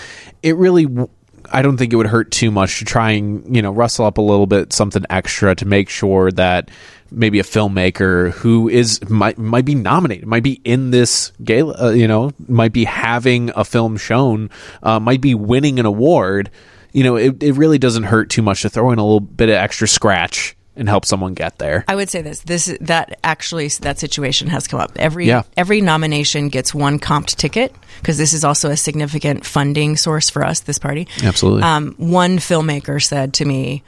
it 0.43 0.55
really 0.57 0.85
w- 0.85 1.09
I 1.51 1.63
don't 1.63 1.77
think 1.77 1.93
it 1.93 1.97
would 1.97 2.07
hurt 2.07 2.31
too 2.31 2.51
much 2.51 2.79
to 2.79 2.85
try 2.85 3.13
and 3.13 3.57
you 3.57 3.63
know 3.63 3.73
rustle 3.73 4.05
up 4.05 4.19
a 4.19 4.23
little 4.23 4.47
bit 4.47 4.73
something 4.73 5.05
extra 5.11 5.55
to 5.57 5.65
make 5.65 5.89
sure 5.89 6.31
that 6.33 6.71
maybe 7.11 7.39
a 7.41 7.43
filmmaker 7.45 8.31
who 8.33 8.69
is 8.69 9.01
might 9.09 9.39
might 9.39 9.65
be 9.65 9.75
nominated 9.75 10.27
might 10.27 10.43
be 10.43 10.61
in 10.65 10.91
this 10.91 11.33
gala 11.43 11.75
uh, 11.87 11.91
you 11.91 12.07
know 12.09 12.31
might 12.49 12.73
be 12.73 12.85
having 12.85 13.51
a 13.57 13.65
film 13.65 13.97
shown 13.97 14.51
uh, 14.83 14.99
might 15.01 15.21
be 15.21 15.35
winning 15.35 15.79
an 15.79 15.87
award 15.87 16.51
you 16.93 17.03
know 17.05 17.17
it, 17.17 17.43
it 17.43 17.53
really 17.53 17.79
doesn't 17.79 18.05
hurt 18.05 18.31
too 18.31 18.43
much 18.43 18.63
to 18.63 18.69
throw 18.71 18.91
in 18.91 18.99
a 18.99 19.03
little 19.05 19.21
bit 19.21 19.49
of 19.49 19.55
extra 19.57 19.87
scratch 19.89 20.57
and 20.77 20.89
help 20.89 21.05
someone 21.05 21.35
get 21.35 21.59
there 21.59 21.85
I 21.89 21.97
would 21.97 22.09
say 22.09 22.23
this. 22.23 22.41
This 22.41 22.75
that 22.81 23.19
actually 23.25 23.69
that 23.81 23.99
situation 23.99 24.49
has 24.49 24.67
come 24.67 24.81
up. 24.81 24.93
Every 24.97 25.27
Yeah. 25.27 25.43
every 25.57 25.81
nomination 25.81 26.49
gets 26.49 26.73
one 26.73 26.99
comped 26.99 27.37
ticket 27.37 27.75
because 27.99 28.17
this 28.17 28.33
is 28.33 28.45
also 28.45 28.71
a 28.71 28.77
significant 28.77 29.45
funding 29.45 29.97
source 29.97 30.31
for 30.31 30.45
us. 30.45 30.61
This 30.61 30.79
party. 30.79 31.07
Absolutely. 31.23 31.65
Um, 31.65 31.95
one 31.99 32.39
filmmaker 32.39 33.03
said 33.03 33.35
to 33.35 33.45
me, 33.45 33.83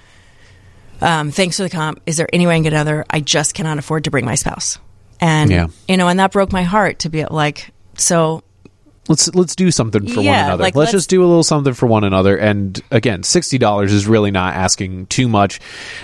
um, 1.02 1.30
"Thanks 1.30 1.56
for 1.58 1.64
the 1.64 1.70
comp. 1.70 2.00
Is 2.06 2.16
there 2.16 2.28
any 2.32 2.46
way 2.46 2.54
I 2.54 2.56
can 2.56 2.62
get 2.64 2.72
another? 2.72 3.04
I 3.10 3.20
just 3.20 3.54
cannot 3.54 3.78
afford 3.78 4.04
to 4.04 4.10
bring 4.10 4.24
my 4.24 4.34
spouse." 4.36 4.78
And 5.20 5.50
Yeah. 5.50 5.66
you 5.88 5.96
know, 5.96 6.08
and 6.08 6.18
that 6.18 6.32
broke 6.32 6.52
my 6.52 6.62
heart 6.62 7.00
to 7.00 7.08
be 7.08 7.24
like, 7.24 7.70
so 7.96 8.42
let's 9.08 9.32
let's 9.34 9.54
do 9.54 9.70
something 9.70 10.06
for 10.08 10.16
one 10.16 10.26
another. 10.26 10.62
like, 10.62 10.74
let's, 10.74 10.86
let's- 10.88 10.92
just 10.92 11.10
do 11.10 11.22
a 11.22 11.26
little 11.26 11.42
something 11.44 11.74
for 11.74 11.86
one 11.86 12.02
another. 12.04 12.36
And 12.36 12.80
again, 12.90 13.22
sixty 13.22 13.58
dollars 13.58 13.92
is 13.92 14.06
really 14.06 14.30
not 14.30 14.54
asking 14.54 15.06
too 15.06 15.28
much. 15.28 15.60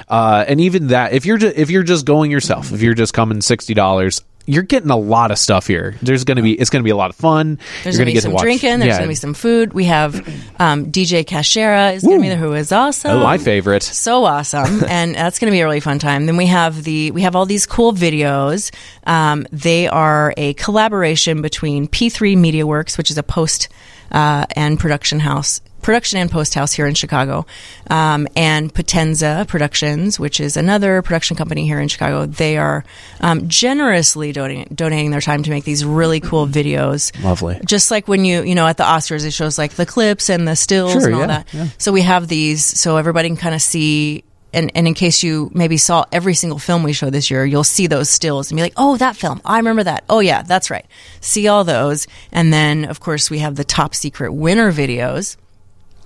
Uh, 0.08 0.44
and 0.46 0.60
even 0.60 0.88
that, 0.88 1.12
if 1.14 1.26
you're 1.26 1.38
ju- 1.38 1.52
if 1.54 1.70
you're 1.70 1.82
just 1.82 2.04
going 2.06 2.30
yourself, 2.30 2.72
if 2.72 2.82
you're 2.82 2.94
just 2.94 3.12
coming 3.14 3.40
sixty 3.40 3.74
dollars. 3.74 4.22
You're 4.48 4.62
getting 4.62 4.90
a 4.90 4.96
lot 4.96 5.30
of 5.30 5.38
stuff 5.38 5.66
here. 5.66 5.94
There's 6.02 6.24
going 6.24 6.36
to 6.36 6.42
be 6.42 6.54
it's 6.54 6.70
going 6.70 6.82
to 6.82 6.84
be 6.84 6.90
a 6.90 6.96
lot 6.96 7.10
of 7.10 7.16
fun. 7.16 7.58
There's 7.84 7.96
you're 7.96 8.04
going 8.04 8.06
to 8.06 8.10
be 8.10 8.12
get 8.14 8.22
some 8.22 8.32
watch- 8.32 8.42
drinking. 8.42 8.78
There's 8.78 8.88
yeah. 8.88 8.98
going 8.98 9.08
to 9.08 9.08
be 9.08 9.14
some 9.14 9.34
food. 9.34 9.72
We 9.72 9.84
have 9.84 10.16
um, 10.58 10.86
DJ 10.86 11.24
Cashera 11.24 11.94
is 11.94 12.02
going 12.02 12.18
to 12.18 12.22
be 12.22 12.28
there, 12.28 12.38
who 12.38 12.54
is 12.54 12.72
awesome. 12.72 13.10
Oh, 13.10 13.22
my 13.22 13.38
favorite. 13.38 13.82
so 13.82 14.24
awesome 14.24 14.84
and 14.88 15.14
that's 15.14 15.38
going 15.38 15.50
to 15.50 15.54
be 15.54 15.60
a 15.60 15.64
really 15.64 15.80
fun 15.80 15.98
time 15.98 16.26
then 16.26 16.36
we 16.36 16.46
have 16.46 16.84
the 16.84 17.10
we 17.10 17.22
have 17.22 17.36
all 17.36 17.46
these 17.46 17.66
cool 17.66 17.92
videos 17.92 18.74
um, 19.06 19.46
they 19.52 19.86
are 19.86 20.32
a 20.36 20.54
collaboration 20.54 21.42
between 21.42 21.88
p3 21.88 22.36
media 22.36 22.66
works 22.66 22.96
which 22.98 23.10
is 23.10 23.18
a 23.18 23.22
post 23.22 23.68
uh, 24.12 24.46
and 24.56 24.78
production 24.78 25.20
house 25.20 25.60
production 25.88 26.18
and 26.18 26.30
post 26.30 26.52
house 26.54 26.73
here 26.73 26.87
in 26.87 26.95
chicago 26.95 27.47
um, 27.88 28.28
and 28.37 28.75
potenza 28.75 29.47
productions 29.49 30.21
which 30.21 30.38
is 30.38 30.57
another 30.57 31.00
production 31.00 31.37
company 31.37 31.64
here 31.64 31.80
in 31.80 31.88
chicago 31.88 32.26
they 32.26 32.59
are 32.59 32.85
um, 33.21 33.49
generously 33.49 34.30
donating, 34.33 34.68
donating 34.75 35.11
their 35.11 35.23
time 35.23 35.42
to 35.42 35.50
make 35.50 35.64
these 35.64 35.85
really 35.85 36.21
cool 36.21 36.47
videos 36.47 37.12
Lovely. 37.25 37.59
just 37.64 37.90
like 37.90 38.07
when 38.07 38.25
you 38.25 38.42
you 38.42 38.54
know 38.54 38.66
at 38.66 38.76
the 38.76 38.85
oscars 38.85 39.25
it 39.25 39.30
shows 39.30 39.57
like 39.57 39.73
the 39.73 39.87
clips 39.87 40.28
and 40.28 40.47
the 40.47 40.54
stills 40.54 40.92
Sure, 40.92 41.07
and 41.07 41.14
all 41.14 41.21
yeah, 41.23 41.26
that 41.26 41.54
yeah. 41.54 41.68
so 41.78 41.92
we 41.92 42.02
have 42.02 42.28
these 42.28 42.64
so 42.64 42.97
everybody 42.97 43.28
can 43.28 43.37
kind 43.37 43.54
of 43.54 43.62
see. 43.62 44.24
And, 44.51 44.72
and 44.74 44.88
in 44.88 44.94
case 44.94 45.22
you 45.22 45.51
maybe 45.53 45.77
saw 45.77 46.07
every 46.11 46.33
single 46.33 46.59
film 46.59 46.83
we 46.83 46.94
show 46.94 47.11
this 47.11 47.31
year, 47.31 47.44
you'll 47.44 47.64
see 47.64 47.87
those 47.87 48.09
stills 48.09 48.51
and 48.51 48.57
be 48.57 48.62
like, 48.62 48.72
oh, 48.79 48.96
that 48.96 49.14
film. 49.14 49.42
I 49.44 49.59
remember 49.59 49.85
that. 49.85 50.05
Oh, 50.09 50.20
yeah, 50.20 50.42
that's 50.42 50.70
right. 50.70 50.87
See 51.20 51.48
all 51.48 51.64
those. 51.64 52.07
And 52.33 52.51
then, 52.51 52.87
of 52.87 52.98
course, 52.98 53.29
we 53.29 53.40
have 53.40 53.57
the 53.57 53.64
top 53.64 53.94
secret 53.94 54.33
winner 54.33 54.72
videos. 54.72 55.37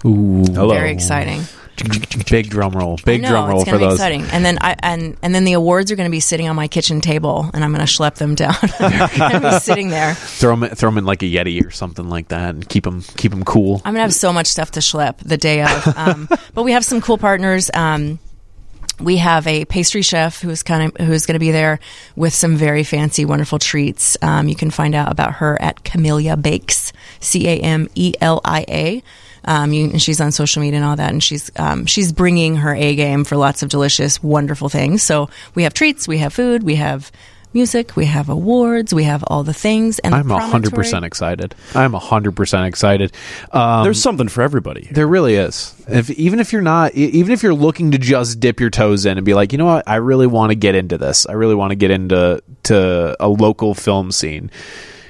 Ooh, 0.05 0.45
Hello. 0.53 0.71
Very 0.71 0.91
exciting. 0.91 1.43
big 2.31 2.51
drum 2.51 2.73
roll, 2.73 2.99
big 3.05 3.23
know, 3.23 3.29
drum 3.29 3.49
roll 3.49 3.61
it's 3.63 3.71
for 3.71 3.77
gonna 3.77 3.85
be 3.85 3.89
those. 3.91 3.99
exciting. 3.99 4.25
And 4.33 4.45
then 4.45 4.59
I 4.61 4.77
and 4.81 5.17
and 5.23 5.35
then 5.35 5.45
the 5.45 5.55
awards 5.55 5.91
are 5.91 5.97
going 5.97 6.09
to 6.09 6.13
be 6.13 6.21
sitting 6.21 6.49
on 6.49 6.55
my 6.57 6.69
kitchen 6.69 7.01
table, 7.01 7.49
and 7.53 7.65
I'm 7.65 7.73
going 7.73 7.85
to 7.87 7.93
schlep 7.93 8.15
them 8.17 8.35
down. 8.35 8.55
They're 8.79 9.09
going 9.31 9.43
to 9.43 9.51
be 9.53 9.59
sitting 9.61 9.89
there. 9.89 10.15
Throw 10.15 10.55
them, 10.57 10.71
throw 10.75 10.91
them 10.91 10.99
in 10.99 11.05
like 11.05 11.23
a 11.23 11.27
Yeti 11.27 11.65
or 11.65 11.71
something 11.71 12.09
like 12.09 12.29
that, 12.29 12.55
and 12.55 12.69
keep 12.69 12.85
them, 12.85 13.03
keep 13.17 13.31
them 13.31 13.45
cool. 13.45 13.81
I'm 13.85 13.95
gonna 13.95 14.03
have 14.03 14.15
so 14.15 14.33
much 14.33 14.49
stuff 14.49 14.73
to 14.73 14.81
schlep 14.81 15.19
the 15.19 15.37
day 15.39 15.63
of. 15.63 15.97
Um, 15.97 16.29
but 16.55 16.63
we 16.63 16.73
have 16.73 16.85
some 16.85 17.01
cool 17.01 17.19
partners. 17.19 17.71
Um, 17.73 18.19
we 19.01 19.17
have 19.17 19.47
a 19.47 19.65
pastry 19.65 20.03
chef 20.03 20.41
who's 20.43 20.63
kind 20.63 20.93
of 20.97 21.07
who's 21.07 21.27
going 21.27 21.35
to 21.35 21.41
be 21.41 21.51
there 21.51 21.81
with 22.15 22.33
some 22.35 22.57
very 22.57 22.85
fancy, 22.85 23.25
wonderful 23.25 23.59
treats. 23.59 24.17
Um, 24.23 24.47
you 24.49 24.55
can 24.55 24.71
find 24.71 24.95
out 24.95 25.11
about 25.11 25.35
her 25.35 25.61
at 25.61 25.83
Camelia 25.83 26.37
Bakes, 26.37 26.93
C 27.19 27.49
A 27.49 27.59
M 27.61 27.89
E 27.95 28.13
L 28.21 28.41
I 28.45 28.65
A. 28.69 29.03
Um, 29.45 29.73
you, 29.73 29.85
and 29.91 30.01
she's 30.01 30.21
on 30.21 30.33
social 30.33 30.63
media 30.63 30.79
and 30.79 30.87
all 30.87 30.97
that, 30.97 31.11
and 31.11 31.23
she's 31.23 31.51
um, 31.57 31.87
she's 31.87 32.13
bringing 32.13 32.57
her 32.57 32.75
A 32.75 32.95
game 32.95 33.25
for 33.25 33.37
lots 33.37 33.63
of 33.63 33.69
delicious, 33.69 34.23
wonderful 34.23 34.69
things. 34.69 35.03
So 35.03 35.29
we 35.55 35.65
have 35.65 35.75
treats, 35.75 36.07
we 36.07 36.19
have 36.19 36.33
food, 36.33 36.63
we 36.63 36.77
have 36.77 37.11
music, 37.55 37.97
we 37.97 38.07
have 38.07 38.29
awards, 38.29 38.95
we 38.95 39.05
have 39.05 39.23
all 39.27 39.43
the 39.43 39.53
things. 39.53 39.99
And 39.99 40.15
I'm 40.15 40.31
hundred 40.31 40.73
percent 40.73 41.05
excited. 41.05 41.55
I'm 41.75 41.93
hundred 41.93 42.37
percent 42.37 42.67
excited. 42.67 43.13
Um, 43.51 43.85
There's 43.85 44.01
something 44.01 44.29
for 44.29 44.43
everybody. 44.43 44.89
There 44.91 45.07
really 45.07 45.35
is. 45.35 45.75
If 45.89 46.11
even 46.11 46.41
if 46.41 46.53
you're 46.53 46.63
not, 46.63 46.95
e- 46.95 47.07
even 47.07 47.33
if 47.33 47.43
you're 47.43 47.55
looking 47.55 47.91
to 47.91 47.99
just 47.99 48.41
dip 48.41 48.61
your 48.61 48.71
toes 48.71 49.07
in 49.07 49.19
and 49.19 49.25
be 49.25 49.35
like, 49.35 49.53
you 49.53 49.59
know 49.59 49.67
what, 49.67 49.89
I 49.89 49.97
really 49.97 50.27
want 50.27 50.51
to 50.51 50.55
get 50.55 50.75
into 50.75 50.99
this. 50.99 51.27
I 51.27 51.33
really 51.33 51.55
want 51.55 51.73
to 51.73 51.77
get 51.77 51.91
into 51.91 52.43
to 52.65 53.17
a 53.21 53.29
local 53.29 53.75
film 53.75 54.13
scene. 54.13 54.51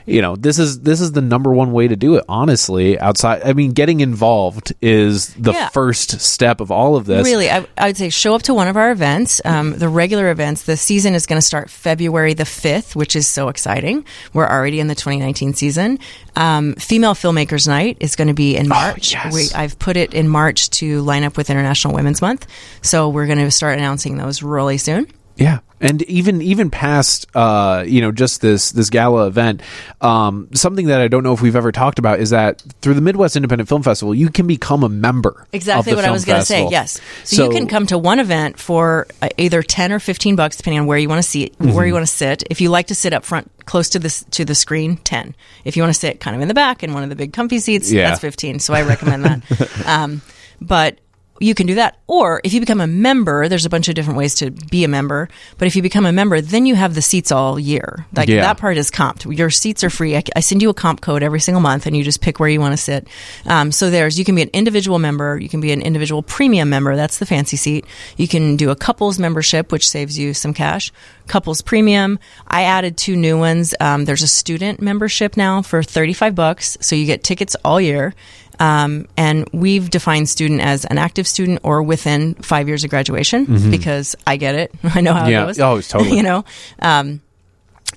You 0.06 0.22
know, 0.22 0.36
this 0.36 0.58
is 0.58 0.80
this 0.80 1.00
is 1.00 1.12
the 1.12 1.20
number 1.20 1.52
one 1.52 1.72
way 1.72 1.88
to 1.88 1.96
do 1.96 2.16
it. 2.16 2.24
Honestly, 2.28 2.98
outside, 2.98 3.42
I 3.44 3.52
mean, 3.52 3.72
getting 3.72 4.00
involved 4.00 4.72
is 4.82 5.32
the 5.34 5.52
Yeah. 5.52 5.68
first 5.68 6.20
step 6.20 6.60
of 6.60 6.70
all 6.70 6.96
of 6.96 7.06
this. 7.06 7.24
Really, 7.24 7.50
I, 7.50 7.66
I 7.78 7.86
would 7.86 7.96
say 7.96 8.10
show 8.10 8.34
up 8.34 8.42
to 8.42 8.54
one 8.54 8.68
of 8.68 8.76
our 8.76 8.90
events, 8.90 9.40
um, 9.44 9.78
the 9.78 9.88
regular 9.88 10.30
events. 10.30 10.62
The 10.64 10.76
season 10.76 11.14
is 11.14 11.26
going 11.26 11.38
to 11.40 11.46
start 11.46 11.70
February 11.70 12.34
the 12.34 12.44
5th, 12.44 12.94
which 12.96 13.14
is 13.16 13.26
so 13.26 13.48
exciting. 13.48 14.04
We're 14.32 14.48
already 14.48 14.80
in 14.80 14.88
the 14.88 14.94
2019 14.94 15.54
season. 15.54 15.98
Um, 16.36 16.74
Female 16.74 17.14
Filmmakers 17.14 17.68
Night 17.68 17.98
is 18.00 18.16
going 18.16 18.28
to 18.28 18.34
be 18.34 18.56
in 18.56 18.68
March. 18.68 19.12
yes. 19.12 19.32
we, 19.32 19.48
I've 19.54 19.78
put 19.78 19.96
it 19.96 20.14
in 20.14 20.28
March 20.28 20.70
to 20.70 21.00
line 21.02 21.24
up 21.24 21.36
with 21.36 21.50
International 21.50 21.94
Women's 21.94 22.22
Month. 22.22 22.46
So 22.82 23.08
we're 23.08 23.26
going 23.26 23.38
to 23.38 23.50
start 23.50 23.78
announcing 23.78 24.16
those 24.16 24.42
really 24.42 24.78
soon. 24.78 25.06
Yeah, 25.42 25.58
and 25.80 26.02
even 26.02 26.40
even 26.42 26.70
past 26.70 27.26
uh, 27.34 27.82
you 27.86 28.00
know 28.00 28.12
just 28.12 28.40
this 28.40 28.70
this 28.72 28.90
gala 28.90 29.26
event, 29.26 29.62
um, 30.00 30.48
something 30.54 30.86
that 30.86 31.00
I 31.00 31.08
don't 31.08 31.22
know 31.24 31.32
if 31.32 31.42
we've 31.42 31.56
ever 31.56 31.72
talked 31.72 31.98
about 31.98 32.20
is 32.20 32.30
that 32.30 32.62
through 32.82 32.94
the 32.94 33.00
Midwest 33.00 33.34
Independent 33.34 33.68
Film 33.68 33.82
Festival, 33.82 34.14
you 34.14 34.28
can 34.30 34.46
become 34.46 34.84
a 34.84 34.88
member. 34.88 35.46
Exactly 35.52 35.92
of 35.92 35.96
the 35.96 36.02
what 36.02 36.08
I 36.08 36.12
was 36.12 36.24
going 36.24 36.40
to 36.40 36.46
say. 36.46 36.68
Yes. 36.70 37.00
So, 37.24 37.44
you 37.44 37.50
can 37.50 37.66
come 37.66 37.86
to 37.86 37.98
one 37.98 38.20
event 38.20 38.58
for 38.58 39.06
uh, 39.20 39.28
either 39.38 39.62
10 39.62 39.92
or 39.92 39.98
15 39.98 40.36
bucks 40.36 40.56
depending 40.56 40.80
on 40.80 40.86
where 40.86 40.98
you 40.98 41.08
want 41.08 41.22
to 41.22 41.28
see 41.28 41.42
Mm-hmm. 41.58 41.72
where 41.74 41.86
you 41.86 41.92
want 41.92 42.06
to 42.06 42.12
sit. 42.12 42.44
If 42.50 42.60
you 42.60 42.68
like 42.70 42.86
to 42.88 42.94
sit 42.94 43.12
up 43.12 43.24
front 43.24 43.50
close 43.66 43.88
to 43.90 43.98
this 43.98 44.24
to 44.32 44.44
the 44.44 44.54
screen, 44.54 44.96
10. 44.98 45.34
If 45.64 45.76
you 45.76 45.82
want 45.82 45.92
to 45.94 45.98
sit 45.98 46.20
kind 46.20 46.36
of 46.36 46.42
in 46.42 46.48
the 46.48 46.54
back 46.54 46.82
in 46.84 46.92
one 46.94 47.02
of 47.02 47.08
the 47.08 47.16
big 47.16 47.32
comfy 47.32 47.58
seats, 47.58 47.90
Yeah. 47.90 48.08
that's 48.08 48.20
15. 48.20 48.58
So 48.60 48.74
I 48.74 48.82
recommend 48.82 49.24
that. 49.24 49.82
um, 49.86 50.22
but 50.60 50.98
you 51.42 51.54
can 51.54 51.66
do 51.66 51.74
that. 51.74 51.98
Or 52.06 52.40
if 52.44 52.52
you 52.54 52.60
become 52.60 52.80
a 52.80 52.86
member, 52.86 53.48
there's 53.48 53.66
a 53.66 53.70
bunch 53.70 53.88
of 53.88 53.94
different 53.94 54.18
ways 54.18 54.34
to 54.36 54.50
be 54.50 54.84
a 54.84 54.88
member. 54.88 55.28
But 55.58 55.66
if 55.66 55.76
you 55.76 55.82
become 55.82 56.06
a 56.06 56.12
member, 56.12 56.40
then 56.40 56.66
you 56.66 56.74
have 56.74 56.94
the 56.94 57.02
seats 57.02 57.32
all 57.32 57.58
year. 57.58 58.06
Like 58.14 58.28
Yeah. 58.28 58.42
that 58.42 58.58
part 58.58 58.76
is 58.76 58.90
comped. 58.90 59.36
Your 59.36 59.50
seats 59.50 59.82
are 59.84 59.90
free. 59.90 60.16
I, 60.16 60.22
I 60.36 60.40
send 60.40 60.62
you 60.62 60.70
a 60.70 60.74
comp 60.74 61.00
code 61.00 61.22
every 61.22 61.40
single 61.40 61.60
month, 61.60 61.86
and 61.86 61.96
you 61.96 62.04
just 62.04 62.20
pick 62.20 62.38
where 62.40 62.48
you 62.48 62.60
want 62.60 62.72
to 62.72 62.76
sit. 62.76 63.08
Um, 63.46 63.72
so 63.72 63.90
there's 63.90 64.18
you 64.18 64.24
can 64.24 64.34
be 64.34 64.42
an 64.42 64.50
individual 64.52 64.98
member, 64.98 65.38
you 65.38 65.48
can 65.48 65.60
be 65.60 65.72
an 65.72 65.82
individual 65.82 66.22
premium 66.22 66.68
member. 66.68 66.96
That's 66.96 67.18
the 67.18 67.26
fancy 67.26 67.56
seat. 67.56 67.84
You 68.16 68.28
can 68.28 68.56
do 68.56 68.70
a 68.70 68.76
couples 68.76 69.18
membership, 69.18 69.72
which 69.72 69.88
saves 69.88 70.18
you 70.18 70.34
some 70.34 70.54
cash. 70.54 70.92
Couples 71.26 71.62
premium. 71.62 72.18
I 72.48 72.64
added 72.64 72.96
two 72.96 73.16
new 73.16 73.38
ones. 73.38 73.74
Um, 73.80 74.04
there's 74.04 74.22
a 74.22 74.28
student 74.28 74.80
membership 74.80 75.36
now 75.36 75.62
for 75.62 75.82
35 75.82 76.34
bucks, 76.34 76.76
so 76.80 76.94
you 76.96 77.06
get 77.06 77.22
tickets 77.24 77.56
all 77.64 77.80
year. 77.80 78.14
Um, 78.62 79.08
and 79.16 79.48
we've 79.52 79.90
defined 79.90 80.28
student 80.28 80.60
as 80.60 80.84
an 80.84 80.96
active 80.98 81.26
student 81.26 81.60
or 81.64 81.82
within 81.82 82.34
five 82.34 82.68
years 82.68 82.84
of 82.84 82.90
graduation 82.90 83.70
because 83.70 84.14
I 84.26 84.36
get 84.36 84.54
it. 84.54 84.70
I 84.94 85.00
know 85.00 85.14
how 85.14 85.26
Yeah. 85.28 85.42
it 85.42 85.56
goes. 85.56 85.60
Oh, 85.60 85.80
totally. 85.80 86.16
you 86.18 86.22
know, 86.22 86.44
um, 86.80 87.20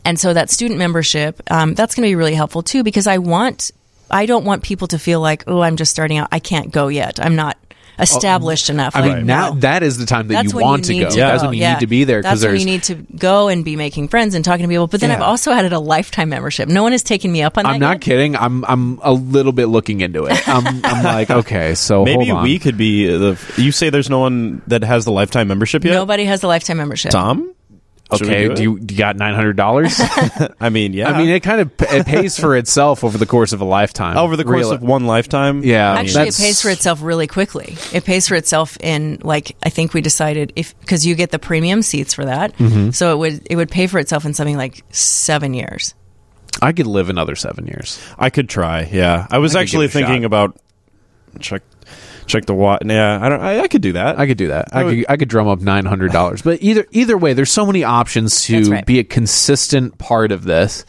and 0.03 0.19
so 0.19 0.33
that 0.33 0.49
student 0.49 0.79
membership, 0.79 1.41
um, 1.51 1.73
that's 1.75 1.93
going 1.95 2.05
to 2.05 2.09
be 2.09 2.15
really 2.15 2.33
helpful 2.35 2.63
too 2.63 2.83
because 2.83 3.05
I 3.05 3.17
want, 3.19 3.71
I 4.09 4.25
don't 4.25 4.45
want 4.45 4.63
people 4.63 4.87
to 4.89 4.97
feel 4.99 5.19
like, 5.19 5.43
oh, 5.47 5.61
I'm 5.61 5.75
just 5.77 5.91
starting 5.91 6.17
out. 6.17 6.29
I 6.31 6.39
can't 6.39 6.71
go 6.71 6.87
yet. 6.87 7.19
I'm 7.23 7.35
not 7.35 7.57
established 7.99 8.69
oh, 8.69 8.73
enough. 8.73 8.95
I 8.95 9.01
Like, 9.01 9.17
mean, 9.17 9.25
now 9.25 9.53
no. 9.53 9.59
that 9.61 9.83
is 9.83 9.97
the 9.97 10.05
time 10.05 10.27
that 10.27 10.33
That's 10.43 10.53
you 10.53 10.59
want 10.59 10.87
you 10.89 10.95
to 10.95 11.03
go. 11.05 11.09
to 11.09 11.15
That's 11.17 11.41
go. 11.43 11.49
when 11.49 11.57
you 11.57 11.61
yeah. 11.61 11.73
need 11.73 11.79
to 11.81 11.87
be 11.87 12.03
there 12.03 12.21
because 12.21 12.41
That's 12.41 12.51
when 12.51 12.59
you 12.59 12.65
need 12.65 12.83
to 12.83 12.95
go 12.95 13.47
and 13.47 13.63
be 13.63 13.75
making 13.75 14.07
friends 14.09 14.35
and 14.35 14.43
talking 14.43 14.63
to 14.63 14.67
people. 14.69 14.87
But 14.87 15.01
then 15.01 15.11
I've 15.11 15.21
also 15.21 15.51
added 15.51 15.73
a 15.73 15.79
lifetime 15.79 16.29
membership. 16.29 16.69
No 16.69 16.83
one 16.83 16.91
has 16.91 17.03
taken 17.03 17.31
me 17.31 17.41
up 17.41 17.57
on 17.57 17.63
that. 17.63 17.71
I'm 17.71 17.79
not 17.79 17.95
yet. 17.97 18.01
kidding. 18.01 18.35
I'm 18.35 18.65
I'm 18.65 18.99
a 19.01 19.13
little 19.13 19.51
bit 19.51 19.67
looking 19.67 20.01
into 20.01 20.25
it. 20.25 20.47
I'm, 20.47 20.65
I'm 20.83 21.03
like, 21.03 21.29
okay, 21.29 21.75
so 21.75 22.03
Maybe 22.03 22.25
hold 22.25 22.39
on. 22.39 22.43
we 22.43 22.59
could 22.59 22.77
be 22.77 23.07
the. 23.07 23.39
You 23.57 23.71
say 23.71 23.89
there's 23.89 24.09
no 24.09 24.19
one 24.19 24.61
that 24.67 24.83
has 24.83 25.05
the 25.05 25.11
lifetime 25.11 25.47
membership 25.47 25.83
yet. 25.83 25.93
Nobody 25.93 26.25
has 26.25 26.41
the 26.41 26.47
lifetime 26.47 26.77
membership. 26.77 27.11
Tom. 27.11 27.53
Should 28.15 28.27
we 28.27 28.33
Okay, 28.35 28.47
do 28.49 28.53
do 28.55 28.61
you, 28.63 28.79
do 28.79 28.93
you 28.93 28.97
got 28.99 29.15
nine 29.15 29.33
hundred 29.33 29.57
dollars? 29.57 29.99
I 30.59 30.69
mean, 30.69 30.93
yeah. 30.93 31.09
I 31.09 31.17
mean, 31.17 31.29
it 31.29 31.41
kind 31.41 31.59
of 31.61 31.71
it 31.79 32.05
pays 32.05 32.39
for 32.39 32.55
itself 32.55 33.03
over 33.03 33.17
the 33.17 33.25
course 33.25 33.51
of 33.51 33.61
a 33.61 33.65
lifetime. 33.65 34.15
over 34.17 34.35
the 34.37 34.43
course 34.43 34.57
Really. 34.65 34.75
of 34.75 34.83
one 34.83 35.07
lifetime. 35.07 35.63
Yeah, 35.63 35.91
I 35.91 35.95
mean, 35.95 36.05
Actually, 36.05 36.27
it 36.27 36.37
pays 36.37 36.61
for 36.61 36.69
itself 36.69 37.01
really 37.01 37.25
quickly. 37.25 37.75
It 37.93 38.05
pays 38.05 38.27
for 38.27 38.35
itself 38.35 38.77
in 38.79 39.19
like 39.23 39.55
I 39.63 39.69
think 39.69 39.93
we 39.95 40.01
decided 40.01 40.53
if 40.55 40.79
because 40.81 41.03
you 41.05 41.15
get 41.15 41.31
the 41.31 41.39
premium 41.39 41.81
seats 41.81 42.13
for 42.13 42.25
that, 42.25 42.55
Mm-hmm. 42.57 42.91
so 42.91 43.11
it 43.11 43.17
would 43.17 43.47
it 43.49 43.55
would 43.55 43.71
pay 43.71 43.87
for 43.87 43.97
itself 43.97 44.23
in 44.23 44.35
something 44.35 44.55
like 44.57 44.83
seven 44.91 45.53
years. 45.55 45.95
I 46.61 46.73
could 46.73 46.87
live 46.87 47.09
another 47.09 47.35
seven 47.35 47.65
years. 47.65 47.99
I 48.19 48.29
could 48.29 48.47
try. 48.49 48.87
Yeah, 48.91 49.25
I 49.31 49.39
was 49.39 49.55
I 49.55 49.61
actually 49.61 49.87
give 49.87 49.95
it 49.95 49.97
a 49.97 50.05
thinking 50.05 50.21
shot. 50.21 50.25
about 50.27 50.57
check 51.39 51.63
check 52.27 52.45
the 52.45 52.53
what. 52.53 52.85
Yeah, 52.85 53.19
I 53.21 53.29
don't. 53.29 53.41
I, 53.41 53.61
I 53.61 53.67
could 53.67 53.81
do 53.81 53.93
that. 53.93 54.19
I 54.19 54.27
could 54.27 54.37
do 54.37 54.47
that. 54.47 54.69
I, 54.73 54.81
I 54.81 54.83
would- 54.83 54.95
could 54.95 55.05
I 55.09 55.17
could 55.17 55.29
drum 55.29 55.47
up 55.47 55.61
nine 55.61 55.85
hundred 55.85 56.11
dollars. 56.11 56.41
But 56.41 56.61
either 56.61 56.85
either 56.91 57.17
way, 57.17 57.33
there's 57.33 57.51
so 57.51 57.65
many 57.65 57.83
options 57.83 58.43
to 58.45 58.71
right. 58.71 58.85
be 58.85 58.99
a 58.99 59.03
consistent 59.03 59.97
part 59.97 60.31
of 60.31 60.43
this. 60.43 60.85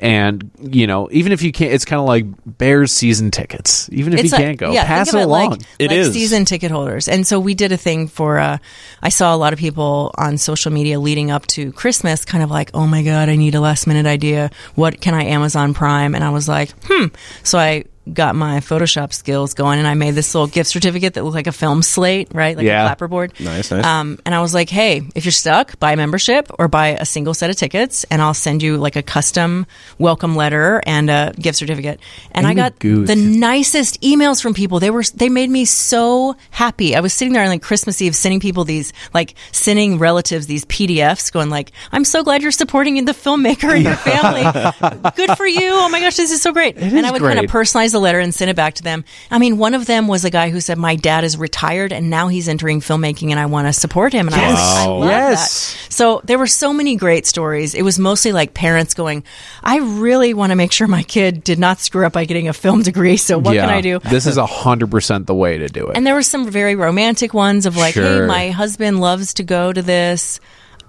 And 0.00 0.50
you 0.60 0.86
know, 0.86 1.08
even 1.10 1.32
if 1.32 1.42
you 1.42 1.50
can't, 1.52 1.72
it's 1.72 1.84
kind 1.84 2.00
of 2.00 2.06
like 2.06 2.26
Bears 2.46 2.92
season 2.92 3.30
tickets. 3.30 3.88
Even 3.92 4.12
if 4.12 4.24
you 4.24 4.30
like- 4.30 4.40
can't 4.40 4.58
go, 4.58 4.70
yeah, 4.72 4.84
pass 4.86 5.10
think 5.10 5.22
it 5.22 5.26
along. 5.26 5.50
Like, 5.50 5.60
It 5.78 5.88
like 5.90 5.98
is. 5.98 6.12
season 6.12 6.44
ticket 6.44 6.70
holders. 6.70 7.08
And 7.08 7.26
so 7.26 7.40
we 7.40 7.54
did 7.54 7.72
a 7.72 7.76
thing 7.76 8.08
for. 8.08 8.38
Uh, 8.38 8.58
I 9.02 9.08
saw 9.08 9.34
a 9.34 9.38
lot 9.38 9.52
of 9.52 9.58
people 9.58 10.12
on 10.16 10.38
social 10.38 10.72
media 10.72 11.00
leading 11.00 11.30
up 11.30 11.46
to 11.48 11.72
Christmas, 11.72 12.24
kind 12.24 12.42
of 12.44 12.50
like, 12.50 12.70
"Oh 12.74 12.86
my 12.86 13.02
god, 13.02 13.28
I 13.28 13.36
need 13.36 13.54
a 13.54 13.60
last 13.60 13.86
minute 13.86 14.06
idea. 14.06 14.50
What 14.74 15.00
can 15.00 15.14
I 15.14 15.24
Amazon 15.24 15.74
Prime?" 15.74 16.14
And 16.14 16.22
I 16.22 16.30
was 16.30 16.48
like, 16.48 16.72
"Hmm." 16.84 17.06
So 17.42 17.58
I 17.58 17.84
got 18.12 18.34
my 18.34 18.60
Photoshop 18.60 19.12
skills 19.12 19.54
going, 19.54 19.78
and 19.78 19.86
I 19.88 19.94
made 19.94 20.14
this 20.14 20.34
little 20.34 20.46
gift 20.48 20.70
certificate 20.70 21.14
that 21.14 21.24
looked 21.24 21.34
like 21.34 21.46
a 21.46 21.52
film 21.52 21.82
slate, 21.82 22.28
right, 22.32 22.56
like 22.56 22.66
Yeah. 22.66 22.90
a 22.90 22.94
clapperboard. 22.96 23.38
Nice, 23.40 23.70
nice. 23.70 23.84
Um, 23.84 24.18
and 24.26 24.34
I 24.34 24.40
was 24.40 24.54
like, 24.54 24.68
"Hey, 24.70 25.02
if 25.14 25.24
you're 25.24 25.32
stuck, 25.32 25.78
buy 25.78 25.92
a 25.92 25.96
membership 25.96 26.50
or 26.58 26.68
buy 26.68 26.88
a 26.88 27.04
single 27.04 27.34
set 27.34 27.50
of 27.50 27.56
tickets, 27.56 28.04
and 28.10 28.20
I'll 28.22 28.34
send 28.34 28.62
you 28.62 28.76
like 28.78 28.96
a 28.96 29.02
custom 29.02 29.66
welcome 29.98 30.36
letter 30.36 30.80
and 30.86 31.10
a 31.10 31.32
gift 31.38 31.58
certificate." 31.58 32.00
And 32.32 32.46
I 32.46 32.54
got 32.54 32.78
the 32.80 33.16
nicest 33.16 34.00
emails 34.02 34.42
from 34.42 34.54
people. 34.54 34.80
They 34.80 34.90
were 34.90 35.04
they 35.14 35.28
made 35.28 35.50
me 35.50 35.64
so 35.64 36.36
happy. 36.50 36.94
I 36.96 37.00
was 37.00 37.12
sitting 37.12 37.32
there 37.32 37.42
on 37.42 37.48
like 37.48 37.62
Christmas 37.62 38.00
Eve 38.02 38.14
sending 38.16 38.40
people 38.40 38.64
these 38.64 38.92
like 39.14 39.34
sending 39.52 39.98
relatives 39.98 40.46
these 40.46 40.64
PDFs 40.66 41.32
going 41.32 41.50
like, 41.50 41.72
"I'm 41.92 42.04
so 42.04 42.22
glad 42.24 42.42
you're 42.42 42.50
supporting 42.52 43.04
the 43.04 43.12
filmmaker 43.12 43.74
and 43.74 43.84
your 43.84 43.96
family. 43.96 44.44
Good 45.16 45.36
for 45.36 45.46
you. 45.46 45.70
Oh 45.72 45.88
my 45.88 46.00
gosh, 46.00 46.16
this 46.16 46.30
is 46.32 46.40
so 46.42 46.52
great." 46.52 46.76
and 46.76 47.06
I 47.06 47.10
would 47.10 47.22
kind 47.22 47.38
of 47.38 47.46
personalize 47.50 47.94
letter 47.98 48.18
and 48.20 48.34
sent 48.34 48.50
it 48.50 48.56
back 48.56 48.74
to 48.74 48.82
them. 48.82 49.04
I 49.30 49.38
mean, 49.38 49.58
one 49.58 49.74
of 49.74 49.86
them 49.86 50.08
was 50.08 50.24
a 50.24 50.30
guy 50.30 50.50
who 50.50 50.60
said, 50.60 50.78
"My 50.78 50.96
dad 50.96 51.24
is 51.24 51.36
retired 51.36 51.92
and 51.92 52.10
now 52.10 52.28
he's 52.28 52.48
entering 52.48 52.80
filmmaking 52.80 53.30
and 53.30 53.40
I 53.40 53.46
want 53.46 53.66
to 53.68 53.72
support 53.72 54.12
him." 54.12 54.26
And 54.28 54.36
I 54.36 54.48
was 54.50 54.54
like, 54.58 54.78
"I 54.78 54.86
love 54.86 55.08
Yes. 55.10 55.72
that." 55.88 55.92
So 55.92 56.20
there 56.24 56.38
were 56.38 56.46
so 56.46 56.72
many 56.72 56.96
great 56.96 57.26
stories. 57.26 57.74
It 57.74 57.82
was 57.82 57.98
mostly 57.98 58.32
like 58.32 58.54
parents 58.54 58.94
going, 58.94 59.24
"I 59.62 59.78
really 59.78 60.34
want 60.34 60.50
to 60.50 60.56
make 60.56 60.72
sure 60.72 60.86
my 60.86 61.02
kid 61.02 61.44
did 61.44 61.58
not 61.58 61.80
screw 61.80 62.06
up 62.06 62.12
by 62.12 62.24
getting 62.24 62.48
a 62.48 62.52
film 62.52 62.82
degree. 62.82 63.16
So 63.16 63.38
what 63.38 63.54
yeah, 63.54 63.66
can 63.66 63.70
I 63.74 63.80
do?" 63.80 63.98
This 64.10 64.26
is 64.26 64.36
a 64.36 64.46
hundred 64.46 64.90
percent 64.90 65.26
the 65.26 65.34
way 65.34 65.58
to 65.58 65.68
do 65.68 65.88
it. 65.88 65.96
And 65.96 66.06
there 66.06 66.14
were 66.14 66.22
some 66.22 66.48
very 66.50 66.74
romantic 66.76 67.34
ones 67.34 67.66
of 67.66 67.76
like, 67.76 67.94
"Hey, 67.94 68.20
my 68.26 68.50
husband 68.50 69.00
loves 69.00 69.34
to 69.34 69.42
go 69.42 69.72
to 69.72 69.82
this." 69.82 70.40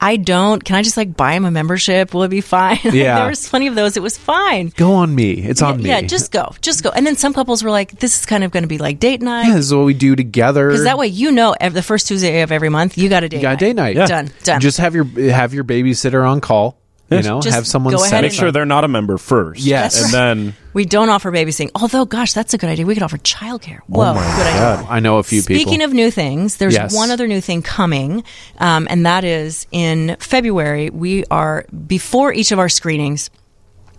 I 0.01 0.15
don't. 0.15 0.63
Can 0.63 0.75
I 0.75 0.81
just 0.81 0.97
like 0.97 1.15
buy 1.15 1.33
him 1.33 1.45
a 1.45 1.51
membership? 1.51 2.13
Will 2.13 2.23
it 2.23 2.29
be 2.29 2.41
fine? 2.41 2.79
Like, 2.83 2.93
Yeah. 2.93 3.19
there 3.19 3.29
was 3.29 3.47
plenty 3.47 3.67
of 3.67 3.75
those. 3.75 3.97
It 3.97 4.03
was 4.03 4.17
fine. 4.17 4.71
Go 4.77 4.93
on 4.93 5.13
me. 5.13 5.31
It's 5.33 5.61
on 5.61 5.81
me. 5.81 5.89
Yeah, 5.89 6.01
just 6.01 6.31
go. 6.31 6.53
Just 6.61 6.83
go. 6.83 6.89
And 6.89 7.05
then 7.05 7.15
some 7.15 7.33
couples 7.33 7.63
were 7.63 7.71
like, 7.71 7.99
this 7.99 8.19
is 8.19 8.25
kind 8.25 8.43
of 8.43 8.51
going 8.51 8.63
to 8.63 8.67
be 8.67 8.77
like 8.77 8.99
date 8.99 9.21
night. 9.21 9.47
Yeah, 9.47 9.55
this 9.55 9.65
is 9.65 9.73
what 9.73 9.85
we 9.85 9.93
do 9.93 10.15
together. 10.15 10.69
Because 10.69 10.83
that 10.85 10.97
way 10.97 11.07
you 11.07 11.31
know 11.31 11.55
the 11.59 11.81
first 11.83 12.07
Tuesday 12.07 12.41
of 12.41 12.51
every 12.51 12.69
month, 12.69 12.97
you 12.97 13.09
got 13.09 13.23
a 13.23 13.29
date 13.29 13.37
you 13.37 13.41
got 13.43 13.53
a 13.55 13.57
date 13.57 13.75
night. 13.75 13.95
Yeah. 13.95 14.05
Done. 14.07 14.31
Done. 14.43 14.61
Just 14.61 14.77
have 14.77 14.95
your 14.95 15.05
have 15.31 15.53
your 15.53 15.63
babysitter 15.63 16.27
on 16.27 16.41
call. 16.41 16.79
You 17.11 17.21
know, 17.23 17.41
Just 17.41 17.55
have 17.55 17.65
someone 17.65 17.93
go 17.95 18.03
ahead 18.03 18.23
it 18.23 18.27
Make 18.27 18.33
sure 18.33 18.51
they're 18.51 18.65
not 18.65 18.83
a 18.83 18.87
member 18.87 19.17
first. 19.17 19.61
Yes. 19.61 20.03
and 20.03 20.13
then 20.13 20.55
we 20.73 20.85
don't 20.85 21.09
offer 21.09 21.31
babysitting. 21.31 21.71
Although, 21.73 22.05
gosh, 22.05 22.33
that's 22.33 22.53
a 22.53 22.57
good 22.59 22.69
idea. 22.69 22.85
We 22.85 22.93
could 22.93 23.01
offer 23.03 23.17
childcare. 23.17 23.79
Whoa, 23.87 24.13
good 24.13 24.21
idea. 24.21 24.85
I 24.87 24.99
know 24.99 25.17
a 25.17 25.23
few 25.23 25.41
Speaking 25.41 25.65
people. 25.79 25.85
of 25.85 25.93
new 25.93 26.11
things, 26.11 26.57
there's 26.57 26.75
Yes. 26.75 26.93
one 26.95 27.09
other 27.09 27.27
new 27.27 27.41
thing 27.41 27.61
coming, 27.63 28.23
um, 28.59 28.87
and 28.91 29.05
that 29.07 29.23
is 29.23 29.65
in 29.71 30.17
February. 30.19 30.89
We 30.91 31.25
are 31.31 31.65
before 31.87 32.31
each 32.33 32.51
of 32.51 32.59
our 32.59 32.69
screenings. 32.69 33.29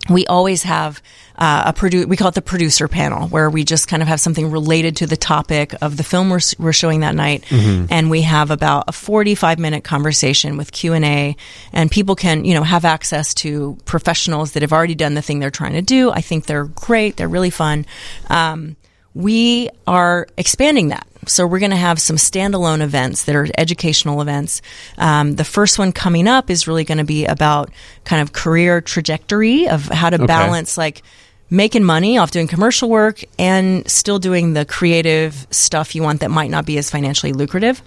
We 0.09 0.25
always 0.25 0.63
have 0.63 1.01
uh, 1.37 1.63
a 1.67 1.73
produ- 1.73 2.05
we 2.07 2.17
call 2.17 2.29
it 2.29 2.35
the 2.35 2.41
producer 2.41 2.87
panel, 2.87 3.27
where 3.27 3.49
we 3.49 3.63
just 3.63 3.87
kind 3.87 4.01
of 4.01 4.07
have 4.07 4.19
something 4.19 4.49
related 4.51 4.97
to 4.97 5.07
the 5.07 5.15
topic 5.15 5.73
of 5.81 5.95
the 5.97 6.03
film 6.03 6.29
we're, 6.29 6.39
we're 6.57 6.73
showing 6.73 7.01
that 7.01 7.15
night, 7.15 7.43
and 7.51 8.09
we 8.09 8.23
have 8.23 8.49
about 8.51 8.85
a 8.87 8.91
45 8.91 9.59
minute 9.59 9.83
conversation 9.83 10.57
with 10.57 10.71
Q 10.71 10.93
and 10.93 11.05
A, 11.05 11.35
and 11.71 11.89
people 11.91 12.15
can 12.15 12.45
you 12.45 12.53
know 12.55 12.63
have 12.63 12.83
access 12.83 13.33
to 13.35 13.77
professionals 13.85 14.53
that 14.53 14.63
have 14.63 14.73
already 14.73 14.95
done 14.95 15.13
the 15.13 15.21
thing 15.21 15.39
they're 15.39 15.51
trying 15.51 15.73
to 15.73 15.81
do. 15.81 16.09
I 16.11 16.21
think 16.21 16.45
they're 16.45 16.65
great. 16.65 17.17
They're 17.17 17.29
really 17.29 17.51
fun. 17.51 17.85
Um, 18.29 18.75
we 19.13 19.69
are 19.87 20.27
expanding 20.37 20.89
that. 20.89 21.05
So 21.27 21.45
we're 21.45 21.59
going 21.59 21.71
to 21.71 21.77
have 21.77 21.99
some 22.01 22.15
standalone 22.15 22.81
events 22.81 23.25
that 23.25 23.35
are 23.35 23.47
educational 23.57 24.21
events. 24.21 24.61
Um, 24.97 25.35
the 25.35 25.43
first 25.43 25.77
one 25.77 25.91
coming 25.91 26.27
up 26.27 26.49
is 26.49 26.67
really 26.67 26.83
going 26.83 26.97
to 26.97 27.03
be 27.03 27.25
about 27.25 27.69
kind 28.05 28.21
of 28.21 28.33
career 28.33 28.81
trajectory 28.81 29.67
of 29.67 29.85
how 29.85 30.09
to 30.09 30.17
balance 30.25 30.77
like 30.77 31.03
making 31.49 31.83
money 31.83 32.17
off 32.17 32.31
doing 32.31 32.47
commercial 32.47 32.89
work 32.89 33.23
and 33.37 33.89
still 33.89 34.19
doing 34.19 34.53
the 34.53 34.65
creative 34.65 35.45
stuff 35.51 35.93
you 35.95 36.01
want 36.01 36.21
that 36.21 36.31
might 36.31 36.49
not 36.49 36.65
be 36.65 36.77
as 36.77 36.89
financially 36.89 37.33
lucrative. 37.33 37.81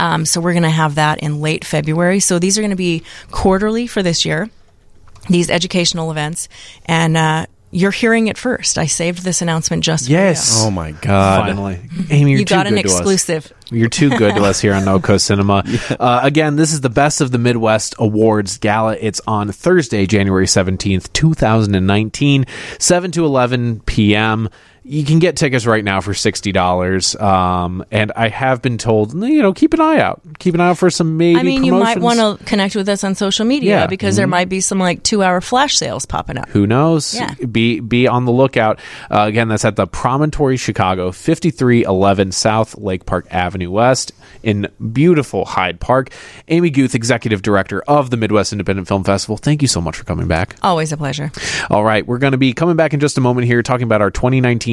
Um, 0.00 0.24
so 0.26 0.40
we're 0.40 0.54
going 0.54 0.62
to 0.64 0.70
have 0.70 0.96
that 0.96 1.20
in 1.20 1.40
late 1.40 1.64
February. 1.64 2.18
So 2.18 2.38
these 2.38 2.58
are 2.58 2.60
going 2.60 2.70
to 2.70 2.76
be 2.76 3.04
quarterly 3.30 3.86
for 3.86 4.02
this 4.02 4.24
year 4.24 4.50
these 5.28 5.48
educational 5.50 6.10
events, 6.10 6.48
and 6.84 7.16
uh, 7.16 7.46
you're 7.72 7.90
hearing 7.90 8.28
it 8.28 8.38
first. 8.38 8.78
I 8.78 8.86
saved 8.86 9.24
this 9.24 9.42
announcement 9.42 9.82
just 9.82 10.08
Yes. 10.08 10.60
for 10.60 10.68
oh 10.68 10.70
my 10.70 10.92
god, 10.92 11.46
Finally, 11.46 11.80
Amy, 12.10 12.30
you. 12.32 12.36
you're 12.36 12.38
You 12.40 12.44
got 12.44 12.64
too 12.64 12.68
an 12.68 12.74
good 12.76 12.82
to 12.82 12.88
us. 12.88 12.94
exclusive. 13.00 13.52
You're 13.70 13.88
too 13.88 14.10
good 14.10 14.34
to 14.36 14.42
us 14.44 14.60
here 14.60 14.74
on 14.74 14.82
NoCo 14.84 15.18
Cinema. 15.28 15.64
Uh, 15.98 16.20
again, 16.22 16.56
this 16.56 16.74
is 16.74 16.82
the 16.82 16.90
Best 16.90 17.22
of 17.22 17.30
the 17.30 17.38
Midwest 17.38 17.94
Awards 17.98 18.58
Gala. 18.58 18.96
It's 19.00 19.20
on 19.26 19.50
Thursday, 19.50 20.04
January 20.06 20.44
17th, 20.46 21.10
2019, 21.14 22.44
7 22.78 23.10
to 23.12 23.24
11 23.24 23.80
p.m. 23.86 24.48
You 24.84 25.04
can 25.04 25.20
get 25.20 25.36
tickets 25.36 25.64
right 25.64 25.84
now 25.84 26.00
for 26.00 26.12
$60. 26.12 27.20
Um, 27.22 27.84
and 27.92 28.10
I 28.16 28.28
have 28.28 28.60
been 28.62 28.78
told, 28.78 29.14
you 29.14 29.40
know, 29.40 29.52
keep 29.52 29.74
an 29.74 29.80
eye 29.80 30.00
out. 30.00 30.20
Keep 30.40 30.54
an 30.54 30.60
eye 30.60 30.70
out 30.70 30.78
for 30.78 30.90
some 30.90 31.16
maybe 31.16 31.38
I 31.38 31.44
mean, 31.44 31.62
you 31.62 31.72
might 31.72 31.98
want 31.98 32.18
to 32.18 32.44
connect 32.46 32.74
with 32.74 32.88
us 32.88 33.04
on 33.04 33.14
social 33.14 33.44
media 33.44 33.70
Yeah. 33.70 33.80
Mm-hmm. 33.82 33.90
because 33.90 34.16
there 34.16 34.26
might 34.26 34.48
be 34.48 34.60
some 34.60 34.78
like 34.80 35.02
two 35.04 35.22
hour 35.22 35.40
flash 35.40 35.76
sales 35.76 36.04
popping 36.04 36.36
up. 36.36 36.48
Who 36.48 36.66
knows? 36.66 37.14
Yeah. 37.14 37.34
Be 37.34 37.78
be 37.80 38.08
on 38.08 38.24
the 38.24 38.32
lookout. 38.32 38.80
Uh, 39.10 39.20
again, 39.28 39.48
that's 39.48 39.64
at 39.64 39.76
the 39.76 39.86
Promontory 39.86 40.56
Chicago, 40.56 41.12
fifty 41.12 41.50
three 41.50 41.84
eleven 41.84 42.32
South 42.32 42.76
Lake 42.76 43.06
Park 43.06 43.26
Avenue 43.30 43.70
West 43.70 44.12
in 44.42 44.68
beautiful 44.92 45.44
Hyde 45.44 45.78
Park. 45.78 46.10
Amy 46.48 46.70
Guth, 46.70 46.96
executive 46.96 47.42
director 47.42 47.82
of 47.82 48.10
the 48.10 48.16
Midwest 48.16 48.52
Independent 48.52 48.88
Film 48.88 49.04
Festival. 49.04 49.36
Thank 49.36 49.62
you 49.62 49.68
so 49.68 49.80
much 49.80 49.96
for 49.96 50.02
coming 50.04 50.26
back. 50.26 50.56
Always 50.62 50.90
a 50.90 50.96
pleasure. 50.96 51.30
All 51.70 51.84
right, 51.84 52.04
we're 52.04 52.18
going 52.18 52.32
to 52.32 52.38
be 52.38 52.52
coming 52.52 52.74
back 52.74 52.92
in 52.94 52.98
just 52.98 53.16
a 53.16 53.20
moment 53.20 53.46
here, 53.46 53.62
talking 53.62 53.84
about 53.84 54.02
our 54.02 54.10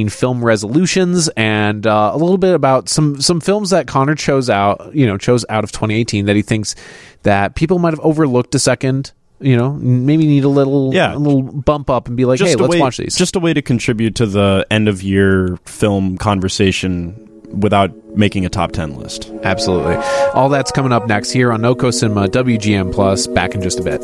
2019 0.06 0.10
film 0.10 0.44
resolutions 0.44 1.30
and 1.30 1.86
uh, 1.86 2.12
a 2.14 2.18
little 2.18 2.38
bit 2.38 2.54
about 2.56 2.90
some 2.90 3.20
some 3.22 3.40
films 3.40 3.70
that 3.72 3.88
Connor 3.88 4.16
chose 4.16 4.50
out, 4.50 4.94
you 4.94 5.06
know, 5.06 5.18
chose 5.18 5.46
out 5.50 5.64
of 5.64 5.72
2018 5.72 6.26
that 6.26 6.36
he 6.36 6.42
thinks 6.42 6.76
that 7.24 7.56
people 7.56 7.80
might 7.80 7.92
have 7.94 8.00
overlooked 8.02 8.56
a 8.56 8.60
second. 8.60 9.12
You 9.42 9.56
know, 9.56 9.72
maybe 9.72 10.26
need 10.28 10.44
a 10.44 10.50
little, 10.50 10.94
Yeah. 10.94 11.16
a 11.16 11.18
little 11.18 11.44
bump 11.44 11.90
up 11.90 12.10
and 12.10 12.18
be 12.18 12.26
like, 12.26 12.40
just 12.40 12.50
hey, 12.50 12.56
let's 12.58 12.72
way, 12.74 12.80
watch 12.82 12.98
these. 12.98 13.16
Just 13.16 13.38
a 13.38 13.40
way 13.40 13.54
to 13.54 13.62
contribute 13.62 14.16
to 14.16 14.26
the 14.26 14.68
end 14.70 14.90
of 14.90 15.02
year 15.02 15.58
film 15.64 16.18
conversation 16.18 17.16
without 17.58 17.92
making 18.18 18.46
a 18.46 18.50
top 18.50 18.74
ten 18.74 18.98
list. 18.98 19.32
Absolutely. 19.44 19.96
All 20.34 20.50
that's 20.50 20.72
coming 20.74 20.92
up 20.92 21.08
next 21.08 21.32
here 21.32 21.54
on 21.54 21.62
NoCo 21.62 21.94
Cinema 21.94 22.28
WGN 22.28 22.92
Plus. 22.94 23.28
Back 23.28 23.56
in 23.56 23.62
just 23.62 23.80
a 23.80 23.84
bit. 23.84 24.02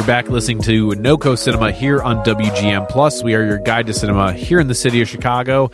You're 0.00 0.06
back 0.06 0.30
listening 0.30 0.62
to 0.62 0.92
NoCo 0.92 1.36
Cinema 1.36 1.72
here 1.72 2.00
on 2.00 2.24
WGN 2.24 2.88
Plus. 2.88 3.22
We 3.22 3.34
are 3.34 3.44
your 3.44 3.58
guide 3.58 3.86
to 3.88 3.92
cinema 3.92 4.32
here 4.32 4.58
in 4.58 4.66
the 4.66 4.74
city 4.74 5.02
of 5.02 5.08
Chicago. 5.10 5.70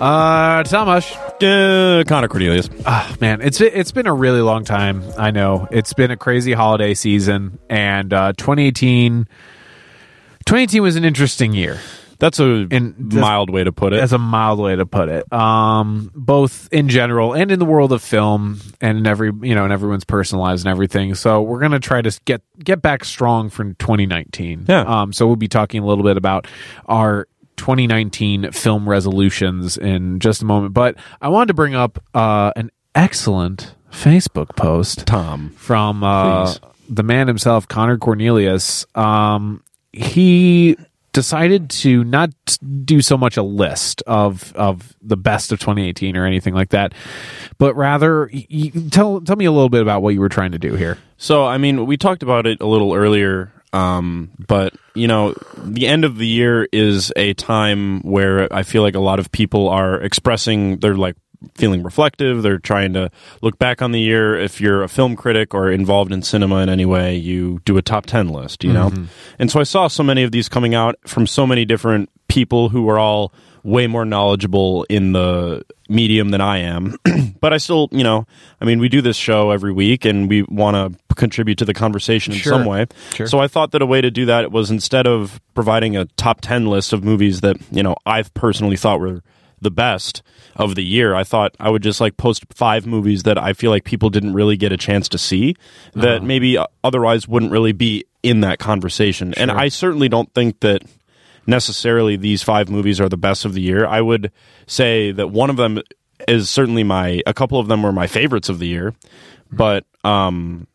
Uh, 0.00 0.64
Tomash, 0.64 1.14
Uh, 1.40 2.02
Connor 2.02 2.26
Cornelius. 2.26 2.68
ah, 2.86 3.14
man, 3.20 3.40
it's 3.40 3.60
it's 3.60 3.92
been 3.92 4.08
a 4.08 4.12
really 4.12 4.40
long 4.40 4.64
time. 4.64 5.04
I 5.16 5.30
know 5.30 5.68
it's 5.70 5.92
been 5.92 6.10
a 6.10 6.16
crazy 6.16 6.54
holiday 6.54 6.92
season, 6.92 7.60
and 7.70 8.12
uh, 8.12 8.32
2018, 8.36 9.28
2018 10.44 10.82
was 10.82 10.96
an 10.96 11.04
interesting 11.04 11.52
year. 11.52 11.78
That's 12.18 12.40
a 12.40 12.66
And 12.70 12.94
this- 12.98 13.20
mild 13.20 13.48
way 13.50 13.62
to 13.64 13.70
put 13.72 13.92
it. 13.92 13.96
That's 14.00 14.12
a 14.12 14.18
mild 14.18 14.58
way 14.58 14.74
to 14.74 14.84
put 14.86 15.08
it. 15.08 15.32
Um, 15.32 16.10
both 16.14 16.68
in 16.72 16.88
general 16.88 17.32
and 17.32 17.52
in 17.52 17.58
the 17.58 17.64
world 17.64 17.92
of 17.92 18.02
film, 18.02 18.58
and 18.80 18.98
in 18.98 19.06
every 19.06 19.30
you 19.42 19.54
know 19.54 19.64
in 19.64 19.72
everyone's 19.72 20.04
personal 20.04 20.42
lives 20.42 20.62
and 20.62 20.70
everything. 20.70 21.14
So 21.14 21.42
we're 21.42 21.60
gonna 21.60 21.78
try 21.80 22.02
to 22.02 22.20
get 22.24 22.42
get 22.62 22.82
back 22.82 23.04
strong 23.04 23.50
for 23.50 23.64
2019. 23.64 24.64
Yeah. 24.68 24.80
Um, 24.80 25.12
so 25.12 25.26
we'll 25.26 25.36
be 25.36 25.48
talking 25.48 25.82
a 25.82 25.86
little 25.86 26.04
bit 26.04 26.16
about 26.16 26.46
our 26.86 27.28
2019 27.56 28.52
film 28.52 28.88
resolutions 28.88 29.76
in 29.76 30.18
just 30.20 30.42
a 30.42 30.44
moment. 30.44 30.74
But 30.74 30.96
I 31.20 31.28
wanted 31.28 31.48
to 31.48 31.54
bring 31.54 31.74
up 31.74 32.02
uh, 32.14 32.52
an 32.56 32.70
excellent 32.94 33.74
Facebook 33.92 34.56
post 34.56 35.06
Tom. 35.06 35.50
from 35.50 36.02
uh, 36.04 36.54
the 36.88 37.02
man 37.02 37.26
himself, 37.28 37.68
Connor 37.68 37.96
Cornelius. 37.98 38.86
Um, 38.94 39.62
he 39.92 40.76
decided 41.18 41.68
to 41.68 42.04
not 42.04 42.30
do 42.84 43.02
so 43.02 43.18
much 43.18 43.36
a 43.36 43.42
list 43.42 44.04
of 44.06 44.52
of 44.54 44.94
the 45.02 45.16
best 45.16 45.50
of 45.50 45.58
2018 45.58 46.16
or 46.16 46.24
anything 46.24 46.54
like 46.54 46.68
that, 46.68 46.92
but 47.58 47.74
rather 47.74 48.30
tell 48.92 49.20
tell 49.20 49.34
me 49.34 49.44
a 49.44 49.50
little 49.50 49.68
bit 49.68 49.82
about 49.82 50.00
what 50.00 50.14
you 50.14 50.20
were 50.20 50.28
trying 50.28 50.52
to 50.52 50.60
do 50.60 50.76
here. 50.76 50.96
So, 51.16 51.44
I 51.44 51.58
mean, 51.58 51.86
we 51.86 51.96
talked 51.96 52.22
about 52.22 52.46
it 52.46 52.60
a 52.60 52.66
little 52.66 52.94
earlier, 52.94 53.52
um, 53.72 54.30
but, 54.46 54.74
you 54.94 55.08
know, 55.08 55.34
the 55.56 55.88
end 55.88 56.04
of 56.04 56.18
the 56.18 56.26
year 56.28 56.68
is 56.72 57.12
a 57.16 57.34
time 57.34 58.00
where 58.02 58.46
I 58.54 58.62
feel 58.62 58.82
like 58.82 58.94
a 58.94 59.00
lot 59.00 59.18
of 59.18 59.32
people 59.32 59.68
are 59.68 60.00
expressing, 60.00 60.78
they're 60.78 60.94
like 60.94 61.16
feeling 61.54 61.82
reflective, 61.82 62.42
they're 62.42 62.58
trying 62.58 62.92
to 62.94 63.10
look 63.42 63.58
back 63.58 63.80
on 63.82 63.92
the 63.92 64.00
year. 64.00 64.38
If 64.38 64.60
you're 64.60 64.82
a 64.82 64.88
film 64.88 65.16
critic 65.16 65.54
or 65.54 65.70
involved 65.70 66.12
in 66.12 66.22
cinema 66.22 66.56
in 66.56 66.68
any 66.68 66.84
way, 66.84 67.16
you 67.16 67.60
do 67.64 67.76
a 67.76 67.82
top 67.82 68.06
10 68.06 68.28
list, 68.28 68.64
you 68.64 68.72
know? 68.72 68.90
Mm-hmm. 68.90 69.04
And 69.38 69.50
so 69.50 69.60
I 69.60 69.64
saw 69.64 69.88
so 69.88 70.02
many 70.02 70.22
of 70.22 70.32
these 70.32 70.48
coming 70.48 70.74
out 70.74 70.96
from 71.06 71.26
so 71.26 71.46
many 71.46 71.64
different 71.64 72.10
people 72.28 72.68
who 72.70 72.88
are 72.88 72.98
all 72.98 73.32
way 73.64 73.86
more 73.86 74.04
knowledgeable 74.04 74.84
in 74.88 75.12
the 75.12 75.62
medium 75.88 76.30
than 76.30 76.40
I 76.40 76.58
am. 76.58 76.96
but 77.40 77.52
I 77.52 77.58
still, 77.58 77.88
you 77.90 78.04
know, 78.04 78.26
I 78.60 78.64
mean, 78.64 78.78
we 78.78 78.88
do 78.88 79.02
this 79.02 79.16
show 79.16 79.50
every 79.50 79.72
week 79.72 80.04
and 80.04 80.28
we 80.28 80.42
want 80.42 80.76
to 80.76 81.14
contribute 81.14 81.58
to 81.58 81.64
the 81.64 81.74
conversation 81.74 82.32
in 82.32 82.38
Sure. 82.38 82.52
some 82.52 82.64
way. 82.64 82.86
Sure. 83.14 83.26
So 83.26 83.40
I 83.40 83.48
thought 83.48 83.72
that 83.72 83.82
a 83.82 83.86
way 83.86 84.00
to 84.00 84.10
do 84.10 84.26
that 84.26 84.52
was 84.52 84.70
instead 84.70 85.06
of 85.06 85.40
providing 85.54 85.96
a 85.96 86.04
top 86.16 86.40
10 86.40 86.66
list 86.66 86.92
of 86.92 87.04
movies 87.04 87.40
that, 87.40 87.56
you 87.70 87.82
know, 87.82 87.96
I've 88.06 88.32
personally 88.34 88.76
thought 88.76 89.00
were 89.00 89.22
the 89.60 89.70
best 89.70 90.22
of 90.56 90.74
the 90.74 90.84
year, 90.84 91.14
I 91.14 91.24
thought 91.24 91.54
I 91.58 91.70
would 91.70 91.82
just 91.82 92.00
like 92.00 92.16
post 92.16 92.44
five 92.54 92.86
movies 92.86 93.24
that 93.24 93.38
I 93.38 93.52
feel 93.52 93.70
like 93.70 93.84
people 93.84 94.10
didn't 94.10 94.34
really 94.34 94.56
get 94.56 94.72
a 94.72 94.76
chance 94.76 95.08
to 95.10 95.18
see 95.18 95.56
that 95.94 96.22
maybe 96.22 96.58
uh, 96.58 96.66
otherwise 96.82 97.28
wouldn't 97.28 97.52
really 97.52 97.72
be 97.72 98.04
in 98.22 98.40
that 98.40 98.58
conversation. 98.58 99.34
And 99.34 99.50
I 99.50 99.68
certainly 99.68 100.08
don't 100.08 100.32
think 100.34 100.60
that 100.60 100.82
necessarily 101.46 102.16
these 102.16 102.42
five 102.42 102.68
movies 102.68 103.00
are 103.00 103.08
the 103.08 103.16
best 103.16 103.44
of 103.44 103.54
the 103.54 103.62
year. 103.62 103.86
I 103.86 104.00
would 104.00 104.30
say 104.66 105.12
that 105.12 105.28
one 105.28 105.50
of 105.50 105.56
them 105.56 105.80
is 106.26 106.50
certainly 106.50 106.84
my 106.84 107.22
a 107.26 107.34
couple 107.34 107.58
of 107.58 107.68
them 107.68 107.82
were 107.82 107.92
my 107.92 108.06
favorites 108.06 108.48
of 108.48 108.58
the 108.58 108.66
year, 108.66 108.94
but 109.50 109.84
um 110.04 110.66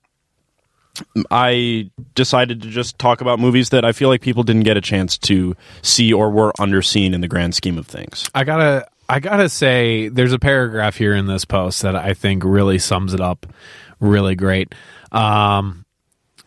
I 1.32 1.90
decided 2.14 2.62
to 2.62 2.70
just 2.70 3.00
talk 3.00 3.22
about 3.22 3.40
movies 3.40 3.70
that 3.70 3.84
I 3.84 3.94
feel 3.94 4.10
like 4.10 4.22
people 4.22 4.44
didn't 4.44 4.64
get 4.64 4.78
a 4.78 4.82
chance 4.82 5.18
to 5.20 5.56
see 5.82 6.14
or 6.14 6.30
were 6.30 6.54
underseen 6.60 7.14
in 7.14 7.22
the 7.22 7.28
grand 7.28 7.56
scheme 7.56 7.78
of 7.78 7.88
things. 7.88 8.30
I 8.36 8.44
gotta 8.44 8.88
I 9.10 9.20
gotta 9.20 9.50
say 9.50 10.10
there's 10.10 10.34
a 10.34 10.40
paragraph 10.40 10.96
here 10.98 11.16
in 11.16 11.26
this 11.26 11.46
post 11.46 11.82
that 11.82 11.96
I 11.96 12.14
think 12.14 12.44
really 12.44 12.78
sums 12.78 13.14
it 13.14 13.22
up 13.22 13.48
really 14.00 14.36
great. 14.36 14.74
Um, 15.12 15.86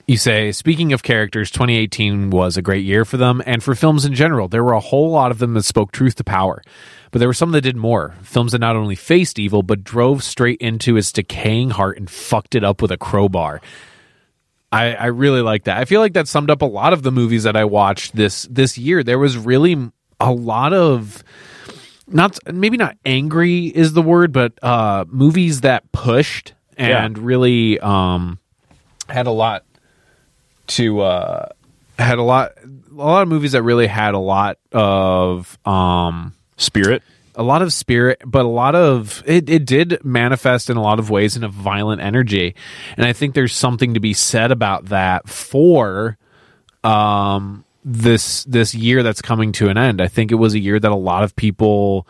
you 0.06 0.16
say, 0.16 0.52
speaking 0.52 0.92
of 0.92 1.02
characters, 1.02 1.50
2018 1.50 2.30
was 2.30 2.56
a 2.56 2.62
great 2.62 2.84
year 2.84 3.04
for 3.04 3.16
them 3.16 3.42
and 3.44 3.62
for 3.62 3.74
films 3.74 4.04
in 4.04 4.14
general. 4.14 4.46
There 4.46 4.62
were 4.62 4.74
a 4.74 4.80
whole 4.80 5.10
lot 5.10 5.32
of 5.32 5.38
them 5.38 5.54
that 5.54 5.64
spoke 5.64 5.90
truth 5.90 6.14
to 6.16 6.24
power, 6.24 6.62
but 7.10 7.18
there 7.18 7.28
were 7.28 7.34
some 7.34 7.50
that 7.52 7.62
did 7.62 7.76
more. 7.76 8.14
Films 8.22 8.52
that 8.52 8.60
not 8.60 8.76
only 8.76 8.94
faced 8.94 9.38
evil, 9.38 9.64
but 9.64 9.82
drove 9.82 10.22
straight 10.22 10.60
into 10.60 10.96
its 10.96 11.10
decaying 11.10 11.70
heart 11.70 11.98
and 11.98 12.08
fucked 12.08 12.54
it 12.54 12.62
up 12.62 12.80
with 12.80 12.92
a 12.92 12.96
crowbar. 12.96 13.60
I, 14.72 14.94
I 14.94 15.06
really 15.06 15.42
like 15.42 15.64
that. 15.64 15.78
I 15.78 15.84
feel 15.84 16.00
like 16.00 16.14
that 16.14 16.28
summed 16.28 16.50
up 16.50 16.62
a 16.62 16.66
lot 16.66 16.92
of 16.92 17.02
the 17.02 17.12
movies 17.12 17.44
that 17.44 17.56
I 17.56 17.64
watched 17.64 18.16
this 18.16 18.42
this 18.50 18.76
year. 18.76 19.02
There 19.02 19.18
was 19.18 19.38
really 19.38 19.90
a 20.20 20.32
lot 20.32 20.72
of 20.72 21.22
not 22.08 22.38
maybe 22.52 22.76
not 22.76 22.96
angry 23.04 23.66
is 23.66 23.92
the 23.92 24.02
word, 24.02 24.32
but 24.32 24.52
uh, 24.62 25.04
movies 25.08 25.62
that 25.62 25.90
pushed 25.92 26.54
and 26.76 27.18
really 27.18 27.78
um, 27.80 28.38
had 29.08 29.26
a 29.26 29.30
lot 29.30 29.64
to 30.68 31.00
uh, 31.00 31.48
had 31.98 32.18
a 32.18 32.22
lot 32.22 32.52
a 32.62 32.94
lot 32.94 33.22
of 33.22 33.28
movies 33.28 33.52
that 33.52 33.62
really 33.62 33.86
had 33.86 34.14
a 34.14 34.18
lot 34.18 34.58
of 34.72 35.58
um, 35.66 36.34
Spirit. 36.56 37.02
A 37.36 37.42
lot 37.42 37.62
of 37.62 37.72
spirit, 37.72 38.20
but 38.24 38.44
a 38.44 38.48
lot 38.48 38.74
of 38.74 39.22
it, 39.26 39.48
it 39.48 39.66
did 39.66 40.04
manifest 40.04 40.70
in 40.70 40.76
a 40.76 40.82
lot 40.82 40.98
of 40.98 41.10
ways 41.10 41.36
in 41.36 41.44
a 41.44 41.48
violent 41.48 42.00
energy. 42.00 42.54
And 42.96 43.06
I 43.06 43.12
think 43.12 43.34
there's 43.34 43.54
something 43.54 43.94
to 43.94 44.00
be 44.00 44.14
said 44.14 44.50
about 44.50 44.86
that 44.86 45.28
for 45.28 46.16
um 46.82 47.64
this 47.84 48.44
this 48.44 48.74
year 48.74 49.02
that's 49.02 49.22
coming 49.22 49.52
to 49.52 49.68
an 49.68 49.78
end. 49.78 50.00
I 50.00 50.08
think 50.08 50.32
it 50.32 50.36
was 50.36 50.54
a 50.54 50.58
year 50.58 50.80
that 50.80 50.90
a 50.90 50.96
lot 50.96 51.22
of 51.22 51.36
people 51.36 52.08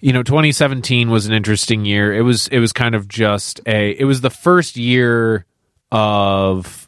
you 0.00 0.12
know 0.12 0.22
2017 0.22 1.10
was 1.10 1.26
an 1.26 1.32
interesting 1.32 1.84
year. 1.84 2.14
It 2.14 2.22
was 2.22 2.48
it 2.48 2.60
was 2.60 2.72
kind 2.72 2.94
of 2.94 3.08
just 3.08 3.60
a 3.66 3.90
it 3.98 4.04
was 4.04 4.20
the 4.20 4.30
first 4.30 4.76
year 4.76 5.44
of 5.92 6.79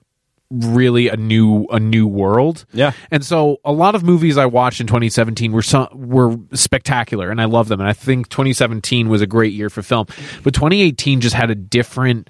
really 0.52 1.08
a 1.08 1.16
new 1.16 1.66
a 1.70 1.80
new 1.80 2.06
world. 2.06 2.64
Yeah. 2.72 2.92
And 3.10 3.24
so 3.24 3.58
a 3.64 3.72
lot 3.72 3.94
of 3.94 4.02
movies 4.04 4.36
I 4.36 4.46
watched 4.46 4.80
in 4.80 4.86
2017 4.86 5.50
were 5.52 5.62
some, 5.62 5.88
were 5.92 6.36
spectacular 6.52 7.30
and 7.30 7.40
I 7.40 7.46
love 7.46 7.68
them 7.68 7.80
and 7.80 7.88
I 7.88 7.94
think 7.94 8.28
2017 8.28 9.08
was 9.08 9.22
a 9.22 9.26
great 9.26 9.52
year 9.54 9.70
for 9.70 9.82
film. 9.82 10.06
But 10.42 10.52
2018 10.54 11.20
just 11.20 11.34
had 11.34 11.50
a 11.50 11.54
different 11.54 12.28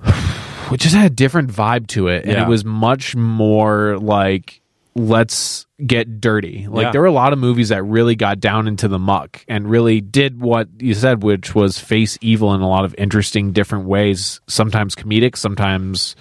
it 0.72 0.80
just 0.80 0.94
had 0.94 1.06
a 1.06 1.14
different 1.14 1.50
vibe 1.50 1.86
to 1.88 2.08
it 2.08 2.24
and 2.24 2.32
Yeah. 2.32 2.44
it 2.44 2.48
was 2.48 2.64
much 2.64 3.16
more 3.16 3.98
like 3.98 4.60
let's 4.94 5.66
get 5.84 6.20
dirty. 6.20 6.66
Like 6.68 6.86
Yeah. 6.86 6.90
there 6.92 7.00
were 7.00 7.06
a 7.06 7.12
lot 7.12 7.32
of 7.32 7.38
movies 7.38 7.68
that 7.68 7.82
really 7.84 8.16
got 8.16 8.40
down 8.40 8.66
into 8.66 8.88
the 8.88 8.98
muck 8.98 9.44
and 9.46 9.70
really 9.70 10.00
did 10.00 10.40
what 10.40 10.68
you 10.80 10.92
said 10.94 11.22
which 11.22 11.54
was 11.54 11.78
face 11.78 12.18
evil 12.20 12.52
in 12.54 12.60
a 12.62 12.68
lot 12.68 12.84
of 12.84 12.94
interesting 12.98 13.52
different 13.52 13.84
ways, 13.86 14.40
sometimes 14.48 14.94
comedic, 14.96 15.36
sometimes 15.36 16.16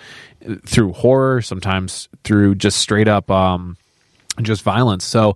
through 0.66 0.94
horror, 0.94 1.42
sometimes 1.42 2.08
through 2.24 2.56
just 2.56 2.78
straight 2.78 3.08
up 3.08 3.32
um 3.32 3.78
just 4.42 4.62
violence. 4.62 5.04
So 5.06 5.36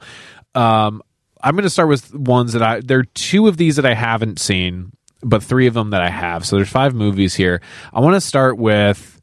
um 0.53 1.01
I'm 1.43 1.55
going 1.55 1.63
to 1.63 1.69
start 1.71 1.89
with 1.89 2.13
ones 2.13 2.53
that 2.53 2.61
I 2.61 2.81
there 2.81 2.99
are 2.99 3.03
two 3.15 3.47
of 3.47 3.57
these 3.57 3.77
that 3.77 3.85
I 3.85 3.95
haven't 3.95 4.39
seen, 4.39 4.91
but 5.23 5.41
three 5.41 5.65
of 5.65 5.73
them 5.73 5.89
that 5.89 6.01
I 6.01 6.09
have. 6.11 6.45
So 6.45 6.55
there's 6.57 6.69
five 6.69 6.93
movies 6.93 7.33
here. 7.33 7.61
I 7.91 7.99
want 8.01 8.13
to 8.15 8.21
start 8.21 8.59
with 8.59 9.19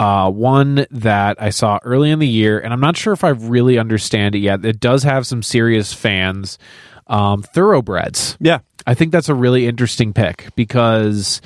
uh, 0.00 0.30
one 0.30 0.86
that 0.90 1.40
I 1.40 1.50
saw 1.50 1.78
early 1.82 2.10
in 2.10 2.18
the 2.18 2.28
year, 2.28 2.58
and 2.58 2.72
I'm 2.72 2.80
not 2.80 2.96
sure 2.96 3.12
if 3.12 3.24
I 3.24 3.30
really 3.30 3.78
understand 3.78 4.34
it 4.34 4.38
yet. 4.38 4.64
It 4.64 4.80
does 4.80 5.02
have 5.02 5.26
some 5.26 5.42
serious 5.42 5.92
fans. 5.92 6.58
Um, 7.06 7.42
Thoroughbreds. 7.42 8.36
Yeah. 8.38 8.60
I 8.86 8.94
think 8.94 9.12
that's 9.12 9.28
a 9.28 9.34
really 9.34 9.66
interesting 9.66 10.12
pick 10.12 10.48
because 10.56 11.42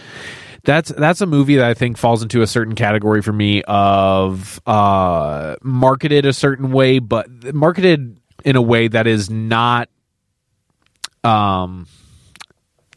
that's 0.64 0.90
that's 0.90 1.20
a 1.20 1.26
movie 1.26 1.56
that 1.56 1.64
I 1.64 1.74
think 1.74 1.98
falls 1.98 2.22
into 2.22 2.42
a 2.42 2.46
certain 2.46 2.74
category 2.74 3.20
for 3.22 3.32
me 3.32 3.62
of 3.62 4.60
uh, 4.66 5.56
marketed 5.62 6.24
a 6.24 6.32
certain 6.32 6.70
way, 6.70 7.00
but 7.00 7.28
marketed 7.52 8.20
in 8.44 8.56
a 8.56 8.62
way 8.62 8.88
that 8.88 9.06
is 9.06 9.28
not 9.30 9.88
um 11.24 11.86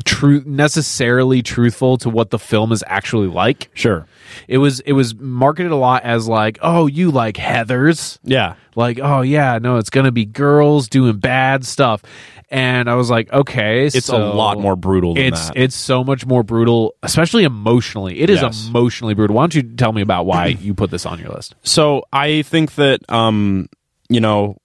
true 0.03 0.43
necessarily 0.45 1.41
truthful 1.41 1.97
to 1.99 2.10
what 2.10 2.29
the 2.29 2.39
film 2.39 2.71
is 2.71 2.84
actually 2.88 3.27
like. 3.27 3.69
Sure. 3.73 4.05
It 4.47 4.58
was 4.58 4.81
it 4.81 4.91
was 4.93 5.15
marketed 5.15 5.71
a 5.71 5.75
lot 5.77 6.03
as 6.03 6.27
like, 6.27 6.58
oh, 6.62 6.88
you 6.88 7.12
like 7.12 7.36
Heathers 7.38 8.17
Yeah. 8.23 8.55
like 8.75 8.99
oh 8.99 9.21
yeah 9.21 9.58
no 9.62 9.77
it's 9.77 9.89
gonna 9.89 10.12
be 10.12 10.25
girls 10.25 10.89
doing 10.89 11.17
bad 11.17 11.65
stuff 11.65 12.03
and 12.51 12.89
i 12.89 12.95
was 12.95 13.10
like 13.10 13.31
okay 13.34 13.86
It's 13.86 14.10
a 14.10 14.17
lot 14.17 14.60
more 14.60 14.75
brutal 14.75 15.13
than 15.15 15.23
it's 15.23 15.47
that. 15.47 15.58
it's 15.58 15.75
so 15.75 16.03
much 16.03 16.25
more 16.25 16.43
brutal 16.43 16.93
especially 17.01 17.43
emotionally 17.45 18.19
It 18.19 18.29
is 18.29 18.41
Yes. 18.41 18.67
emotionally 18.67 19.13
brutal 19.13 19.36
why 19.38 19.43
don't 19.43 19.55
you 19.55 19.63
tell 19.63 19.93
me 19.93 20.01
about 20.01 20.25
why 20.25 20.47
you 20.47 20.73
put 20.73 20.91
this 20.91 21.05
on 21.05 21.19
your 21.19 21.29
list 21.29 21.55
So 21.63 22.03
I 22.12 22.41
think 22.43 22.75
that 22.75 22.99
um, 23.10 23.67
you 24.10 24.19
know, 24.19 24.58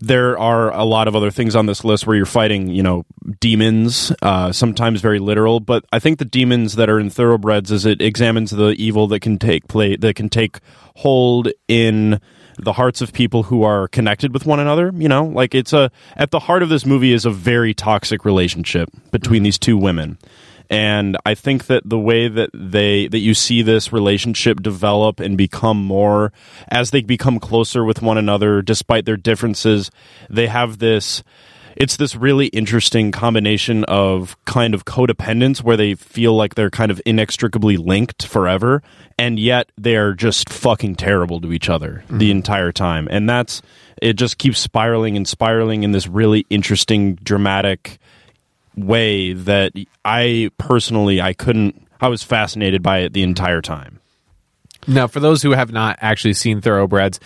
there 0.00 0.38
are 0.38 0.72
a 0.72 0.84
lot 0.84 1.08
of 1.08 1.16
other 1.16 1.30
things 1.30 1.56
on 1.56 1.66
this 1.66 1.84
list 1.84 2.06
where 2.06 2.16
you're 2.16 2.26
fighting, 2.26 2.68
you 2.68 2.82
know, 2.82 3.04
demons, 3.40 4.12
uh, 4.22 4.52
sometimes 4.52 5.00
very 5.00 5.18
literal. 5.18 5.60
But 5.60 5.84
I 5.92 5.98
think 5.98 6.18
the 6.18 6.24
demons 6.24 6.76
that 6.76 6.88
are 6.88 7.00
in 7.00 7.10
thoroughbreds 7.10 7.70
is 7.72 7.84
it 7.84 8.00
examines 8.00 8.50
the 8.50 8.68
evil 8.78 9.08
that 9.08 9.20
can 9.20 9.38
take 9.38 9.66
play 9.66 9.96
that 9.96 10.14
can 10.14 10.28
take 10.28 10.58
hold 10.96 11.48
in 11.66 12.20
the 12.58 12.72
hearts 12.72 13.00
of 13.00 13.12
people 13.12 13.44
who 13.44 13.62
are 13.62 13.88
connected 13.88 14.32
with 14.32 14.46
one 14.46 14.60
another. 14.60 14.92
You 14.94 15.08
know, 15.08 15.24
like 15.24 15.54
it's 15.54 15.72
a 15.72 15.90
at 16.16 16.30
the 16.30 16.40
heart 16.40 16.62
of 16.62 16.68
this 16.68 16.86
movie 16.86 17.12
is 17.12 17.24
a 17.24 17.30
very 17.30 17.74
toxic 17.74 18.24
relationship 18.24 18.90
between 19.10 19.42
these 19.42 19.58
two 19.58 19.76
women. 19.76 20.18
And 20.70 21.16
I 21.24 21.34
think 21.34 21.66
that 21.66 21.82
the 21.88 21.98
way 21.98 22.28
that 22.28 22.50
they 22.52 23.08
that 23.08 23.18
you 23.18 23.34
see 23.34 23.62
this 23.62 23.92
relationship 23.92 24.60
develop 24.60 25.18
and 25.18 25.36
become 25.36 25.82
more 25.82 26.32
as 26.68 26.90
they 26.90 27.00
become 27.00 27.40
closer 27.40 27.84
with 27.84 28.02
one 28.02 28.18
another, 28.18 28.60
despite 28.60 29.06
their 29.06 29.16
differences, 29.16 29.90
they 30.28 30.46
have 30.46 30.78
this 30.78 31.22
it's 31.78 31.96
this 31.96 32.16
really 32.16 32.46
interesting 32.48 33.12
combination 33.12 33.84
of 33.84 34.36
kind 34.46 34.74
of 34.74 34.84
codependence 34.84 35.62
where 35.62 35.76
they 35.76 35.94
feel 35.94 36.34
like 36.34 36.56
they're 36.56 36.70
kind 36.70 36.90
of 36.90 37.00
inextricably 37.06 37.76
linked 37.76 38.26
forever 38.26 38.82
and 39.16 39.38
yet 39.38 39.70
they 39.78 39.96
are 39.96 40.12
just 40.12 40.50
fucking 40.50 40.96
terrible 40.96 41.40
to 41.40 41.52
each 41.52 41.68
other 41.68 42.02
the 42.08 42.14
mm-hmm. 42.14 42.38
entire 42.38 42.72
time. 42.72 43.06
And 43.10 43.28
that's 43.28 43.62
it 44.02 44.14
just 44.14 44.38
keeps 44.38 44.58
spiraling 44.58 45.16
and 45.16 45.26
spiraling 45.26 45.84
in 45.84 45.92
this 45.92 46.08
really 46.08 46.46
interesting 46.50 47.14
dramatic 47.16 47.98
way 48.84 49.32
that 49.32 49.72
I 50.04 50.50
personally 50.58 51.20
I 51.20 51.32
couldn't 51.32 51.86
I 52.00 52.08
was 52.08 52.22
fascinated 52.22 52.82
by 52.82 52.98
it 52.98 53.12
the 53.12 53.22
entire 53.22 53.60
time. 53.60 54.00
Now, 54.86 55.06
for 55.06 55.20
those 55.20 55.42
who 55.42 55.50
have 55.52 55.72
not 55.72 55.98
actually 56.00 56.34
seen 56.34 56.60
Thoroughbreds, 56.60 57.20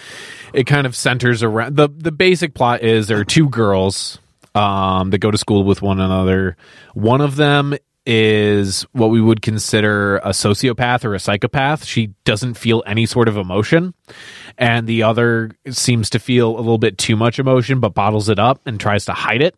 it 0.53 0.67
kind 0.67 0.87
of 0.87 0.97
centers 0.97 1.43
around 1.43 1.77
the 1.77 1.88
the 1.88 2.12
basic 2.12 2.55
plot 2.55 2.83
is 2.83 3.07
there 3.07 3.19
are 3.19 3.25
two 3.25 3.49
girls 3.49 4.19
um, 4.55 5.11
that 5.11 5.19
go 5.19 5.31
to 5.31 5.38
school 5.38 5.65
with 5.65 5.83
one 5.83 6.01
another. 6.01 6.57
One 6.95 7.21
of 7.21 7.37
them 7.37 7.77
is 8.05 8.83
what 8.93 9.11
we 9.11 9.21
would 9.21 9.43
consider 9.43 10.17
a 10.19 10.31
sociopath 10.31 11.05
or 11.05 11.15
a 11.15 11.21
psychopath. 11.21 11.85
She 11.85 12.09
doesn't 12.25 12.55
feel 12.55 12.83
any 12.87 13.07
sort 13.07 13.29
of 13.29 13.37
emotion. 13.37 13.95
And 14.59 14.87
the 14.87 15.05
other 15.05 15.53
seems 15.71 16.11
to 16.11 16.19
feel 16.19 16.57
a 16.57 16.59
little 16.59 16.79
bit 16.79 16.99
too 16.99 17.17
much 17.17 17.38
emotion, 17.38 17.81
but 17.81 17.95
bottles 17.95 18.29
it 18.29 18.38
up 18.38 18.61
and 18.67 18.81
tries 18.81 19.05
to 19.07 19.12
hide 19.12 19.43
it. 19.43 19.57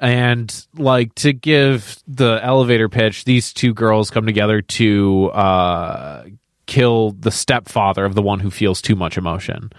And 0.00 0.54
like 0.76 1.14
to 1.16 1.32
give 1.32 1.98
the 2.06 2.40
elevator 2.42 2.88
pitch, 2.88 3.24
these 3.24 3.52
two 3.52 3.74
girls 3.74 4.10
come 4.10 4.26
together 4.26 4.60
to 4.62 5.30
uh, 5.30 6.24
kill 6.66 7.12
the 7.12 7.30
stepfather 7.30 8.04
of 8.04 8.14
the 8.14 8.22
one 8.22 8.38
who 8.38 8.50
feels 8.50 8.80
too 8.80 8.94
much 8.94 9.16
emotion 9.16 9.70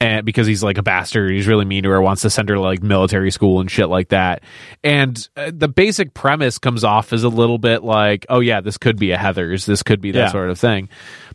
and 0.00 0.24
because 0.24 0.46
he's 0.46 0.62
like 0.62 0.78
a 0.78 0.82
bastard 0.82 1.30
he's 1.30 1.46
really 1.46 1.64
mean 1.64 1.82
to 1.82 1.90
her 1.90 2.00
wants 2.00 2.22
to 2.22 2.30
send 2.30 2.48
her 2.48 2.54
to 2.54 2.60
like 2.60 2.82
military 2.82 3.30
school 3.30 3.60
and 3.60 3.70
shit 3.70 3.88
like 3.88 4.08
that 4.08 4.42
and 4.82 5.28
uh, 5.36 5.50
the 5.54 5.68
basic 5.68 6.14
premise 6.14 6.58
comes 6.58 6.84
off 6.84 7.12
as 7.12 7.22
a 7.22 7.28
little 7.28 7.58
bit 7.58 7.82
like 7.84 8.24
oh 8.28 8.40
yeah 8.40 8.60
this 8.60 8.78
could 8.78 8.98
be 8.98 9.10
a 9.12 9.18
heathers 9.18 9.66
this 9.66 9.82
could 9.82 10.00
be 10.00 10.12
that 10.12 10.18
Yeah. 10.18 10.30
sort 10.30 10.50
of 10.50 10.58
thing 10.58 10.88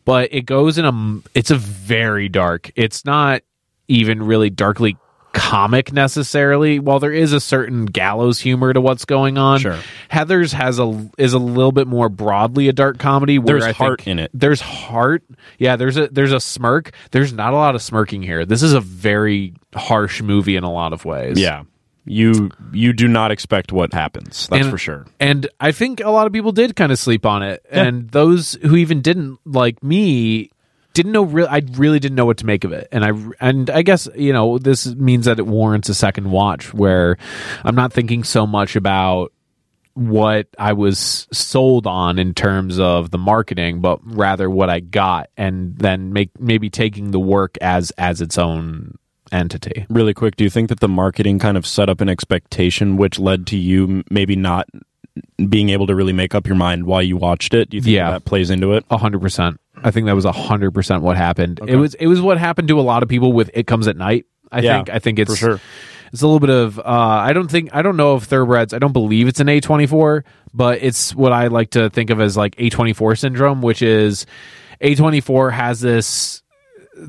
but 0.03 0.29
it 0.33 0.41
goes 0.45 0.77
in 0.77 0.85
a 0.85 1.21
it's 1.37 1.51
a 1.51 1.55
very 1.57 2.27
dark 2.29 2.71
it's 2.75 3.05
not 3.05 3.41
even 3.87 4.23
really 4.23 4.49
darkly 4.49 4.97
comic 5.35 5.91
necessarily 5.91 6.79
while 6.79 6.99
there 6.99 7.11
is 7.11 7.33
a 7.33 7.39
certain 7.39 7.85
gallows 7.85 8.39
humor 8.39 8.71
to 8.73 8.79
what's 8.81 9.05
going 9.05 9.37
on 9.37 9.59
Sure. 9.59 9.77
heathers 10.09 10.53
has 10.53 10.79
a 10.79 11.09
is 11.17 11.33
a 11.33 11.37
little 11.39 11.71
bit 11.73 11.87
more 11.87 12.07
broadly 12.09 12.67
a 12.69 12.73
dark 12.73 12.97
comedy 12.97 13.37
where 13.37 13.59
There's 13.59 13.65
I 13.65 13.71
heart 13.73 14.07
in 14.07 14.17
it. 14.19 14.31
there's 14.33 14.61
heart 14.61 15.23
yeah 15.59 15.75
there's 15.75 15.97
a 15.97 16.07
there's 16.07 16.31
a 16.31 16.39
smirk 16.39 16.91
there's 17.11 17.33
not 17.33 17.53
a 17.53 17.57
lot 17.57 17.75
of 17.75 17.81
smirking 17.81 18.23
here 18.23 18.45
this 18.45 18.63
is 18.63 18.71
a 18.73 18.79
very 18.81 19.53
harsh 19.75 20.21
movie 20.21 20.55
in 20.55 20.63
a 20.63 20.71
lot 20.71 20.93
of 20.93 21.03
ways 21.05 21.37
Yeah. 21.39 21.63
You 22.07 22.51
you 22.71 22.93
do 22.93 23.07
not 23.07 23.31
expect 23.31 23.71
what 23.71 23.91
happens. 23.91 24.47
That's 24.51 24.61
And- 24.61 24.71
for 24.71 24.77
sure. 24.77 25.05
and 25.19 25.47
i 25.59 25.71
think 25.71 26.01
a 26.01 26.09
lot 26.11 26.27
of 26.27 26.33
people 26.33 26.51
did 26.51 26.75
kind 26.75 26.91
of 26.91 26.99
sleep 26.99 27.25
on 27.25 27.41
it 27.43 27.65
and 27.69 28.09
those 28.11 28.53
who 28.61 28.75
even 28.75 29.01
didn't 29.01 29.39
like 29.43 29.83
me 29.83 30.51
didn't 30.95 31.11
know 31.11 31.23
real 31.23 31.47
i 31.51 31.61
really 31.73 31.99
didn't 31.99 32.15
know 32.15 32.25
what 32.25 32.37
to 32.37 32.45
make 32.45 32.63
of 32.63 32.71
it 32.71 32.87
and 32.91 33.05
i 33.05 33.11
and 33.39 33.69
i 33.69 33.83
guess 33.83 34.07
you 34.15 34.33
know 34.33 34.57
this 34.57 34.87
means 34.95 35.25
that 35.25 35.37
it 35.37 35.45
warrants 35.45 35.89
a 35.89 35.93
second 35.93 36.31
watch 36.31 36.73
where 36.73 37.17
i'm 37.63 37.75
not 37.75 37.93
thinking 37.93 38.23
so 38.23 38.47
much 38.47 38.75
about 38.75 39.31
what 39.95 40.47
I 40.59 40.73
was 40.73 41.25
sold 41.31 41.87
on 41.87 42.19
in 42.19 42.33
terms 42.33 42.79
of 42.79 43.11
the 43.11 43.17
marketing, 43.17 43.79
but 43.79 43.99
rather 44.03 44.49
what 44.49 44.69
I 44.69 44.81
got, 44.81 45.29
and 45.37 45.77
then 45.77 46.11
make 46.11 46.37
maybe 46.39 46.69
taking 46.69 47.11
the 47.11 47.19
work 47.19 47.57
as 47.61 47.91
as 47.91 48.19
its 48.19 48.37
own 48.37 48.97
entity. 49.31 49.85
Really 49.89 50.13
quick, 50.13 50.35
do 50.35 50.43
you 50.43 50.49
think 50.49 50.69
that 50.69 50.81
the 50.81 50.89
marketing 50.89 51.39
kind 51.39 51.57
of 51.57 51.65
set 51.65 51.89
up 51.89 52.01
an 52.01 52.09
expectation 52.09 52.97
which 52.97 53.19
led 53.19 53.47
to 53.47 53.57
you 53.57 54.03
maybe 54.11 54.35
not 54.35 54.67
being 55.49 55.69
able 55.69 55.87
to 55.87 55.95
really 55.95 56.13
make 56.13 56.35
up 56.35 56.47
your 56.47 56.55
mind 56.55 56.85
while 56.85 57.01
you 57.01 57.17
watched 57.17 57.53
it? 57.53 57.69
Do 57.69 57.77
you 57.77 57.83
think 57.83 57.93
Yeah. 57.95 58.11
that 58.11 58.25
plays 58.25 58.49
into 58.49 58.73
it? 58.73 58.85
A 58.89 58.97
hundred 58.97 59.21
percent. 59.21 59.59
I 59.83 59.91
think 59.91 60.05
that 60.07 60.15
was 60.15 60.25
a 60.25 60.31
hundred 60.31 60.71
percent 60.73 61.03
what 61.03 61.17
happened. 61.17 61.59
It 61.67 61.75
was 61.75 61.93
it 61.95 62.07
was 62.07 62.21
what 62.21 62.37
happened 62.37 62.67
to 62.69 62.79
a 62.79 62.81
lot 62.81 63.03
of 63.03 63.09
people 63.09 63.33
with 63.33 63.49
It 63.53 63.67
Comes 63.67 63.87
at 63.87 63.97
Night. 63.97 64.25
I 64.51 64.61
Yeah, 64.61 64.75
think 64.77 64.89
I 64.89 64.99
think 64.99 65.19
it's 65.19 65.31
for 65.31 65.37
sure. 65.37 65.59
It's 66.13 66.21
a 66.21 66.27
little 66.27 66.39
bit 66.39 66.49
of 66.49 66.79
uh, 66.79 66.83
I 66.85 67.33
don't 67.33 67.49
think 67.51 67.69
I 67.73 67.81
don't 67.81 67.97
know 67.97 68.15
if 68.15 68.23
thoroughbreds. 68.23 68.73
I 68.73 68.79
don't 68.79 68.93
believe 68.93 69.27
it's 69.27 69.39
an 69.39 69.49
A 69.49 69.59
twenty 69.59 69.85
four, 69.85 70.23
but 70.53 70.79
it's 70.81 71.13
what 71.13 71.33
I 71.33 71.47
like 71.47 71.71
to 71.71 71.89
think 71.89 72.09
of 72.09 72.21
as 72.21 72.37
like 72.37 72.55
A 72.57 72.69
twenty 72.69 72.93
four 72.93 73.15
syndrome, 73.15 73.61
which 73.61 73.81
is 73.81 74.25
A 74.81 74.95
twenty 74.95 75.19
four 75.19 75.51
has 75.51 75.81
this 75.81 76.41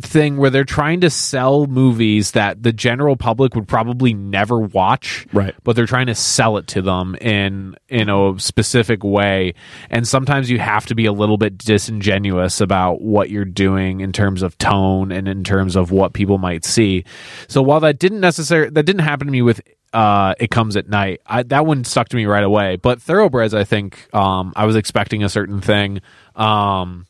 thing 0.00 0.36
where 0.36 0.50
they're 0.50 0.64
trying 0.64 1.00
to 1.00 1.08
sell 1.08 1.66
movies 1.66 2.32
that 2.32 2.62
the 2.62 2.72
general 2.72 3.16
public 3.16 3.54
would 3.54 3.68
probably 3.68 4.12
never 4.12 4.58
watch 4.58 5.26
Right. 5.32 5.54
but 5.62 5.76
they're 5.76 5.86
trying 5.86 6.08
to 6.08 6.14
sell 6.14 6.56
it 6.56 6.66
to 6.68 6.82
them 6.82 7.14
in 7.20 7.76
in 7.88 8.08
a 8.08 8.34
specific 8.38 9.04
way 9.04 9.54
and 9.88 10.06
sometimes 10.06 10.50
you 10.50 10.58
have 10.58 10.86
to 10.86 10.96
be 10.96 11.06
a 11.06 11.12
little 11.12 11.36
bit 11.38 11.56
disingenuous 11.56 12.60
about 12.60 13.00
what 13.00 13.30
you're 13.30 13.44
doing 13.44 14.00
in 14.00 14.12
terms 14.12 14.42
of 14.42 14.58
tone 14.58 15.12
and 15.12 15.28
in 15.28 15.44
terms 15.44 15.76
of 15.76 15.92
what 15.92 16.12
people 16.14 16.38
might 16.38 16.64
see 16.64 17.04
so 17.46 17.62
while 17.62 17.78
that 17.80 17.98
didn't 18.00 18.20
necessarily 18.20 18.70
that 18.70 18.86
didn't 18.86 19.02
happen 19.02 19.26
to 19.28 19.32
me 19.32 19.42
with 19.42 19.60
uh, 19.92 20.34
it 20.38 20.50
comes 20.50 20.76
at 20.76 20.90
night. 20.90 21.22
I, 21.26 21.42
that 21.44 21.64
one 21.64 21.82
stuck 21.84 22.10
to 22.10 22.16
me 22.16 22.26
right 22.26 22.42
away. 22.44 22.76
But 22.76 23.00
thoroughbreds, 23.00 23.54
I 23.54 23.64
think 23.64 24.12
um, 24.14 24.52
I 24.54 24.66
was 24.66 24.76
expecting 24.76 25.24
a 25.24 25.28
certain 25.30 25.62
thing. 25.62 26.02
Um, 26.34 27.06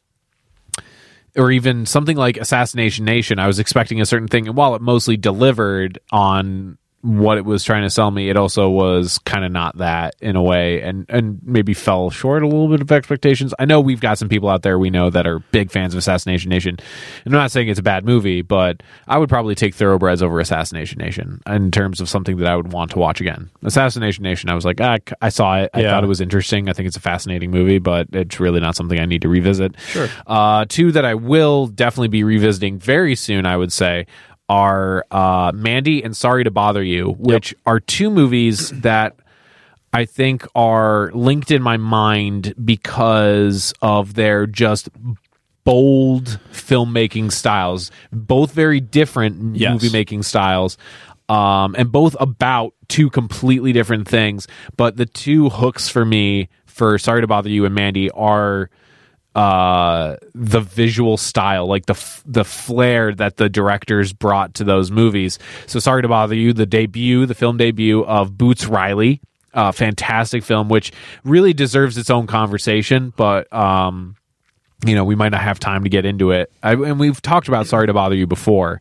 or 1.37 1.51
even 1.51 1.87
something 1.87 2.17
like 2.17 2.37
Assassination 2.37 3.05
Nation, 3.05 3.39
I 3.39 3.47
was 3.47 3.59
expecting 3.59 4.01
a 4.01 4.07
certain 4.07 4.29
thing, 4.29 4.49
and 4.49 4.57
while 4.57 4.75
it 4.75 4.83
mostly 4.83 5.17
delivered 5.17 5.99
on 6.11 6.79
what 7.03 7.39
it 7.39 7.45
was 7.45 7.63
trying 7.63 7.83
to 7.83 7.91
sell 7.91 8.11
me, 8.11 8.31
it 8.31 8.37
also 8.37 8.69
was 8.69 9.19
kind 9.19 9.45
of 9.45 9.53
not 9.53 9.79
that 9.79 10.17
in 10.21 10.35
a 10.35 10.43
way, 10.43 10.81
and 10.83 11.07
and 11.09 11.39
maybe 11.45 11.73
fell 11.73 12.11
short 12.11 12.43
a 12.43 12.47
little 12.49 12.69
bit 12.69 12.81
of 12.81 12.91
expectations. 12.91 13.55
I 13.59 13.65
know 13.65 13.81
we've 13.81 14.01
got 14.01 14.19
some 14.19 14.29
people 14.29 14.49
out 14.49 14.63
there 14.63 14.77
we 14.79 14.91
know 14.91 15.09
that 15.11 15.27
are 15.27 15.39
big 15.39 15.71
fans 15.71 15.95
of 15.95 15.99
Assassination 15.99 16.49
Nation, 16.49 16.77
and 17.25 17.35
I'm 17.35 17.41
not 17.41 17.51
saying 17.53 17.69
it's 17.69 17.79
a 17.79 17.83
bad 17.83 18.05
movie, 18.05 18.43
but 18.43 18.83
I 19.07 19.19
would 19.19 19.29
probably 19.29 19.55
take 19.55 19.75
Thoroughbreds 19.75 20.23
over 20.23 20.41
Assassination 20.41 20.99
Nation 20.99 21.41
in 21.47 21.71
terms 21.71 22.01
of 22.01 22.09
something 22.09 22.39
that 22.39 22.49
I 22.49 22.57
would 22.57 22.73
want 22.73 22.91
to 22.93 22.99
watch 22.99 23.21
again. 23.21 23.51
Assassination 23.63 24.25
Nation, 24.25 24.49
I 24.51 24.55
was 24.55 24.65
like, 24.65 24.81
ah, 24.81 24.97
I 25.23 25.29
saw 25.29 25.59
it, 25.59 25.71
I 25.75 25.83
Yeah. 25.83 25.91
thought 25.91 26.03
it 26.03 26.09
was 26.09 26.21
interesting. 26.21 26.69
I 26.69 26.73
think 26.73 26.89
it's 26.89 26.97
a 26.97 27.01
fascinating 27.01 27.51
movie, 27.53 27.79
but 27.79 28.09
it's 28.13 28.41
really 28.41 28.59
not 28.61 28.75
something 28.75 28.99
I 28.99 29.05
need 29.07 29.23
to 29.23 29.29
revisit. 29.29 29.77
Sure. 29.87 30.09
Uh, 30.27 30.65
two 30.69 30.91
that 30.93 31.05
I 31.05 31.15
will 31.15 31.69
definitely 31.69 32.09
be 32.09 32.25
revisiting 32.25 32.79
very 32.81 33.15
soon, 33.15 33.47
I 33.47 33.57
would 33.57 33.73
say, 33.73 34.07
are 34.49 35.05
uh, 35.11 35.53
Mandy 35.55 36.03
and 36.03 36.17
Sorry 36.17 36.45
to 36.45 36.51
Bother 36.51 36.83
You, 36.83 37.11
which 37.19 37.55
are 37.67 37.81
two 37.81 38.11
movies 38.11 38.71
that 38.83 39.17
I 39.93 40.05
think 40.05 40.47
are 40.55 41.11
linked 41.15 41.51
in 41.51 41.63
my 41.63 41.77
mind 41.77 42.55
because 42.65 43.73
of 43.83 44.15
their 44.15 44.47
just 44.47 44.89
bold 45.65 46.39
filmmaking 46.53 47.33
styles, 47.33 47.91
both 48.13 48.53
very 48.53 48.81
different 48.81 49.57
Yes. 49.57 49.73
movie 49.73 49.91
making 49.93 50.23
styles. 50.23 50.79
Um, 51.29 51.75
and 51.77 51.91
both 51.91 52.15
about 52.21 52.73
two 52.87 53.11
completely 53.11 53.73
different 53.73 54.07
things, 54.07 54.47
but 54.77 54.97
the 54.97 55.07
two 55.07 55.49
hooks 55.49 55.89
for 55.89 56.05
me 56.05 56.49
for 56.67 56.99
Sorry 56.99 57.21
to 57.21 57.27
Bother 57.27 57.49
You 57.49 57.65
and 57.65 57.75
Mandy 57.75 58.11
are 58.13 58.71
uh 59.37 60.17
the 60.35 60.61
visual 60.61 61.17
style 61.17 61.67
like 61.67 61.87
the 61.87 61.93
f- 61.93 62.23
the 62.27 62.45
flair 62.45 63.15
that 63.15 63.37
the 63.37 63.49
directors 63.49 64.13
brought 64.13 64.55
to 64.55 64.65
those 64.65 64.91
movies. 64.91 65.39
So 65.67 65.79
sorry 65.79 66.03
to 66.03 66.09
bother 66.09 66.35
you 66.35 66.53
the 66.55 66.67
debut 66.67 67.27
the 67.27 67.35
film 67.35 67.59
debut 67.59 68.03
of 68.05 68.37
boots 68.39 68.67
riley 68.67 69.21
uh 69.53 69.73
fantastic 69.73 70.43
film 70.43 70.69
which 70.71 70.91
really 71.23 71.53
deserves 71.53 71.99
its 71.99 72.09
own 72.11 72.27
conversation 72.27 73.13
but 73.17 73.53
um 73.53 74.17
you 74.87 74.95
know 74.95 75.05
we 75.05 75.15
might 75.15 75.31
not 75.31 75.43
have 75.43 75.59
time 75.59 75.85
to 75.85 75.89
get 75.91 76.05
into 76.05 76.31
it. 76.31 76.51
I, 76.63 76.73
and 76.73 76.99
we've 76.99 77.21
talked 77.23 77.49
about 77.49 77.67
sorry 77.67 77.87
to 77.87 77.95
bother 77.95 78.15
you 78.17 78.27
before 78.27 78.81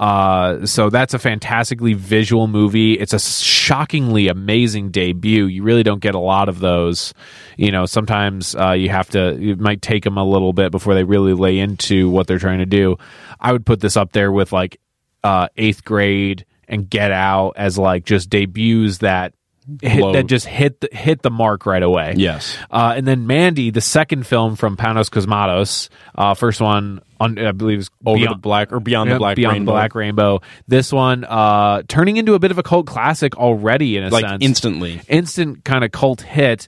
uh, 0.00 0.64
so 0.64 0.88
that's 0.88 1.12
a 1.12 1.18
fantastically 1.18 1.92
visual 1.92 2.46
movie. 2.46 2.94
It's 2.94 3.12
a 3.12 3.18
shockingly 3.18 4.28
amazing 4.28 4.92
debut. 4.92 5.44
You 5.44 5.62
really 5.62 5.82
don't 5.82 6.00
get 6.00 6.14
a 6.14 6.18
lot 6.18 6.48
of 6.48 6.58
those. 6.58 7.12
You 7.58 7.70
know, 7.70 7.84
sometimes 7.84 8.56
uh, 8.56 8.72
you 8.72 8.88
have 8.88 9.10
to. 9.10 9.38
It 9.38 9.60
might 9.60 9.82
take 9.82 10.04
them 10.04 10.16
a 10.16 10.24
little 10.24 10.54
bit 10.54 10.72
before 10.72 10.94
they 10.94 11.04
really 11.04 11.34
lay 11.34 11.58
into 11.58 12.08
what 12.08 12.26
they're 12.26 12.38
trying 12.38 12.60
to 12.60 12.66
do. 12.66 12.96
I 13.38 13.52
would 13.52 13.66
put 13.66 13.80
this 13.80 13.98
up 13.98 14.12
there 14.12 14.32
with 14.32 14.52
like 14.52 14.80
uh, 15.22 15.48
eighth 15.58 15.84
grade 15.84 16.46
and 16.66 16.88
Get 16.88 17.12
Out 17.12 17.52
as 17.56 17.76
like 17.76 18.06
just 18.06 18.30
debuts 18.30 18.98
that 18.98 19.34
hit, 19.82 20.12
that 20.14 20.26
just 20.26 20.46
hit 20.46 20.80
the, 20.80 20.88
hit 20.92 21.20
the 21.20 21.30
mark 21.30 21.66
right 21.66 21.82
away. 21.82 22.14
Yes. 22.16 22.56
Uh, 22.70 22.94
and 22.96 23.06
then 23.06 23.26
Mandy, 23.26 23.70
the 23.70 23.82
second 23.82 24.26
film 24.26 24.56
from 24.56 24.78
Panos 24.78 25.10
Cosmatos, 25.10 25.90
uh, 26.14 26.32
first 26.32 26.62
one 26.62 27.02
on 27.20 27.38
I 27.38 27.52
believe 27.52 27.78
is 27.80 27.90
Over 28.04 28.16
Beyond- 28.18 28.34
the 28.34 28.38
black 28.40 28.72
or 28.72 28.80
beyond 28.80 29.08
yeah, 29.08 29.14
the 29.14 29.18
black 29.18 29.36
Beyond 29.36 29.54
rainbow. 29.54 29.72
the 29.72 29.76
Black 29.76 29.94
Rainbow. 29.94 30.40
This 30.66 30.92
one 30.92 31.24
uh, 31.24 31.82
turning 31.86 32.16
into 32.16 32.34
a 32.34 32.38
bit 32.38 32.50
of 32.50 32.58
a 32.58 32.62
cult 32.62 32.86
classic 32.86 33.36
already 33.36 33.96
in 33.96 34.04
a 34.04 34.08
like 34.08 34.24
sense 34.26 34.42
instantly. 34.44 35.00
instant 35.08 35.64
kind 35.64 35.84
of 35.84 35.92
cult 35.92 36.22
hit. 36.22 36.66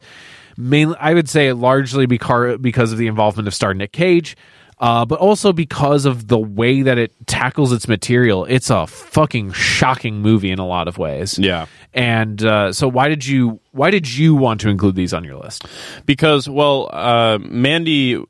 Mainly, 0.56 0.96
I 1.00 1.14
would 1.14 1.28
say 1.30 1.52
largely 1.54 2.04
because 2.06 2.58
because 2.58 2.92
of 2.92 2.98
the 2.98 3.06
involvement 3.06 3.48
of 3.48 3.54
star 3.54 3.72
Nick 3.72 3.92
Cage, 3.92 4.36
uh, 4.78 5.06
but 5.06 5.18
also 5.18 5.52
because 5.54 6.04
of 6.04 6.28
the 6.28 6.38
way 6.38 6.82
that 6.82 6.98
it 6.98 7.12
tackles 7.26 7.72
its 7.72 7.88
material. 7.88 8.44
It's 8.44 8.68
a 8.68 8.86
fucking 8.86 9.52
shocking 9.52 10.20
movie 10.20 10.50
in 10.50 10.58
a 10.58 10.66
lot 10.66 10.88
of 10.88 10.98
ways. 10.98 11.38
Yeah. 11.38 11.66
And 11.94 12.42
uh, 12.44 12.72
so, 12.72 12.86
why 12.88 13.08
did 13.08 13.24
you 13.24 13.60
why 13.70 13.90
did 13.90 14.12
you 14.12 14.34
want 14.34 14.60
to 14.62 14.68
include 14.68 14.94
these 14.94 15.14
on 15.14 15.24
your 15.24 15.36
list? 15.36 15.66
because 16.04 16.48
well 16.48 16.90
uh, 16.92 17.38
mandy 17.38 18.22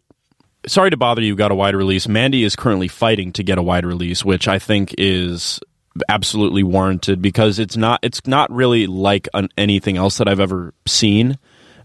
sorry 0.67 0.91
to 0.91 0.97
bother 0.97 1.23
you 1.23 1.35
got 1.35 1.51
a 1.51 1.55
wide 1.55 1.75
release 1.75 2.09
mandy 2.09 2.45
is 2.45 2.57
currently 2.57 2.89
fighting 2.89 3.33
to 3.33 3.43
get 3.43 3.59
a 3.59 3.63
wide 3.63 3.85
release 3.85 4.25
which 4.25 4.49
i 4.49 4.59
think 4.59 4.95
is 4.99 5.61
absolutely 6.09 6.63
warranted 6.63 7.21
because 7.21 7.59
it's 7.59 7.77
not 7.77 8.01
it's 8.03 8.27
not 8.27 8.51
really 8.51 8.87
like 8.87 9.29
an, 9.35 9.49
anything 9.59 9.97
else 9.97 10.19
that 10.19 10.29
i've 10.29 10.41
ever 10.41 10.73
seen 10.87 11.39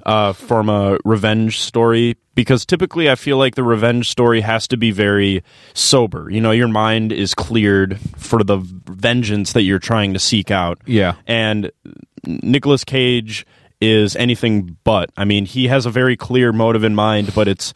uh, 0.05 0.32
from 0.32 0.69
a 0.69 0.97
revenge 1.03 1.59
story 1.59 2.15
because 2.34 2.65
typically 2.65 3.09
I 3.09 3.15
feel 3.15 3.38
like 3.38 3.55
the 3.55 3.63
revenge 3.63 4.09
story 4.09 4.41
has 4.41 4.67
to 4.69 4.78
be 4.78 4.91
very 4.91 5.43
sober. 5.73 6.30
You 6.30 6.39
know, 6.39 6.51
your 6.51 6.69
mind 6.69 7.11
is 7.11 7.34
cleared 7.34 7.99
for 8.15 8.43
the 8.43 8.57
vengeance 8.57 9.53
that 9.53 9.63
you're 9.63 9.80
trying 9.80 10.13
to 10.13 10.19
seek 10.19 10.49
out. 10.49 10.80
Yeah. 10.86 11.15
And 11.25 11.71
Nicolas 12.25 12.84
Cage 12.84 13.45
is 13.82 14.15
anything 14.15 14.78
but. 14.84 15.09
I 15.17 15.25
mean, 15.25 15.45
he 15.45 15.67
has 15.67 15.86
a 15.86 15.89
very 15.89 16.15
clear 16.15 16.53
motive 16.53 16.84
in 16.84 16.95
mind, 16.95 17.34
but 17.36 17.47
it's 17.47 17.73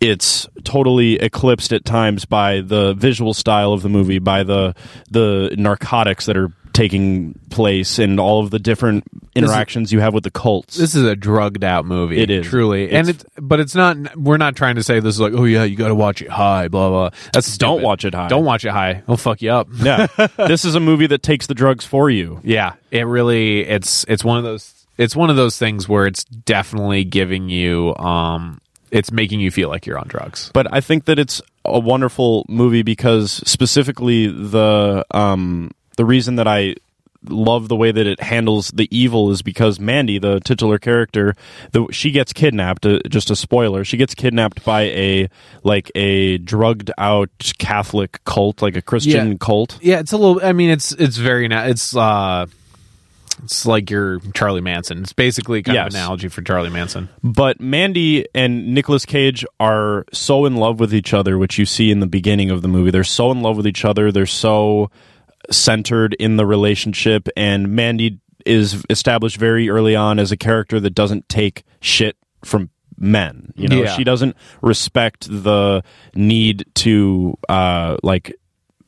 it's 0.00 0.46
totally 0.64 1.14
eclipsed 1.16 1.72
at 1.72 1.84
times 1.84 2.24
by 2.24 2.60
the 2.60 2.94
visual 2.94 3.32
style 3.34 3.72
of 3.72 3.82
the 3.82 3.88
movie, 3.88 4.18
by 4.18 4.42
the 4.42 4.74
the 5.10 5.54
narcotics 5.56 6.26
that 6.26 6.36
are 6.36 6.52
taking 6.72 7.38
place 7.50 8.00
and 8.00 8.18
all 8.18 8.42
of 8.42 8.50
the 8.50 8.58
different 8.58 9.04
interactions 9.36 9.92
you 9.92 10.00
have 10.00 10.12
with 10.12 10.24
the 10.24 10.30
cults. 10.30 10.76
This 10.76 10.96
is 10.96 11.04
a 11.04 11.14
drugged 11.14 11.62
out 11.62 11.86
movie. 11.86 12.18
It 12.18 12.30
is. 12.30 12.46
truly, 12.48 12.90
and 12.90 13.08
It's- 13.08 13.24
it's 13.24 13.24
but 13.40 13.60
it's 13.60 13.74
not. 13.76 14.16
We're 14.16 14.36
not 14.38 14.56
trying 14.56 14.74
to 14.74 14.82
say 14.82 14.98
this 14.98 15.14
is 15.14 15.20
like, 15.20 15.32
oh 15.34 15.44
yeah, 15.44 15.62
you 15.64 15.76
got 15.76 15.88
to 15.88 15.94
watch 15.94 16.20
it 16.20 16.28
high, 16.30 16.66
blah 16.68 16.88
blah. 16.90 17.10
That's 17.32 17.56
Don't 17.58 17.80
watch 17.82 18.04
it 18.04 18.12
high. 18.14 18.26
Don't 18.28 18.44
watch 18.44 18.64
it 18.64 18.72
high. 18.72 18.90
It'll 18.90 19.16
fuck 19.16 19.40
you 19.40 19.52
up. 19.52 19.68
yeah. 19.76 20.08
this 20.36 20.64
is 20.64 20.74
a 20.74 20.80
movie 20.80 21.06
that 21.06 21.22
takes 21.22 21.46
the 21.46 21.54
drugs 21.54 21.84
for 21.84 22.10
you. 22.10 22.40
Yeah, 22.42 22.72
it 22.90 23.06
really 23.06 23.60
it's 23.60 24.04
it's 24.08 24.24
one 24.24 24.38
of 24.38 24.44
those 24.44 24.72
it's 24.98 25.14
one 25.16 25.30
of 25.30 25.36
those 25.36 25.56
things 25.56 25.88
where 25.88 26.06
it's 26.06 26.24
definitely 26.24 27.04
giving 27.04 27.48
you 27.48 27.94
um 27.96 28.60
it's 28.94 29.10
making 29.12 29.40
you 29.40 29.50
feel 29.50 29.68
like 29.68 29.84
you're 29.86 29.98
on 29.98 30.08
drugs. 30.08 30.50
but 30.54 30.66
I 30.72 30.80
think 30.80 31.04
that 31.06 31.18
it's 31.18 31.42
a 31.66 31.78
wonderful 31.78 32.44
movie 32.48 32.82
because 32.82 33.32
specifically 33.46 34.26
the 34.28 35.04
um 35.10 35.70
the 35.96 36.04
reason 36.04 36.36
that 36.36 36.46
I 36.48 36.74
love 37.26 37.68
the 37.68 37.76
way 37.76 37.90
that 37.90 38.06
it 38.06 38.20
handles 38.20 38.68
the 38.68 38.86
evil 38.94 39.30
is 39.30 39.40
because 39.40 39.80
Mandy, 39.80 40.18
the 40.18 40.40
titular 40.40 40.78
character, 40.78 41.34
the, 41.72 41.86
she 41.90 42.10
gets 42.10 42.34
kidnapped. 42.34 42.84
Uh, 42.84 42.98
just 43.08 43.30
a 43.30 43.36
spoiler: 43.36 43.82
she 43.82 43.96
gets 43.96 44.14
kidnapped 44.14 44.62
by 44.64 44.82
a 44.82 45.28
like 45.62 45.90
a 45.94 46.36
drugged 46.38 46.90
out 46.98 47.30
Catholic 47.58 48.22
cult, 48.24 48.60
like 48.60 48.76
a 48.76 48.82
Christian 48.82 49.32
Yeah. 49.32 49.36
cult. 49.40 49.78
Yeah, 49.80 50.00
it's 50.00 50.12
a 50.12 50.18
little 50.18 50.40
I 50.44 50.52
mean 50.52 50.68
it's 50.70 50.92
it's 50.92 51.16
very 51.16 51.48
na- 51.48 51.64
it's 51.64 51.96
uh 51.96 52.44
it's 53.42 53.66
like 53.66 53.90
your 53.90 54.20
Charlie 54.34 54.60
Manson. 54.60 55.02
It's 55.02 55.12
basically 55.12 55.62
kind 55.62 55.78
of 55.78 55.86
an 55.86 55.92
analogy 55.94 56.28
for 56.28 56.42
Charlie 56.42 56.70
Manson. 56.70 57.08
But 57.22 57.60
Mandy 57.60 58.26
and 58.34 58.74
Nicolas 58.74 59.04
Cage 59.04 59.44
are 59.58 60.04
so 60.12 60.44
in 60.46 60.56
love 60.56 60.80
with 60.80 60.94
each 60.94 61.12
other, 61.12 61.36
which 61.38 61.58
you 61.58 61.66
see 61.66 61.90
in 61.90 62.00
the 62.00 62.06
beginning 62.06 62.50
of 62.50 62.62
the 62.62 62.68
movie. 62.68 62.90
They're 62.90 63.04
so 63.04 63.30
in 63.30 63.40
love 63.42 63.56
with 63.56 63.66
each 63.66 63.84
other. 63.84 64.12
They're 64.12 64.26
so 64.26 64.90
centered 65.50 66.14
in 66.14 66.36
the 66.36 66.46
relationship, 66.46 67.28
and 67.36 67.68
Mandy 67.68 68.20
is 68.46 68.84
established 68.90 69.36
very 69.38 69.68
early 69.70 69.96
on 69.96 70.18
as 70.18 70.30
a 70.32 70.36
character 70.36 70.78
that 70.80 70.90
doesn't 70.90 71.28
take 71.28 71.64
shit 71.80 72.16
from 72.44 72.70
men. 72.98 73.52
You 73.56 73.68
know, 73.68 73.82
Yeah. 73.82 73.96
she 73.96 74.04
doesn't 74.04 74.36
respect 74.62 75.26
the 75.30 75.82
need 76.14 76.64
to 76.76 77.36
uh, 77.48 77.96
like 78.02 78.34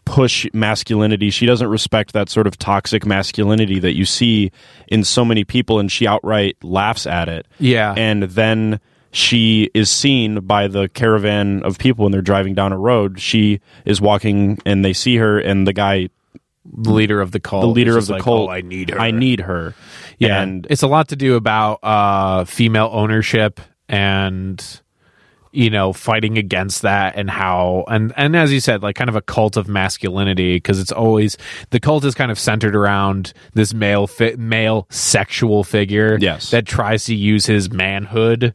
push 0.06 0.46
masculinity. 0.54 1.28
She 1.28 1.44
doesn't 1.44 1.68
respect 1.68 2.12
that 2.14 2.30
sort 2.30 2.46
of 2.46 2.56
toxic 2.58 3.04
masculinity 3.04 3.78
that 3.80 3.94
you 3.94 4.06
see 4.06 4.50
in 4.88 5.04
so 5.04 5.24
many 5.24 5.44
people, 5.44 5.78
and 5.78 5.92
she 5.92 6.06
outright 6.06 6.56
laughs 6.62 7.06
at 7.06 7.28
it. 7.28 7.46
Yeah. 7.58 7.92
And 7.96 8.22
then 8.22 8.80
she 9.10 9.70
is 9.74 9.90
seen 9.90 10.40
by 10.40 10.68
the 10.68 10.88
caravan 10.88 11.62
of 11.64 11.78
people 11.78 12.04
when 12.04 12.12
they're 12.12 12.22
driving 12.22 12.54
down 12.54 12.72
a 12.72 12.78
road. 12.78 13.20
She 13.20 13.60
is 13.84 14.00
walking, 14.00 14.58
and 14.64 14.82
they 14.84 14.92
see 14.94 15.16
her, 15.16 15.38
and 15.38 15.66
the 15.66 15.72
guy, 15.72 16.08
The 16.64 16.92
leader 16.92 17.20
of 17.20 17.32
the 17.32 17.40
cult. 17.40 17.62
the 17.62 17.68
leader 17.68 17.98
of 17.98 18.06
the 18.06 18.14
like, 18.14 18.22
cult, 18.22 18.48
"Oh, 18.48 18.52
I 18.52 18.60
need 18.60 18.90
her. 18.90 18.98
I 19.00 19.10
need 19.10 19.40
her. 19.40 19.74
Yeah, 20.18 20.40
and 20.40 20.66
it's 20.70 20.82
a 20.82 20.86
lot 20.88 21.08
to 21.08 21.16
do 21.16 21.34
about 21.36 21.80
uh, 21.82 22.44
female 22.44 22.88
ownership 22.92 23.60
and 23.88 24.62
you 25.56 25.70
know 25.70 25.92
fighting 25.92 26.36
against 26.38 26.82
that 26.82 27.16
and 27.16 27.30
how 27.30 27.84
and 27.88 28.12
and 28.16 28.36
as 28.36 28.52
you 28.52 28.60
said 28.60 28.82
like 28.82 28.94
kind 28.94 29.08
of 29.08 29.16
a 29.16 29.22
cult 29.22 29.56
of 29.56 29.66
masculinity 29.68 30.56
because 30.56 30.78
it's 30.78 30.92
always 30.92 31.36
the 31.70 31.80
cult 31.80 32.04
is 32.04 32.14
kind 32.14 32.30
of 32.30 32.38
centered 32.38 32.76
around 32.76 33.32
this 33.54 33.72
male 33.72 34.06
fi- 34.06 34.36
male 34.36 34.86
sexual 34.90 35.64
figure 35.64 36.18
Yes. 36.20 36.50
that 36.50 36.66
tries 36.66 37.04
to 37.06 37.14
use 37.14 37.46
his 37.46 37.70
manhood 37.72 38.54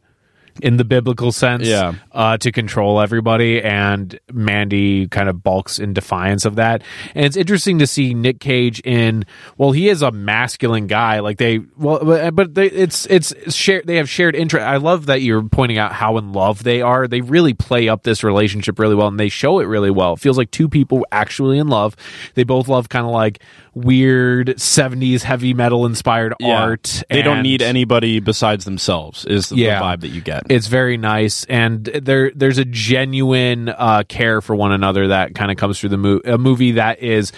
in 0.60 0.76
the 0.76 0.84
biblical 0.84 1.32
sense 1.32 1.66
Yeah. 1.66 1.94
uh, 2.12 2.36
to 2.38 2.52
control 2.52 3.00
everybody 3.00 3.62
and 3.62 4.18
mandy 4.32 5.08
kind 5.08 5.28
of 5.28 5.42
balks 5.42 5.78
in 5.78 5.92
defiance 5.94 6.44
of 6.44 6.56
that. 6.56 6.82
And 7.14 7.24
it's 7.24 7.36
interesting 7.36 7.78
to 7.78 7.86
see 7.86 8.14
nick 8.14 8.40
cage 8.40 8.80
in 8.84 9.24
well 9.56 9.72
he 9.72 9.88
is 9.88 10.02
a 10.02 10.10
masculine 10.10 10.86
guy. 10.86 11.20
Like 11.20 11.38
they 11.38 11.60
well 11.76 12.00
but 12.04 12.34
but 12.34 12.54
they, 12.54 12.66
it's 12.66 13.06
it's 13.06 13.32
shared 13.54 13.86
they 13.86 13.96
have 13.96 14.08
shared 14.10 14.34
interest. 14.36 14.64
I 14.66 14.76
love 14.76 15.06
that 15.06 15.22
you're 15.22 15.42
pointing 15.42 15.78
out 15.78 15.92
how 15.92 16.18
in 16.18 16.32
love 16.32 16.62
they 16.64 16.82
are. 16.82 17.08
They 17.08 17.20
really 17.20 17.54
play 17.54 17.88
up 17.88 18.02
this 18.02 18.22
relationship 18.22 18.78
really 18.78 18.94
well 18.94 19.08
and 19.08 19.18
they 19.18 19.28
show 19.28 19.58
it 19.60 19.64
really 19.64 19.90
well. 19.90 20.14
It 20.14 20.18
feels 20.20 20.36
like 20.38 20.50
two 20.50 20.68
people 20.68 21.06
actually 21.12 21.58
in 21.58 21.68
love. 21.68 21.96
They 22.34 22.44
both 22.44 22.68
love 22.68 22.88
kind 22.88 23.06
of 23.06 23.12
like 23.12 23.40
weird 23.74 24.48
70s 24.58 25.22
heavy 25.22 25.54
metal 25.54 25.86
inspired 25.86 26.34
Yeah. 26.40 26.62
art 26.62 27.02
They 27.08 27.22
don't 27.22 27.42
need 27.42 27.62
anybody 27.62 28.20
besides 28.20 28.64
themselves. 28.64 29.24
Is 29.24 29.48
the, 29.48 29.56
Yeah. 29.56 29.78
the 29.78 29.84
vibe 29.84 30.00
that 30.02 30.08
you 30.08 30.20
get? 30.20 30.42
it's 30.50 30.66
very 30.66 30.96
nice 30.98 31.44
and 31.46 31.84
there 31.84 32.30
there's 32.34 32.58
a 32.58 32.64
genuine 32.66 33.68
uh, 33.70 34.02
care 34.08 34.40
for 34.40 34.54
one 34.54 34.72
another 34.72 35.08
that 35.08 35.34
kind 35.34 35.50
of 35.50 35.56
comes 35.56 35.80
through 35.80 35.88
the 35.90 35.96
movie 35.96 36.28
a 36.28 36.36
movie 36.38 36.72
that 36.72 37.02
is 37.02 37.32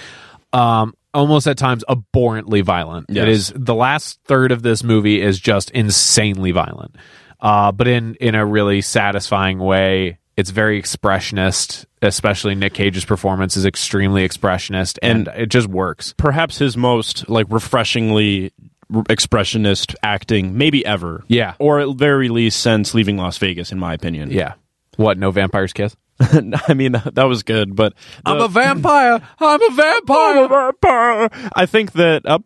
um 0.52 0.94
almost 1.12 1.46
at 1.46 1.56
times 1.56 1.84
abhorrently 1.88 2.60
violent 2.60 3.06
Yes. 3.08 3.22
it 3.22 3.28
is 3.28 3.52
the 3.54 3.74
last 3.74 4.18
third 4.24 4.50
of 4.50 4.62
this 4.62 4.82
movie 4.82 5.20
is 5.20 5.38
just 5.38 5.70
insanely 5.70 6.50
violent 6.50 6.96
uh 7.40 7.70
but 7.70 7.86
in 7.86 8.16
in 8.16 8.34
a 8.34 8.44
really 8.44 8.80
satisfying 8.80 9.58
way 9.60 10.18
it's 10.36 10.50
very 10.50 10.80
expressionist 10.80 11.84
especially 12.02 12.54
nick 12.54 12.74
cage's 12.74 13.04
performance 13.04 13.56
is 13.56 13.64
extremely 13.64 14.26
expressionist 14.28 14.98
and, 15.02 15.28
it 15.28 15.46
just 15.46 15.66
works 15.68 16.14
Perhaps 16.16 16.58
his 16.58 16.76
most 16.76 17.28
like 17.28 17.46
refreshingly 17.50 18.52
expressionist 18.92 19.94
acting, 20.02 20.56
maybe 20.58 20.84
ever. 20.84 21.24
Yeah. 21.26 21.54
or 21.58 21.80
at 21.80 21.88
very 21.96 22.28
least 22.28 22.60
since 22.60 22.94
leaving 22.94 23.16
Las 23.16 23.38
Vegas, 23.38 23.72
in 23.72 23.78
my 23.78 23.94
opinion. 23.94 24.30
yeah 24.30 24.54
what 24.96 25.18
no 25.18 25.30
vampire's 25.32 25.72
kiss 25.72 25.96
I 26.20 26.74
mean 26.74 26.92
that, 26.92 27.24
was 27.24 27.42
good, 27.42 27.74
but 27.74 27.94
the- 28.24 28.46
vampire 28.46 29.20
i'm 29.40 29.60
a 29.62 29.74
vampire 29.74 31.28
I 31.56 31.66
think 31.66 31.92
that 31.92 32.22
uh, 32.24 32.38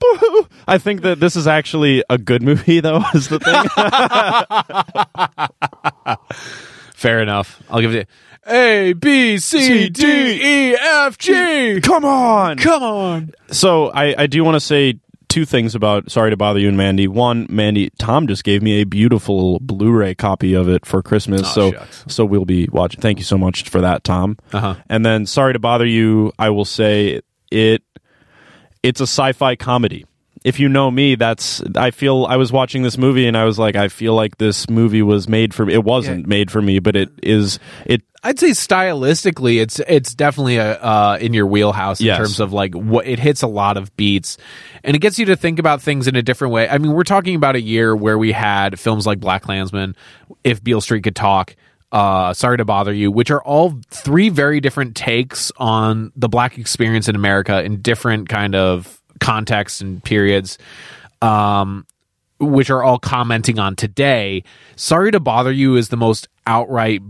I 0.67 0.79
think 0.79 1.03
that 1.03 1.21
this 1.21 1.37
is 1.37 1.47
actually 1.47 2.03
a 2.09 2.17
good 2.17 2.43
movie, 2.43 2.81
though. 2.81 3.03
Is 3.15 3.29
the 3.29 3.39
thing? 3.39 3.55
Fair 6.99 7.23
enough. 7.23 7.63
I'll 7.71 7.81
give 7.81 7.95
it 7.95 8.09
A 8.45 8.93
B 8.93 9.39
C 9.39 9.89
D 9.89 10.03
E 10.03 10.75
F 10.75 11.17
G. 11.17 11.81
Come 11.81 12.05
on, 12.05 12.59
Come 12.59 12.83
on. 12.83 13.31
So 13.53 13.91
I, 13.91 14.23
I 14.23 14.27
do 14.27 14.43
want 14.43 14.57
to 14.57 14.61
say 14.61 14.99
two 15.29 15.45
things 15.45 15.77
about 15.77 16.11
Sorry 16.11 16.31
to 16.31 16.37
Bother 16.37 16.59
You 16.59 16.67
and 16.67 16.77
Mandy. 16.77 17.07
One, 17.07 17.47
Mandy, 17.49 17.91
Tom 18.01 18.27
just 18.27 18.43
gave 18.43 18.65
me 18.65 18.81
a 18.81 18.85
beautiful 18.85 19.61
Blu-ray 19.61 20.17
copy 20.17 20.55
of 20.55 20.69
it 20.69 20.85
for 20.85 21.01
Christmas. 21.01 21.43
Oh, 21.43 21.45
so 21.45 21.71
shucks. 21.71 22.05
so 22.09 22.25
we'll 22.25 22.45
be 22.45 22.67
watching. 22.73 23.01
Thank 23.01 23.19
you 23.19 23.25
so 23.25 23.39
much 23.39 23.69
for 23.69 23.81
that, 23.81 24.03
Tom. 24.03 24.37
Uh-huh. 24.53 24.75
And 24.89 25.07
then 25.07 25.25
Sorry 25.25 25.53
to 25.53 25.61
Bother 25.61 25.87
You, 25.87 26.33
I 26.37 26.51
will 26.51 26.65
say 26.65 27.21
it 27.53 27.85
it's 28.83 29.01
a 29.01 29.07
sci-fi 29.07 29.55
comedy. 29.55 30.05
If 30.45 30.61
you 30.61 30.69
know 30.69 30.91
me, 30.91 31.15
that's 31.17 31.63
I 31.77 31.91
feel 31.91 32.27
I 32.29 32.37
was 32.37 32.53
watching 32.53 32.83
this 32.83 32.97
movie 32.99 33.27
and 33.27 33.37
I 33.37 33.45
was 33.45 33.59
like, 33.59 33.77
I 33.77 33.89
feel 33.89 34.15
like 34.15 34.39
this 34.39 34.69
movie 34.71 35.03
was 35.03 35.29
made 35.29 35.53
for 35.55 35.67
me. 35.67 35.75
It 35.75 35.85
wasn't 35.85 36.21
Yeah. 36.21 36.27
made 36.29 36.51
for 36.51 36.63
me, 36.63 36.79
but 36.79 36.95
it 36.97 37.11
is 37.23 37.59
it 37.87 38.03
I'd 38.25 38.39
say 38.39 38.51
stylistically, 38.51 39.61
it's 39.61 39.81
it's 39.89 40.15
definitely 40.15 40.57
a 40.57 40.75
uh, 40.81 41.19
in 41.21 41.35
your 41.35 41.47
wheelhouse 41.47 42.01
in 42.01 42.07
Yes. 42.07 42.19
terms 42.19 42.41
of 42.41 42.53
like 42.53 42.75
what 42.75 43.07
it 43.07 43.19
hits 43.19 43.43
a 43.43 43.47
lot 43.47 43.77
of 43.77 43.95
beats, 43.97 44.39
and 44.83 44.97
it 44.97 44.99
gets 45.01 45.19
you 45.19 45.27
to 45.27 45.37
think 45.37 45.59
about 45.59 45.81
things 45.83 46.09
in 46.09 46.17
a 46.17 46.23
different 46.23 46.53
way. 46.53 46.69
I 46.69 46.79
mean, 46.79 46.93
we're 46.93 47.05
talking 47.05 47.35
about 47.37 47.55
a 47.57 47.61
year 47.61 47.95
where 47.95 48.19
we 48.19 48.33
had 48.33 48.79
films 48.79 49.07
like 49.07 49.21
Black 49.21 49.43
Klansman, 49.43 49.95
If 50.45 50.63
Beale 50.65 50.81
Street 50.81 51.05
Could 51.05 51.15
Talk, 51.17 51.55
uh, 51.93 52.35
Sorry 52.35 52.57
to 52.59 52.65
Bother 52.65 52.93
You, 52.93 53.11
which 53.13 53.31
are 53.31 53.43
all 53.43 53.79
three 53.91 54.29
very 54.31 54.61
different 54.61 54.97
takes 54.97 55.53
on 55.57 56.11
the 56.17 56.29
black 56.29 56.59
experience 56.59 57.09
in 57.09 57.15
America 57.15 57.63
in 57.63 57.81
different 57.83 58.29
kind 58.29 58.55
of 58.57 58.98
contexts 59.19 59.81
and 59.81 60.03
periods. 60.03 60.59
Um, 61.21 61.87
which 62.41 62.71
are 62.71 62.85
all 62.85 63.01
commenting 63.01 63.59
on 63.59 63.75
today. 63.75 64.45
Sorry 64.77 65.11
to 65.11 65.19
bother 65.19 65.51
you 65.51 65.75
is 65.75 65.89
the 65.89 65.97
most 65.97 66.29
outright 66.47 67.03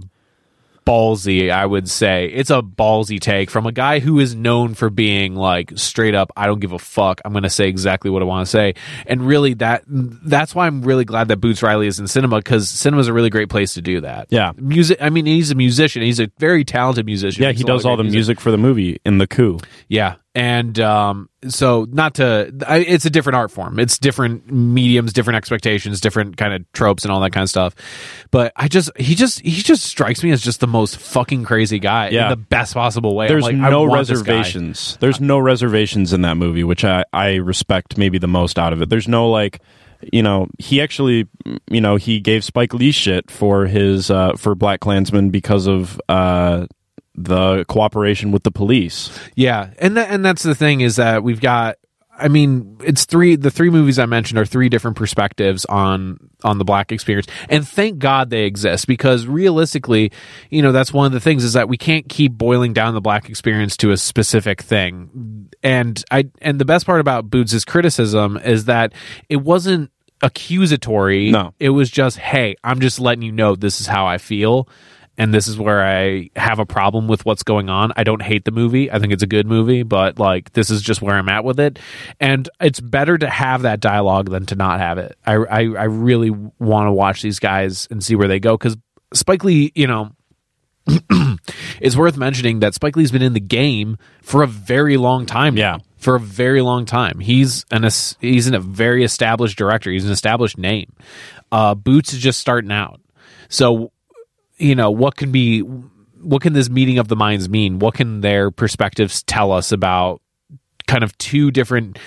ballsy, 0.89 1.51
I 1.51 1.67
would 1.67 1.89
say. 1.89 2.27
It's 2.29 2.49
a 2.49 2.63
ballsy 2.63 3.21
take 3.21 3.51
from 3.51 3.67
a 3.67 3.73
guy 3.73 3.99
who 3.99 4.19
is 4.19 4.35
known 4.35 4.73
for 4.73 4.89
being 4.89 5.35
like 5.35 5.73
straight 5.77 6.15
up, 6.15 6.33
I 6.35 6.47
don't 6.47 6.61
give 6.61 6.73
a 6.73 6.79
fuck. 6.79 7.21
I'm 7.27 7.33
going 7.33 7.43
to 7.43 7.51
say 7.51 7.69
exactly 7.69 8.11
what 8.11 8.23
I 8.23 8.25
want 8.25 8.47
to 8.47 8.51
say. 8.51 8.75
And 9.07 9.21
really 9.27 9.53
that 9.55 9.83
that's 9.87 10.55
why 10.55 10.67
I'm 10.67 10.81
really 10.81 11.05
glad 11.05 11.29
that 11.29 11.37
Boots 11.37 11.63
Riley 11.63 11.89
is 11.89 11.99
in 11.99 12.09
cinema 12.09 12.41
cuz 12.41 12.71
cinema 12.71 13.01
is 13.01 13.09
a 13.09 13.13
really 13.13 13.29
great 13.29 13.51
place 13.51 13.75
to 13.75 13.83
do 13.83 14.01
that. 14.01 14.29
Yeah. 14.31 14.53
Music 14.57 14.97
I 14.99 15.11
mean 15.11 15.27
he's 15.27 15.51
a 15.51 15.55
musician. 15.55 16.01
He's 16.01 16.21
a 16.21 16.31
very 16.39 16.65
talented 16.65 17.05
musician. 17.05 17.43
Yeah, 17.43 17.53
he 17.53 17.65
does 17.65 17.85
all 17.85 17.99
the 17.99 18.05
great 18.05 18.13
music 18.13 18.41
for 18.41 18.51
the 18.51 18.59
movie 18.59 18.99
in 19.05 19.19
the 19.19 19.27
coup. 19.27 19.59
yeah, 19.89 20.15
and 20.39 20.78
um, 20.78 21.28
so 21.49 21.86
not 21.91 22.14
to, 22.14 22.53
I, 22.66 22.78
it's 22.78 23.05
a 23.05 23.11
different 23.11 23.36
art 23.36 23.51
form. 23.51 23.78
It's 23.78 23.99
different 23.99 24.51
mediums, 24.51 25.12
different 25.12 25.36
expectations, 25.36 26.01
different 26.01 26.36
kind 26.36 26.55
of 26.55 26.70
tropes, 26.72 27.05
and 27.05 27.12
all 27.12 27.20
that 27.20 27.32
kind 27.32 27.43
of 27.43 27.51
stuff. 27.51 27.74
But 28.30 28.53
I 28.57 28.68
just, 28.68 28.97
he 28.97 29.14
just, 29.14 29.41
he 29.41 29.62
just 29.62 29.82
strikes 29.84 30.22
me 30.22 30.30
as 30.30 30.41
just 30.41 30.61
the 30.61 30.66
most 30.66 30.97
fucking 30.99 31.45
crazy 31.45 31.78
guy 31.78 32.11
Yeah. 32.11 32.24
in 32.24 32.30
the 32.30 32.36
best 32.36 32.74
possible 32.74 33.16
way. 33.16 33.28
There's 33.28 33.45
like, 33.45 33.57
no 33.57 33.82
want 33.84 34.07
this 34.07 34.22
guy. 34.22 34.34
reservations. 34.36 34.97
There's 35.01 35.20
no 35.20 35.39
reservations 35.39 36.12
in 36.12 36.22
that 36.22 36.36
movie, 36.36 36.64
which 36.64 36.84
I, 36.84 37.05
I 37.12 37.34
respect 37.36 37.99
maybe 37.99 38.18
the 38.18 38.28
most 38.28 38.59
out 38.59 38.72
of 38.72 38.80
it. 38.80 38.89
There's 38.89 39.09
no 39.09 39.28
like, 39.30 39.61
you 40.12 40.22
know, 40.22 40.47
he 40.61 40.80
actually, 40.80 41.26
you 41.68 41.80
know, 41.80 41.97
he 41.97 42.20
gave 42.20 42.45
Spike 42.45 42.72
Lee 42.72 42.93
shit 42.93 43.30
for 43.30 43.66
his 43.66 44.11
uh, 44.12 44.34
for 44.36 44.55
Black 44.55 44.78
Klansman 44.78 45.30
because 45.30 45.66
of 45.66 46.01
uh, 46.09 46.66
the 47.25 47.64
cooperation 47.64 48.31
with 48.31 48.45
the 48.45 48.51
police. 48.51 49.11
Yeah, 49.35 49.71
and 49.79 49.97
that, 49.97 50.11
and 50.11 50.25
that's 50.25 50.43
the 50.43 50.55
thing 50.55 50.81
is 50.81 50.97
that 50.97 51.23
we've 51.23 51.41
got. 51.41 51.77
I 52.21 52.27
mean, 52.27 52.79
it's 52.83 53.05
three. 53.05 53.37
The 53.37 53.51
three 53.51 53.71
movies 53.71 53.99
I 53.99 54.07
mentioned 54.07 54.41
are 54.41 54.45
three 54.45 54.69
different 54.69 54.97
perspectives 54.97 55.64
on 55.66 56.19
on 56.43 56.59
the 56.59 56.64
black 56.64 56.91
experience, 56.91 57.29
and 57.49 57.66
thank 57.66 57.99
God 57.99 58.31
they 58.31 58.45
exist 58.45 58.89
because 58.89 59.27
realistically, 59.27 60.11
you 60.51 60.62
know, 60.62 60.73
that's 60.73 60.93
one 60.93 61.07
of 61.07 61.12
the 61.12 61.21
things 61.21 61.45
is 61.45 61.53
that 61.53 61.69
we 61.69 61.77
can't 61.77 62.09
keep 62.09 62.33
boiling 62.33 62.73
down 62.73 62.95
the 62.95 63.01
black 63.01 63.29
experience 63.29 63.77
to 63.79 63.93
a 63.93 63.97
specific 63.97 64.62
thing. 64.62 65.49
And 65.62 66.03
I 66.11 66.29
and 66.41 66.61
the 66.61 66.64
best 66.64 66.87
part 66.87 67.01
about 67.01 67.31
Boots' 67.31 67.64
criticism 67.64 68.37
is 68.37 68.64
that 68.64 68.93
it 69.29 69.37
wasn't 69.37 69.93
accusatory. 70.21 71.31
No. 71.31 71.55
it 71.61 71.71
was 71.71 71.91
just, 71.91 72.19
hey, 72.19 72.57
I'm 72.64 72.81
just 72.81 72.99
letting 72.99 73.23
you 73.23 73.31
know 73.31 73.55
this 73.55 73.81
is 73.81 73.87
how 73.87 74.07
I 74.07 74.19
feel 74.19 74.69
and 75.19 75.35
this 75.35 75.49
is 75.49 75.59
where 75.59 75.85
I 75.85 76.31
have 76.37 76.61
a 76.61 76.64
problem 76.64 77.09
with 77.09 77.27
what's 77.27 77.43
going 77.43 77.69
on. 77.69 77.93
I 77.97 78.05
don't 78.05 78.23
hate 78.23 78.45
the 78.45 78.53
movie. 78.53 78.91
I 78.91 79.01
think 79.01 79.12
it's 79.12 79.23
a 79.25 79.27
good 79.27 79.47
movie, 79.47 79.83
but 79.83 80.19
like 80.19 80.53
this 80.53 80.71
is 80.71 80.81
just 80.81 81.03
where 81.03 81.16
I'm 81.16 81.29
at 81.29 81.45
with 81.45 81.59
it. 81.61 81.79
And 82.21 82.49
it's 82.61 82.81
better 82.81 83.19
to 83.19 83.29
have 83.29 83.62
that 83.62 83.81
dialogue 83.81 84.31
than 84.31 84.47
to 84.47 84.55
not 84.55 84.79
have 84.79 84.97
it. 84.99 85.19
I 85.27 85.35
I, 85.35 85.59
I 85.61 85.85
really 85.85 86.31
want 86.31 86.87
to 86.87 86.93
watch 86.93 87.21
these 87.21 87.41
guys 87.41 87.89
and 87.91 88.03
see 88.03 88.14
where 88.14 88.29
they 88.29 88.39
go 88.41 88.57
because 88.57 88.77
Spike 89.12 89.45
Lee, 89.45 89.73
you 89.75 89.87
know. 89.89 90.12
it's 91.83 91.97
worth 91.97 92.16
mentioning 92.16 92.61
that 92.61 92.73
Spike 92.73 92.97
Lee's 92.97 93.12
been 93.12 93.21
in 93.21 93.35
the 93.35 93.41
game 93.41 93.99
for 94.23 94.43
a 94.43 94.47
very 94.47 94.97
long 94.97 95.27
time. 95.27 95.55
Yeah. 95.55 95.79
for 95.99 96.14
a 96.14 96.21
very 96.21 96.62
long 96.62 96.87
time. 96.87 97.19
He's 97.19 97.66
an 97.71 97.83
he's 98.21 98.47
an, 98.47 98.55
a 98.55 98.61
very 98.61 99.05
established 99.05 99.59
director. 99.59 99.91
He's 99.91 100.07
an 100.07 100.12
established 100.12 100.57
name. 100.57 100.91
Uh, 101.53 101.75
Boots 101.75 102.14
is 102.14 102.21
just 102.21 102.41
starting 102.41 102.73
out. 102.73 103.03
So 103.51 103.93
you 104.59 104.75
know 104.75 104.91
what 104.91 105.17
can 105.17 105.31
be 105.33 105.61
what 105.61 106.43
can 106.43 106.53
this 106.53 106.69
meeting 106.69 106.99
of 106.99 107.09
the 107.09 107.17
minds 107.17 107.49
mean? 107.49 107.79
What 107.79 107.95
can 107.95 108.21
their 108.21 108.51
perspectives 108.51 109.23
tell 109.23 109.53
us 109.53 109.71
about 109.73 110.21
kind 110.87 111.05
of 111.05 111.17
two 111.19 111.51
different 111.51 111.99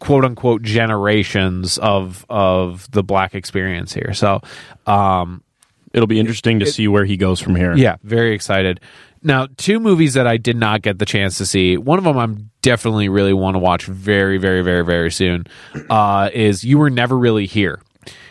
quote 0.00 0.24
unquote 0.24 0.62
generations 0.62 1.78
of 1.78 2.26
of 2.28 2.90
the 2.90 3.02
black 3.02 3.34
experience 3.34 3.92
here? 3.94 4.12
So 4.14 4.40
um 4.86 5.42
It'll 5.92 6.08
be 6.08 6.18
interesting 6.18 6.58
to 6.58 6.66
see 6.66 6.88
where 6.88 7.04
he 7.04 7.16
goes 7.16 7.40
from 7.40 7.54
here. 7.54 7.76
yeah 7.76 7.96
very 8.02 8.34
excited. 8.34 8.80
Now 9.22 9.46
two 9.56 9.80
movies 9.80 10.14
that 10.14 10.26
i 10.26 10.36
did 10.36 10.56
not 10.56 10.82
get 10.82 10.98
the 10.98 11.06
chance 11.06 11.38
to 11.38 11.46
see 11.46 11.76
one 11.78 11.98
of 11.98 12.04
them 12.04 12.18
i'm 12.18 12.50
definitely 12.60 13.08
really 13.08 13.32
want 13.32 13.54
to 13.54 13.58
watch 13.58 13.86
very 13.86 14.36
very 14.36 14.60
very 14.62 14.84
very 14.84 15.10
soon 15.10 15.46
uh 15.88 16.28
is 16.34 16.62
you 16.64 16.76
were 16.78 16.90
never 16.90 17.16
really 17.16 17.46
here 17.46 17.80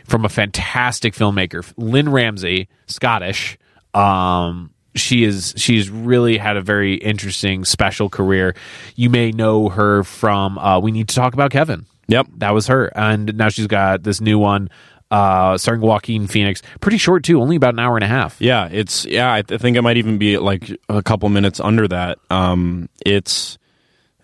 from 0.05 0.23
a 0.25 0.29
fantastic 0.29 1.15
filmmaker 1.15 1.63
lynne 1.77 2.09
ramsay 2.09 2.67
scottish 2.87 3.57
um 3.93 4.71
she 4.95 5.23
is 5.23 5.53
she's 5.57 5.89
really 5.89 6.37
had 6.37 6.55
a 6.57 6.61
very 6.61 6.95
interesting 6.95 7.65
special 7.65 8.09
career 8.09 8.55
you 8.95 9.09
may 9.09 9.31
know 9.31 9.69
her 9.69 10.03
from 10.03 10.57
uh 10.59 10.79
we 10.79 10.91
need 10.91 11.07
to 11.09 11.15
talk 11.15 11.33
about 11.33 11.51
kevin 11.51 11.85
Yep. 12.07 12.27
that 12.37 12.53
was 12.53 12.67
her 12.67 12.91
and 12.95 13.35
now 13.35 13.49
she's 13.49 13.67
got 13.67 14.03
this 14.03 14.19
new 14.21 14.37
one 14.37 14.69
uh 15.09 15.57
starring 15.57 15.81
joaquin 15.81 16.27
phoenix 16.27 16.61
pretty 16.79 16.97
short 16.97 17.23
too 17.23 17.41
only 17.41 17.55
about 17.55 17.73
an 17.73 17.79
hour 17.79 17.95
and 17.97 18.03
a 18.03 18.07
half 18.07 18.35
Yeah, 18.39 18.67
it's 18.71 19.05
yeah. 19.05 19.31
I, 19.33 19.41
th- 19.41 19.59
I 19.59 19.61
think 19.61 19.77
it 19.77 19.81
might 19.81 19.97
even 19.97 20.17
be 20.17 20.37
like 20.37 20.69
a 20.89 21.01
couple 21.03 21.29
minutes 21.29 21.59
under 21.59 21.87
that. 21.87 22.17
Um, 22.29 22.89
it's 23.05 23.57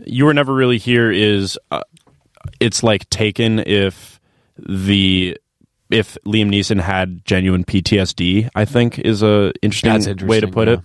you 0.06 0.26
were 0.26 0.34
never 0.34 0.54
really 0.54 0.78
here. 0.78 1.12
Is 1.12 1.58
uh, 1.72 1.82
it's 2.60 2.82
like 2.84 3.10
taken 3.10 3.60
if 3.60 4.20
the 4.58 5.38
if 5.90 6.18
Liam 6.26 6.50
Neeson 6.50 6.80
had 6.82 7.26
genuine 7.26 7.64
PTSD. 7.64 8.50
I 8.56 8.66
think 8.66 9.00
is 9.00 9.24
a 9.24 9.52
interesting, 9.62 9.94
That's 9.94 10.24
way 10.24 10.40
to 10.40 10.48
put 10.48 10.68
yeah. 10.68 10.76
it 10.76 10.80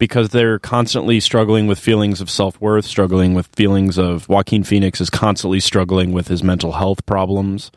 because 0.00 0.30
they're 0.30 0.58
constantly 0.58 1.20
struggling 1.20 1.66
with 1.66 1.78
feelings 1.78 2.20
of 2.20 2.28
self 2.28 2.60
worth, 2.60 2.86
struggling 2.86 3.34
with 3.34 3.46
feelings 3.48 3.98
of 3.98 4.28
Joaquin 4.28 4.64
Phoenix 4.64 5.00
is 5.00 5.10
constantly 5.10 5.60
struggling 5.60 6.12
with 6.12 6.26
his 6.26 6.42
mental 6.42 6.72
health 6.72 7.06
problems, 7.06 7.70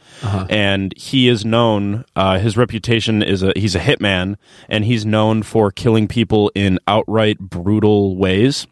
and 0.49 0.97
he 0.97 1.27
is 1.27 1.45
known. 1.45 2.05
Uh, 2.15 2.39
his 2.39 2.57
reputation 2.57 3.21
is 3.21 3.43
a 3.43 3.51
he's 3.55 3.75
a 3.75 3.79
hitman, 3.79 4.37
and 4.69 4.85
he's 4.85 5.05
known 5.05 5.43
for 5.43 5.69
killing 5.69 6.07
people 6.07 6.51
in 6.55 6.79
outright 6.87 7.37
brutal 7.37 8.17
ways. 8.17 8.65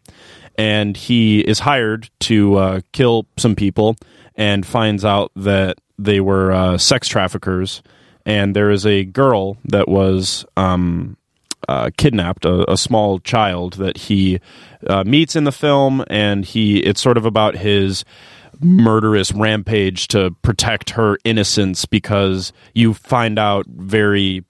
And 0.58 0.98
he 0.98 1.40
is 1.40 1.60
hired 1.60 2.10
to 2.20 2.56
uh, 2.56 2.80
kill 2.92 3.26
some 3.38 3.56
people, 3.56 3.96
and 4.36 4.64
finds 4.66 5.04
out 5.04 5.30
that 5.36 5.78
they 5.98 6.20
were 6.20 6.52
uh, 6.52 6.78
sex 6.78 7.08
traffickers. 7.08 7.82
And 8.24 8.54
there 8.54 8.70
is 8.70 8.86
a 8.86 9.04
girl 9.04 9.56
that 9.64 9.88
was 9.88 10.44
um, 10.56 11.16
uh, 11.68 11.90
kidnapped 11.96 12.44
a, 12.44 12.70
a 12.70 12.76
small 12.76 13.18
child 13.20 13.74
that 13.74 13.96
he 13.96 14.40
uh, 14.86 15.04
meets 15.04 15.36
in 15.36 15.44
the 15.44 15.52
film, 15.52 16.04
and 16.08 16.44
he 16.44 16.78
it's 16.78 17.00
sort 17.00 17.16
of 17.16 17.24
about 17.24 17.56
his 17.56 18.04
murderous 18.60 19.32
rampage 19.32 20.08
to 20.08 20.30
protect 20.42 20.90
her 20.90 21.18
innocence 21.24 21.84
because 21.84 22.52
you 22.74 22.94
find 22.94 23.38
out 23.38 23.66
very 23.66 24.44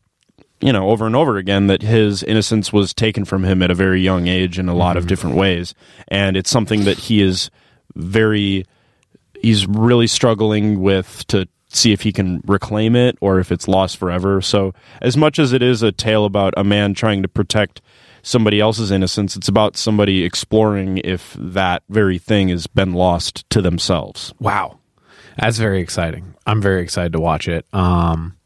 you 0.60 0.72
know 0.72 0.90
over 0.90 1.06
and 1.06 1.16
over 1.16 1.38
again 1.38 1.66
that 1.66 1.82
his 1.82 2.22
innocence 2.22 2.72
was 2.72 2.92
taken 2.92 3.24
from 3.24 3.44
him 3.44 3.62
at 3.62 3.70
a 3.70 3.74
very 3.74 4.00
young 4.00 4.26
age 4.26 4.58
in 4.58 4.68
a 4.68 4.74
lot 4.74 4.96
of 4.96 5.06
different 5.06 5.36
ways. 5.36 5.74
And 6.08 6.36
it's 6.36 6.50
something 6.50 6.84
that 6.84 6.98
he 6.98 7.22
is 7.22 7.50
very 7.94 8.64
he's 9.42 9.66
really 9.66 10.06
struggling 10.06 10.80
with 10.80 11.26
to 11.28 11.48
see 11.68 11.92
if 11.92 12.02
he 12.02 12.12
can 12.12 12.42
reclaim 12.46 12.94
it 12.94 13.16
or 13.20 13.38
if 13.38 13.50
it's 13.50 13.66
lost 13.66 13.96
forever. 13.96 14.40
So, 14.40 14.74
as 15.00 15.16
much 15.16 15.38
as 15.38 15.52
it 15.52 15.62
is 15.62 15.82
a 15.82 15.92
tale 15.92 16.24
about 16.24 16.54
a 16.56 16.64
man 16.64 16.94
trying 16.94 17.22
to 17.22 17.28
protect 17.28 17.80
somebody 18.22 18.60
else's 18.60 18.90
innocence, 18.90 19.36
it's 19.36 19.48
about 19.48 19.76
somebody 19.76 20.24
exploring 20.24 20.98
if 20.98 21.36
that 21.38 21.82
very 21.88 22.18
thing 22.18 22.48
has 22.48 22.66
been 22.66 22.92
lost 22.92 23.48
to 23.50 23.60
themselves. 23.60 24.32
Wow, 24.38 24.78
that's 25.38 25.58
very 25.58 25.80
exciting. 25.80 26.34
I'm 26.46 26.60
very 26.60 26.82
excited 26.82 27.12
to 27.12 27.20
watch 27.20 27.48
it. 27.48 27.66
Um, 27.72 28.36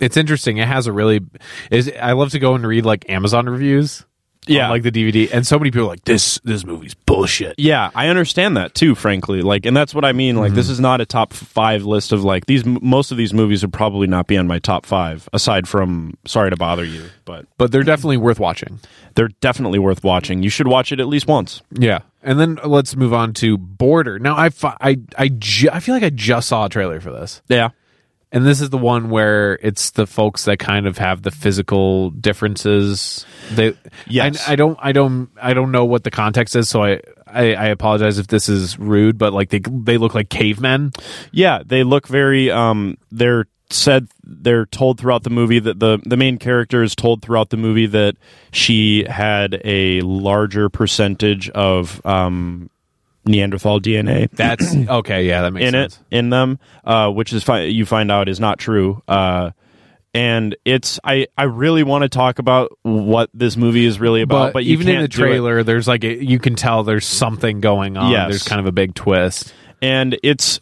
it's 0.00 0.16
interesting. 0.16 0.58
It 0.58 0.68
has 0.68 0.86
a 0.86 0.92
really 0.92 1.20
is. 1.70 1.90
I 2.00 2.12
love 2.12 2.30
to 2.30 2.38
go 2.38 2.54
and 2.54 2.66
read 2.66 2.84
like 2.84 3.08
Amazon 3.08 3.48
reviews. 3.48 4.04
Yeah. 4.46 4.70
like 4.70 4.82
the 4.82 4.90
DVD, 4.92 5.30
and 5.32 5.46
so 5.46 5.58
many 5.58 5.70
people 5.70 5.86
are 5.86 5.90
like 5.90 6.04
this. 6.04 6.38
This 6.44 6.64
movie's 6.64 6.94
bullshit. 6.94 7.54
Yeah, 7.58 7.90
I 7.94 8.08
understand 8.08 8.56
that 8.56 8.74
too, 8.74 8.94
frankly. 8.94 9.42
Like, 9.42 9.66
and 9.66 9.76
that's 9.76 9.94
what 9.94 10.04
I 10.04 10.12
mean. 10.12 10.36
Like, 10.36 10.54
this 10.54 10.66
mm-hmm. 10.66 10.72
is 10.72 10.80
not 10.80 11.00
a 11.00 11.06
top 11.06 11.32
five 11.32 11.84
list 11.84 12.12
of 12.12 12.24
like 12.24 12.46
these. 12.46 12.64
Most 12.64 13.10
of 13.10 13.16
these 13.16 13.32
movies 13.32 13.62
would 13.62 13.72
probably 13.72 14.06
not 14.06 14.26
be 14.26 14.36
on 14.36 14.46
my 14.46 14.58
top 14.58 14.86
five, 14.86 15.28
aside 15.32 15.68
from 15.68 16.16
Sorry 16.26 16.50
to 16.50 16.56
Bother 16.56 16.84
You, 16.84 17.04
but 17.24 17.46
But 17.58 17.72
they're 17.72 17.82
definitely 17.82 18.16
worth 18.16 18.40
watching. 18.40 18.80
they're 19.14 19.28
definitely 19.40 19.78
worth 19.78 20.02
watching. 20.04 20.42
You 20.42 20.50
should 20.50 20.68
watch 20.68 20.92
it 20.92 21.00
at 21.00 21.06
least 21.08 21.26
once. 21.26 21.62
Yeah, 21.72 22.00
and 22.22 22.38
then 22.40 22.58
let's 22.64 22.96
move 22.96 23.14
on 23.14 23.32
to 23.34 23.56
Border. 23.58 24.18
Now, 24.18 24.34
I 24.36 24.50
I 24.80 24.96
I, 25.16 25.28
ju- 25.28 25.70
I 25.72 25.80
feel 25.80 25.94
like 25.94 26.04
I 26.04 26.10
just 26.10 26.48
saw 26.48 26.66
a 26.66 26.68
trailer 26.68 27.00
for 27.00 27.10
this, 27.10 27.42
Yeah. 27.48 27.70
And 28.34 28.44
this 28.44 28.60
is 28.60 28.70
the 28.70 28.78
one 28.78 29.10
where 29.10 29.60
it's 29.62 29.92
the 29.92 30.06
folks 30.06 30.44
that 30.44 30.58
kind 30.58 30.86
of 30.88 30.98
have 30.98 31.22
the 31.22 31.30
physical 31.30 32.10
differences. 32.10 33.24
They, 33.52 33.74
Yes. 34.08 34.46
I, 34.48 34.52
I 34.52 34.56
don't, 34.56 34.78
I 34.82 34.90
don't, 34.90 35.30
I 35.40 35.54
don't 35.54 35.70
know 35.70 35.84
what 35.84 36.02
the 36.02 36.10
context 36.10 36.56
is, 36.56 36.68
so 36.68 36.82
I, 36.82 37.00
I, 37.28 37.54
I 37.54 37.66
apologize 37.66 38.18
if 38.18 38.26
this 38.26 38.48
is 38.48 38.76
rude, 38.78 39.18
but 39.18 39.32
like 39.32 39.50
they, 39.50 39.60
they 39.60 39.98
look 39.98 40.14
like 40.14 40.30
cavemen. 40.30 40.92
Yeah, 41.30 41.62
they 41.64 41.84
look 41.84 42.08
very. 42.08 42.50
Um, 42.50 42.98
they're 43.12 43.46
said 43.70 44.08
they're 44.22 44.66
told 44.66 44.98
throughout 44.98 45.22
the 45.22 45.30
movie 45.30 45.58
that 45.58 45.80
the 45.80 45.98
the 46.04 46.16
main 46.16 46.38
character 46.38 46.82
is 46.82 46.94
told 46.94 47.22
throughout 47.22 47.50
the 47.50 47.56
movie 47.56 47.86
that 47.86 48.16
she 48.52 49.04
had 49.04 49.60
a 49.64 50.00
larger 50.02 50.68
percentage 50.68 51.48
of 51.50 52.04
um, 52.04 52.70
Neanderthal 53.26 53.80
DNA 53.80 54.30
That's 54.30 54.74
okay. 54.88 55.24
Yeah, 55.26 55.42
that 55.42 55.52
makes 55.52 55.66
in 55.66 55.72
sense. 55.72 55.98
it 56.10 56.16
in 56.16 56.30
them, 56.30 56.58
uh, 56.84 57.10
which 57.10 57.32
is 57.32 57.42
fi- 57.42 57.62
you 57.64 57.86
find 57.86 58.10
out 58.12 58.28
is 58.28 58.40
not 58.40 58.58
true. 58.58 59.02
Uh, 59.08 59.50
and 60.12 60.56
it's 60.64 61.00
I 61.02 61.26
I 61.36 61.44
really 61.44 61.82
want 61.82 62.02
to 62.02 62.08
talk 62.08 62.38
about 62.38 62.76
what 62.82 63.30
this 63.34 63.56
movie 63.56 63.84
is 63.84 63.98
really 63.98 64.22
about, 64.22 64.48
But, 64.48 64.52
but, 64.54 64.62
even 64.64 64.88
in 64.88 65.00
the 65.02 65.08
trailer, 65.08 65.62
there's 65.64 65.88
like 65.88 66.04
a, 66.04 66.22
you 66.24 66.38
can 66.38 66.54
tell 66.54 66.84
there's 66.84 67.06
something 67.06 67.60
going 67.60 67.96
on. 67.96 68.12
Yes. 68.12 68.28
There's 68.30 68.44
kind 68.44 68.60
of 68.60 68.66
a 68.66 68.72
big 68.72 68.94
twist. 68.94 69.52
and 69.82 70.16
it's 70.22 70.60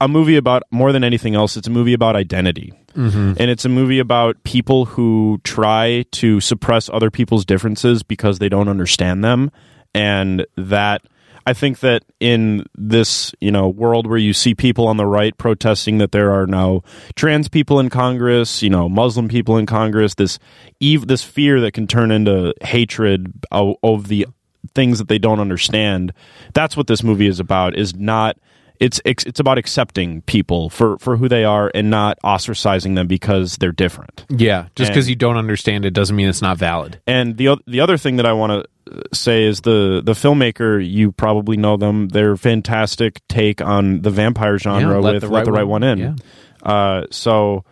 a 0.00 0.06
movie 0.08 0.36
about 0.36 0.62
more 0.70 0.92
than 0.92 1.02
anything 1.02 1.34
else 1.34 1.56
it's 1.56 1.66
a 1.66 1.70
movie 1.70 1.92
about 1.92 2.14
identity 2.16 2.72
Mm-hmm. 2.94 3.34
and 3.38 3.50
it's 3.50 3.64
a 3.64 3.68
movie 3.68 3.98
about 4.00 4.42
people 4.42 4.84
who 4.86 5.40
try 5.44 6.04
to 6.12 6.40
suppress 6.40 6.88
other 6.88 7.10
people's 7.12 7.44
differences 7.44 8.02
because 8.02 8.38
they 8.40 8.48
don't 8.48 8.68
understand 8.68 9.22
them 9.22 9.52
and 9.94 10.44
that 10.56 11.02
i 11.48 11.54
think 11.54 11.80
that 11.80 12.02
in 12.20 12.64
this 12.76 13.34
you 13.40 13.50
know 13.50 13.68
world 13.68 14.06
where 14.06 14.18
you 14.18 14.32
see 14.32 14.54
people 14.54 14.86
on 14.86 14.96
the 14.96 15.06
right 15.06 15.36
protesting 15.38 15.98
that 15.98 16.12
there 16.12 16.30
are 16.30 16.46
now 16.46 16.82
trans 17.16 17.48
people 17.48 17.80
in 17.80 17.88
congress 17.88 18.62
you 18.62 18.70
know 18.70 18.88
muslim 18.88 19.28
people 19.28 19.56
in 19.56 19.66
congress 19.66 20.14
this 20.14 20.38
ev- 20.82 21.06
this 21.06 21.22
fear 21.22 21.60
that 21.60 21.72
can 21.72 21.86
turn 21.86 22.10
into 22.10 22.54
hatred 22.62 23.32
of, 23.50 23.76
of 23.82 24.08
the 24.08 24.26
things 24.74 24.98
that 24.98 25.08
they 25.08 25.18
don't 25.18 25.40
understand 25.40 26.12
that's 26.52 26.76
what 26.76 26.86
this 26.86 27.02
movie 27.02 27.26
is 27.26 27.40
about 27.40 27.76
is 27.76 27.94
not 27.94 28.36
it's 28.80 29.00
it's 29.04 29.40
about 29.40 29.58
accepting 29.58 30.22
people 30.22 30.70
for 30.70 30.98
for 30.98 31.16
who 31.16 31.28
they 31.28 31.44
are 31.44 31.70
and 31.74 31.90
not 31.90 32.18
ostracizing 32.24 32.94
them 32.94 33.06
because 33.06 33.56
they're 33.56 33.72
different. 33.72 34.24
Yeah, 34.30 34.66
just 34.76 34.90
because 34.90 35.08
you 35.08 35.16
don't 35.16 35.36
understand 35.36 35.84
it 35.84 35.92
doesn't 35.94 36.14
mean 36.14 36.28
it's 36.28 36.42
not 36.42 36.58
valid. 36.58 37.00
And 37.06 37.36
the 37.36 37.56
the 37.66 37.80
other 37.80 37.96
thing 37.96 38.16
that 38.16 38.26
I 38.26 38.32
want 38.32 38.64
to 38.86 39.02
say 39.12 39.44
is 39.44 39.62
the 39.62 40.00
the 40.04 40.12
filmmaker 40.12 40.84
you 40.86 41.12
probably 41.12 41.56
know 41.56 41.76
them. 41.76 42.08
They're 42.08 42.36
fantastic 42.36 43.20
take 43.28 43.60
on 43.60 44.02
the 44.02 44.10
vampire 44.10 44.58
genre 44.58 45.00
Let 45.00 45.14
with 45.14 45.22
the 45.22 45.28
Let 45.28 45.44
the 45.44 45.52
Right 45.52 45.58
Right 45.60 45.66
One- 45.66 45.82
One 45.82 45.98
In. 45.98 45.98
yeah. 45.98 46.14
Uh, 46.62 47.06
so 47.10 47.64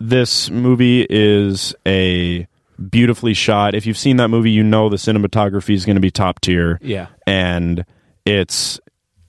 this 0.00 0.50
movie 0.50 1.06
is 1.08 1.74
a 1.86 2.46
beautifully 2.90 3.34
shot. 3.34 3.74
If 3.74 3.86
you've 3.86 3.96
seen 3.98 4.16
that 4.18 4.28
movie, 4.28 4.50
you 4.50 4.62
know 4.62 4.88
the 4.88 4.96
cinematography 4.96 5.74
is 5.74 5.84
going 5.86 5.96
to 5.96 6.00
be 6.00 6.10
top 6.10 6.40
tier. 6.40 6.78
Yeah. 6.82 7.06
and 7.26 7.84
it's 8.24 8.78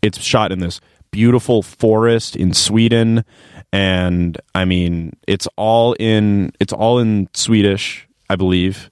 it's 0.02 0.20
shot 0.22 0.52
in 0.52 0.60
this 0.60 0.80
beautiful 1.18 1.64
forest 1.64 2.36
in 2.36 2.54
Sweden, 2.54 3.26
and 3.74 4.38
I 4.54 4.66
mean 4.66 5.14
it's 5.28 5.48
all 5.56 5.94
in 5.94 6.52
it's 6.60 6.72
all 6.72 7.00
in 7.00 7.28
Swedish, 7.34 8.08
I 8.30 8.36
believe, 8.36 8.88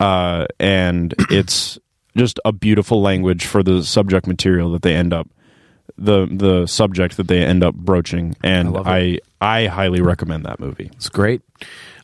uh, 0.00 0.46
and 0.58 1.14
it's 1.30 1.78
just 2.16 2.40
a 2.44 2.50
beautiful 2.50 3.00
language 3.00 3.46
for 3.46 3.62
the 3.62 3.84
subject 3.84 4.26
material 4.26 4.72
that 4.72 4.82
they 4.82 4.96
end 4.96 5.12
up 5.12 5.28
the 5.96 6.26
the 6.28 6.66
subject 6.66 7.16
that 7.16 7.28
they 7.28 7.44
end 7.44 7.62
up 7.62 7.76
broaching, 7.76 8.34
and 8.42 8.72
love 8.72 8.88
I 8.88 9.20
I 9.40 9.66
highly 9.66 10.00
recommend 10.00 10.46
that 10.46 10.58
movie. 10.58 10.90
It's 10.96 11.08
great. 11.08 11.42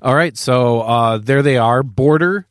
All 0.02 0.14
right, 0.14 0.38
so 0.38 0.82
uh, 0.82 1.18
there 1.18 1.42
they 1.42 1.58
are. 1.58 1.82
Border. 1.82 2.46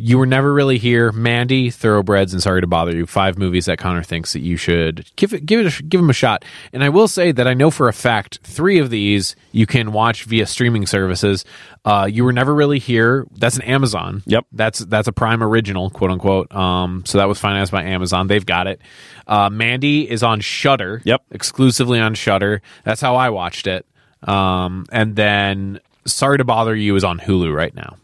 You 0.00 0.16
were 0.16 0.26
never 0.26 0.54
really 0.54 0.78
here. 0.78 1.10
Mandy, 1.10 1.70
Thoroughbreds, 1.70 2.32
and 2.32 2.40
Sorry 2.40 2.60
to 2.60 2.68
Bother 2.68 2.94
You. 2.94 3.04
Five 3.04 3.36
movies 3.36 3.66
that 3.66 3.78
Connor 3.78 4.04
thinks 4.04 4.32
that 4.32 4.40
you 4.40 4.56
should 4.56 5.10
give 5.16 5.34
it, 5.34 5.44
give 5.44 5.58
it, 5.58 5.80
a, 5.80 5.82
give 5.82 6.00
them 6.00 6.08
a 6.08 6.12
shot. 6.12 6.44
And 6.72 6.84
I 6.84 6.88
will 6.88 7.08
say 7.08 7.32
that 7.32 7.48
I 7.48 7.54
know 7.54 7.72
for 7.72 7.88
a 7.88 7.92
fact 7.92 8.38
three 8.44 8.78
of 8.78 8.90
these 8.90 9.34
you 9.50 9.66
can 9.66 9.90
watch 9.90 10.22
via 10.22 10.46
streaming 10.46 10.86
services. 10.86 11.44
Uh, 11.84 12.08
you 12.08 12.22
were 12.22 12.32
never 12.32 12.54
really 12.54 12.78
here. 12.78 13.26
That's 13.32 13.56
an 13.56 13.62
Amazon. 13.62 14.22
Yep. 14.26 14.46
That's 14.52 14.78
that's 14.78 15.08
a 15.08 15.12
Prime 15.12 15.42
original, 15.42 15.90
quote 15.90 16.12
unquote. 16.12 16.54
Um, 16.54 17.02
so 17.04 17.18
that 17.18 17.26
was 17.26 17.40
financed 17.40 17.72
by 17.72 17.82
Amazon. 17.82 18.28
They've 18.28 18.46
got 18.46 18.68
it. 18.68 18.80
Uh, 19.26 19.50
Mandy 19.50 20.08
is 20.08 20.22
on 20.22 20.40
Shudder. 20.40 21.02
Yep. 21.04 21.22
exclusively 21.32 21.98
on 21.98 22.14
Shudder. 22.14 22.62
That's 22.84 23.00
how 23.00 23.16
I 23.16 23.30
watched 23.30 23.66
it. 23.66 23.84
Um, 24.22 24.86
and 24.92 25.16
then 25.16 25.80
Sorry 26.06 26.38
to 26.38 26.44
Bother 26.44 26.76
You 26.76 26.94
is 26.94 27.02
on 27.02 27.18
Hulu 27.18 27.52
right 27.52 27.74
now. 27.74 27.96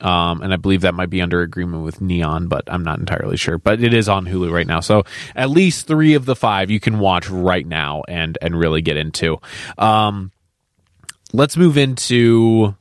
Um, 0.00 0.42
and 0.42 0.52
I 0.52 0.56
believe 0.56 0.82
that 0.82 0.94
might 0.94 1.10
be 1.10 1.20
under 1.20 1.40
agreement 1.42 1.82
with 1.84 2.00
Neon, 2.00 2.48
but 2.48 2.64
I'm 2.68 2.84
not 2.84 2.98
entirely 2.98 3.36
sure. 3.36 3.58
But 3.58 3.82
it 3.82 3.92
is 3.92 4.08
on 4.08 4.26
Hulu 4.26 4.52
right 4.52 4.66
now, 4.66 4.80
so 4.80 5.04
at 5.34 5.50
least 5.50 5.86
three 5.86 6.14
of 6.14 6.24
the 6.24 6.36
five 6.36 6.70
you 6.70 6.80
can 6.80 6.98
watch 6.98 7.28
right 7.28 7.66
now 7.66 8.02
and 8.08 8.38
and 8.40 8.58
really 8.58 8.80
get 8.82 8.96
into. 8.96 9.38
Um, 9.76 10.30
let's 11.32 11.56
move 11.56 11.76
into 11.76 12.74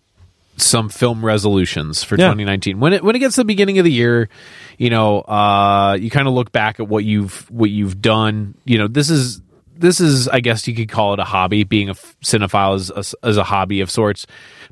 some 0.57 0.89
film 0.89 1.24
resolutions 1.24 2.03
for 2.03 2.15
Yeah. 2.15 2.26
2019. 2.30 2.80
When 2.80 2.93
it 2.93 3.03
when 3.03 3.15
it 3.15 3.20
gets 3.20 3.36
to 3.36 3.41
the 3.41 3.45
beginning 3.45 3.78
of 3.80 3.86
the 3.86 3.91
year, 3.91 4.28
you 4.78 4.89
know, 4.89 5.22
uh, 5.22 5.97
you 5.99 6.09
kind 6.09 6.28
of 6.28 6.34
look 6.34 6.51
back 6.51 6.80
at 6.80 6.88
what 6.88 7.03
you've 7.03 7.49
what 7.51 7.70
you've 7.70 8.01
done. 8.01 8.55
You 8.65 8.78
know, 8.80 8.88
this 8.88 9.09
is 9.09 9.41
this 9.78 9.99
is 9.99 10.28
I 10.28 10.39
guess 10.39 10.68
you 10.68 10.74
could 10.74 10.89
call 10.89 11.13
it 11.13 11.20
a 11.20 11.24
hobby. 11.24 11.63
Being 11.63 11.89
a 11.89 11.93
cinephile 12.24 12.76
is 12.76 12.89
a, 12.89 13.28
is 13.28 13.38
a 13.38 13.43
hobby 13.43 13.82
of 13.82 13.91
sorts, 13.91 14.26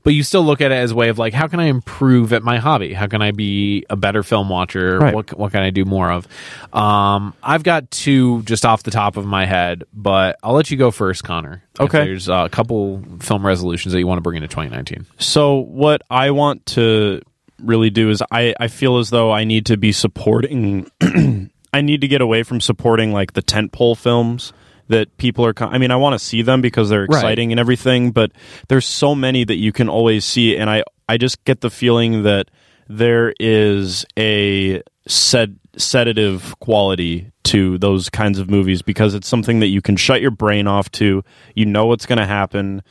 but 0.06 0.14
you 0.14 0.22
still 0.22 0.44
look 0.44 0.62
at 0.62 0.72
it 0.72 0.76
as 0.76 0.92
a 0.92 0.96
way 0.96 1.10
of 1.10 1.18
like, 1.18 1.34
how 1.34 1.48
can 1.48 1.60
I 1.60 1.66
improve 1.66 2.32
at 2.32 2.44
my 2.44 2.60
hobby? 2.60 2.94
How 2.94 3.08
can 3.08 3.24
I 3.24 3.32
be 3.32 3.88
a 3.90 3.96
better 3.96 4.22
film 4.22 4.50
watcher? 4.50 5.00
Right. 5.00 5.16
What 5.16 5.36
what 5.36 5.52
can 5.52 5.64
I 5.64 5.72
do 5.72 5.84
more 5.84 6.12
of? 6.12 6.28
Um, 6.72 7.34
I've 7.42 7.64
got 7.64 7.90
two 7.90 8.44
just 8.44 8.68
off 8.68 8.84
the 8.84 8.92
top 8.92 9.18
of 9.18 9.26
my 9.26 9.48
head, 9.48 9.84
but 9.92 10.38
I'll 10.44 10.54
let 10.54 10.70
you 10.70 10.78
go 10.78 10.92
first, 10.92 11.24
Connor. 11.24 11.64
Okay. 11.80 12.06
there's 12.06 12.30
a 12.30 12.48
couple 12.52 13.04
film 13.20 13.44
resolutions 13.44 13.94
that 13.94 14.00
you 14.00 14.06
want 14.06 14.20
to 14.20 14.22
bring 14.22 14.38
into 14.38 14.48
2019. 14.48 15.08
So 15.18 15.56
what 15.56 16.04
I 16.12 16.30
want 16.30 16.68
to 16.68 17.22
really 17.64 17.90
do 17.90 18.12
is 18.12 18.22
I, 18.30 18.54
I 18.60 18.68
feel 18.68 19.00
as 19.00 19.10
though 19.10 19.32
I 19.32 19.44
need 19.44 19.66
to 19.68 19.78
be 19.78 19.92
supporting 19.92 20.88
I 21.74 21.82
need 21.82 22.02
to 22.02 22.08
get 22.08 22.22
away 22.22 22.44
from 22.44 22.62
supporting 22.62 23.12
like 23.12 23.34
the 23.34 23.42
tentpole 23.42 23.98
films 23.98 24.54
that 24.88 25.16
people 25.18 25.46
are 25.46 25.54
I 25.60 25.78
mean 25.78 25.92
I 25.92 25.96
want 25.96 26.14
to 26.14 26.20
see 26.20 26.42
them 26.42 26.62
because 26.62 26.90
they're 26.90 27.08
Right. 27.10 27.18
exciting 27.20 27.52
and 27.52 27.60
everything 27.60 28.12
but 28.12 28.32
there's 28.68 28.86
so 28.86 29.16
many 29.16 29.44
that 29.44 29.56
you 29.56 29.72
can 29.72 29.90
always 29.90 30.26
see 30.26 30.56
and 30.58 30.70
I 30.70 30.84
I 31.10 31.18
just 31.18 31.44
get 31.46 31.62
the 31.62 31.70
feeling 31.70 32.24
that 32.24 32.50
there 32.88 33.34
is 33.40 34.06
a 34.18 34.82
sed- 35.08 35.58
sedative 35.78 36.56
quality 36.60 37.32
to 37.46 37.78
those 37.80 38.10
kinds 38.10 38.40
of 38.40 38.50
movies 38.50 38.82
because 38.82 39.14
it's 39.14 39.28
something 39.28 39.60
that 39.60 39.68
you 39.68 39.82
can 39.82 39.96
shut 39.96 40.22
your 40.22 40.32
brain 40.32 40.68
off 40.68 40.90
to 40.92 41.24
you 41.56 41.66
know 41.66 41.86
what's 41.88 42.06
going 42.06 42.18
to 42.20 42.26
happen 42.26 42.82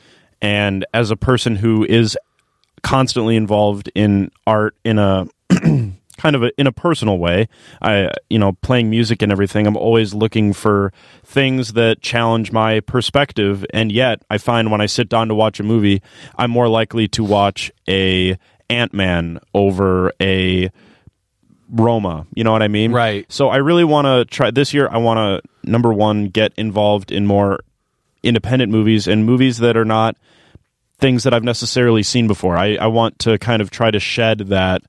and 0.41 0.85
as 0.93 1.11
a 1.11 1.15
person 1.17 1.55
who 1.55 1.83
is 1.85 2.17
constantly 2.83 3.35
involved 3.35 3.89
in 3.95 4.29
art 4.45 4.75
in 4.85 4.99
a 4.99 5.27
kind 6.25 6.35
of 6.35 6.41
a, 6.41 6.59
in 6.59 6.65
a 6.65 6.71
personal 6.71 7.19
way. 7.19 7.47
I 7.83 8.09
you 8.31 8.39
know 8.39 8.53
playing 8.53 8.89
music 8.89 9.21
and 9.21 9.31
everything. 9.31 9.67
I'm 9.67 9.77
always 9.77 10.15
looking 10.15 10.53
for 10.53 10.91
things 11.23 11.73
that 11.73 12.01
challenge 12.01 12.51
my 12.51 12.79
perspective, 12.79 13.63
and 13.71 13.91
yet 13.91 14.23
I 14.27 14.39
find 14.39 14.71
when 14.71 14.81
I 14.81 14.87
sit 14.87 15.07
down 15.07 15.27
to 15.27 15.35
watch 15.35 15.59
a 15.59 15.63
movie, 15.63 16.01
I'm 16.35 16.49
more 16.49 16.67
likely 16.67 17.07
to 17.09 17.23
watch 17.23 17.71
a 17.87 18.39
Ant 18.71 18.91
Man 18.91 19.39
over 19.53 20.13
a 20.19 20.71
Roma. 21.69 22.25
You 22.33 22.43
know 22.43 22.51
what 22.51 22.63
I 22.63 22.69
mean? 22.69 22.91
Right. 22.91 23.31
So 23.31 23.49
I 23.49 23.57
really 23.57 23.83
want 23.83 24.05
to 24.05 24.25
try 24.25 24.49
this 24.49 24.73
year. 24.73 24.87
I 24.89 24.97
want 24.97 25.19
to 25.19 25.69
number 25.69 25.93
one 25.93 26.29
get 26.29 26.53
involved 26.57 27.11
in 27.11 27.27
more 27.27 27.59
independent 28.23 28.71
movies 28.71 29.07
and 29.07 29.27
movies 29.27 29.59
that 29.59 29.77
are 29.77 29.85
not 29.85 30.17
things 30.97 31.23
that 31.23 31.35
I've 31.35 31.43
necessarily 31.43 32.01
seen 32.01 32.27
before. 32.27 32.57
I, 32.57 32.77
I 32.77 32.87
want 32.87 33.19
to 33.19 33.37
kind 33.37 33.61
of 33.61 33.69
try 33.69 33.91
to 33.91 33.99
shed 33.99 34.39
that 34.47 34.81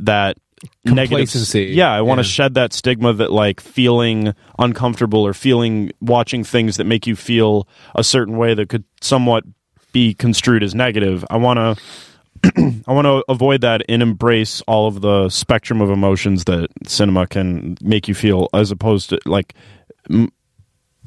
that 0.00 0.36
negative 0.84 1.08
Complacency. 1.10 1.64
Yeah, 1.74 1.90
I 1.92 2.00
want 2.02 2.18
to 2.18 2.26
Yeah. 2.26 2.30
shed 2.32 2.54
that 2.54 2.72
stigma 2.72 3.12
that 3.14 3.32
like 3.32 3.60
feeling 3.60 4.34
uncomfortable 4.58 5.26
or 5.26 5.32
feeling 5.34 5.90
watching 6.00 6.44
things 6.44 6.76
that 6.76 6.84
make 6.84 7.06
you 7.06 7.16
feel 7.16 7.66
a 7.94 8.04
certain 8.04 8.36
way 8.36 8.54
that 8.54 8.68
could 8.68 8.84
somewhat 9.00 9.44
be 9.92 10.14
construed 10.14 10.62
as 10.62 10.74
negative. 10.74 11.24
I 11.30 11.36
want 11.38 11.58
to 12.54 12.82
I 12.86 12.92
want 12.92 13.06
to 13.06 13.24
avoid 13.28 13.60
that 13.62 13.82
and 13.88 14.02
embrace 14.02 14.62
all 14.62 14.86
of 14.86 15.00
the 15.02 15.28
spectrum 15.28 15.80
of 15.80 15.90
emotions 15.90 16.44
that 16.44 16.68
cinema 16.86 17.26
can 17.26 17.76
make 17.82 18.08
you 18.08 18.14
feel, 18.14 18.48
as 18.54 18.70
opposed 18.70 19.10
to 19.10 19.18
like, 19.26 19.54
m- 20.10 20.32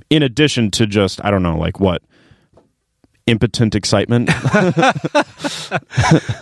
in 0.09 0.21
addition 0.23 0.69
to 0.71 0.85
just 0.85 1.23
I 1.25 1.31
don't 1.31 1.41
know, 1.43 1.57
like 1.57 1.79
what 1.79 2.01
impotent 3.25 3.75
excitement. 3.75 4.29
I 4.33 5.79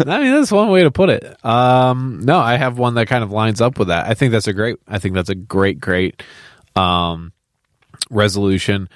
mean, 0.06 0.34
that's 0.34 0.52
one 0.52 0.70
way 0.70 0.84
to 0.84 0.92
put 0.92 1.10
it. 1.10 1.46
Um, 1.46 2.22
no, 2.24 2.40
I 2.40 2.58
have 2.58 2.78
one 2.78 2.96
that 2.96 3.08
kind 3.08 3.24
of 3.24 3.32
lines 3.32 3.62
up 3.62 3.78
with 3.78 3.90
that. 3.90 4.08
I 4.08 4.14
think 4.14 4.32
that's 4.32 4.48
a 4.48 4.54
great. 4.54 4.78
I 4.88 5.00
think 5.00 5.16
that's 5.16 5.30
a 5.30 5.36
great, 5.36 5.80
great 5.80 6.24
um, 6.76 7.34
resolution 8.10 8.90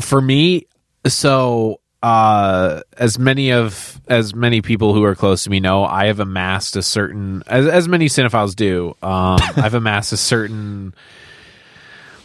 for 0.00 0.20
me. 0.20 0.66
So 1.06 1.80
uh, 2.02 2.82
as 2.96 3.18
many 3.18 3.52
of 3.52 4.00
as 4.08 4.34
many 4.34 4.62
people 4.62 4.94
who 4.94 5.04
are 5.04 5.14
close 5.14 5.44
to 5.44 5.50
me 5.50 5.60
know, 5.60 5.84
I 5.84 6.06
have 6.06 6.20
amassed 6.20 6.76
a 6.76 6.82
certain 6.82 7.42
as 7.46 7.66
as 7.66 7.88
many 7.88 8.06
cinephiles 8.06 8.54
do. 8.54 8.96
Um, 9.02 9.38
I've 9.56 9.74
amassed 9.74 10.12
a 10.12 10.16
certain 10.16 10.94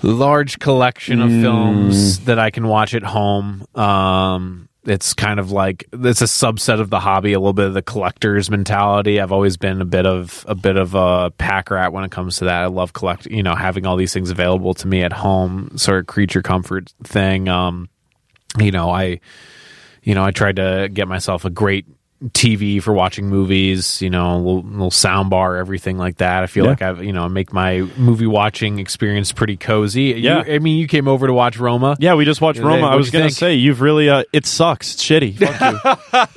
large 0.01 0.59
collection 0.59 1.21
of 1.21 1.29
films 1.29 2.19
that 2.21 2.37
I 2.37 2.49
can 2.49 2.67
watch 2.67 2.93
at 2.93 3.03
home. 3.03 3.65
Um, 3.73 4.67
it's 4.85 5.13
kind 5.13 5.39
of 5.39 5.51
like 5.51 5.87
it's 5.93 6.21
a 6.21 6.25
subset 6.25 6.79
of 6.79 6.89
the 6.89 6.99
hobby, 6.99 7.33
a 7.33 7.39
little 7.39 7.53
bit 7.53 7.67
of 7.67 7.73
the 7.73 7.81
collector's 7.81 8.49
mentality. 8.49 9.19
I've 9.19 9.31
always 9.31 9.57
been 9.57 9.81
a 9.81 9.85
bit 9.85 10.05
of 10.05 10.45
a 10.47 10.55
bit 10.55 10.75
of 10.75 10.93
a 10.95 11.31
pack 11.31 11.71
rat 11.71 11.93
when 11.93 12.03
it 12.03 12.11
comes 12.11 12.37
to 12.37 12.45
that. 12.45 12.63
I 12.63 12.65
love 12.67 12.93
collect, 12.93 13.25
you 13.27 13.43
know, 13.43 13.55
having 13.55 13.85
all 13.85 13.95
these 13.95 14.13
things 14.13 14.29
available 14.29 14.73
to 14.75 14.87
me 14.87 15.03
at 15.03 15.13
home, 15.13 15.77
sort 15.77 15.99
of 15.99 16.07
creature 16.07 16.41
comfort 16.41 16.93
thing. 17.03 17.47
Um, 17.47 17.89
you 18.59 18.71
know, 18.71 18.89
I, 18.89 19.19
you 20.03 20.15
know, 20.15 20.23
I 20.23 20.31
tried 20.31 20.57
to 20.57 20.89
get 20.91 21.07
myself 21.07 21.45
a 21.45 21.49
great 21.49 21.85
TV 22.29 22.81
for 22.81 22.93
watching 22.93 23.27
movies, 23.29 24.01
you 24.01 24.09
know, 24.09 24.35
a 24.35 24.37
little, 24.37 24.61
little 24.63 24.91
sound 24.91 25.29
bar, 25.29 25.57
everything 25.57 25.97
like 25.97 26.17
that. 26.17 26.43
I 26.43 26.47
feel 26.47 26.63
Yeah. 26.63 26.69
like 26.69 26.81
I've, 26.81 27.03
you 27.03 27.11
know, 27.11 27.27
make 27.27 27.51
my 27.51 27.81
movie 27.97 28.25
watching 28.27 28.79
experience 28.79 29.31
pretty 29.31 29.57
cozy. 29.57 30.03
You- 30.03 30.15
Yeah. 30.15 30.43
I 30.47 30.59
mean, 30.59 30.77
you 30.77 30.87
came 30.87 31.07
over 31.07 31.27
to 31.27 31.33
watch 31.33 31.57
Roma. 31.57 31.95
Yeah, 31.99 32.13
we 32.15 32.23
just 32.25 32.39
watched 32.41 32.59
Roma. 32.59 32.77
I 32.87 32.89
what'd 32.91 32.97
was 32.99 33.09
gonna 33.11 33.29
say 33.29 33.55
you've 33.55 33.81
really. 33.81 34.09
Uh, 34.09 34.23
it 34.31 34.45
sucks. 34.45 34.93
It's 34.93 35.03
shitty. 35.03 35.37
Fuck 35.37 35.59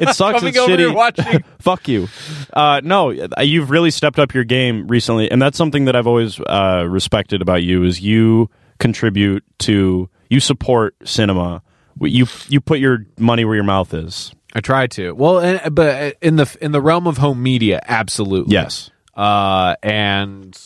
you. 0.00 0.06
It 0.08 0.14
sucks. 0.14 0.38
Coming 0.40 0.54
it's 0.54 0.58
shitty. 0.58 0.94
watching. 0.94 1.44
Fuck 1.60 1.88
you. 1.88 2.08
Uh, 2.52 2.80
no, 2.82 3.12
uh, 3.12 3.42
you've 3.42 3.70
really 3.70 3.90
stepped 3.90 4.18
up 4.18 4.34
your 4.34 4.44
game 4.44 4.88
recently, 4.88 5.30
and 5.30 5.40
that's 5.40 5.56
something 5.56 5.84
that 5.86 5.94
I've 5.96 6.06
always 6.06 6.40
uh, 6.40 6.84
respected 6.88 7.42
about 7.42 7.62
you. 7.62 7.84
Is 7.84 8.00
you 8.00 8.50
contribute 8.78 9.44
to 9.60 10.08
you 10.28 10.40
support 10.40 10.94
cinema. 11.04 11.62
You 12.00 12.26
you 12.48 12.60
put 12.60 12.78
your 12.78 13.06
money 13.18 13.44
where 13.44 13.54
your 13.54 13.64
mouth 13.64 13.94
is. 13.94 14.32
I 14.56 14.60
try 14.60 14.86
to. 14.86 15.12
Well, 15.12 15.60
but 15.70 16.16
in 16.22 16.36
the 16.36 16.56
in 16.62 16.72
the 16.72 16.80
realm 16.80 17.06
of 17.06 17.18
home 17.18 17.42
media, 17.42 17.80
absolutely. 17.86 18.54
Yes. 18.54 18.90
Uh, 19.14 19.76
and 19.82 20.58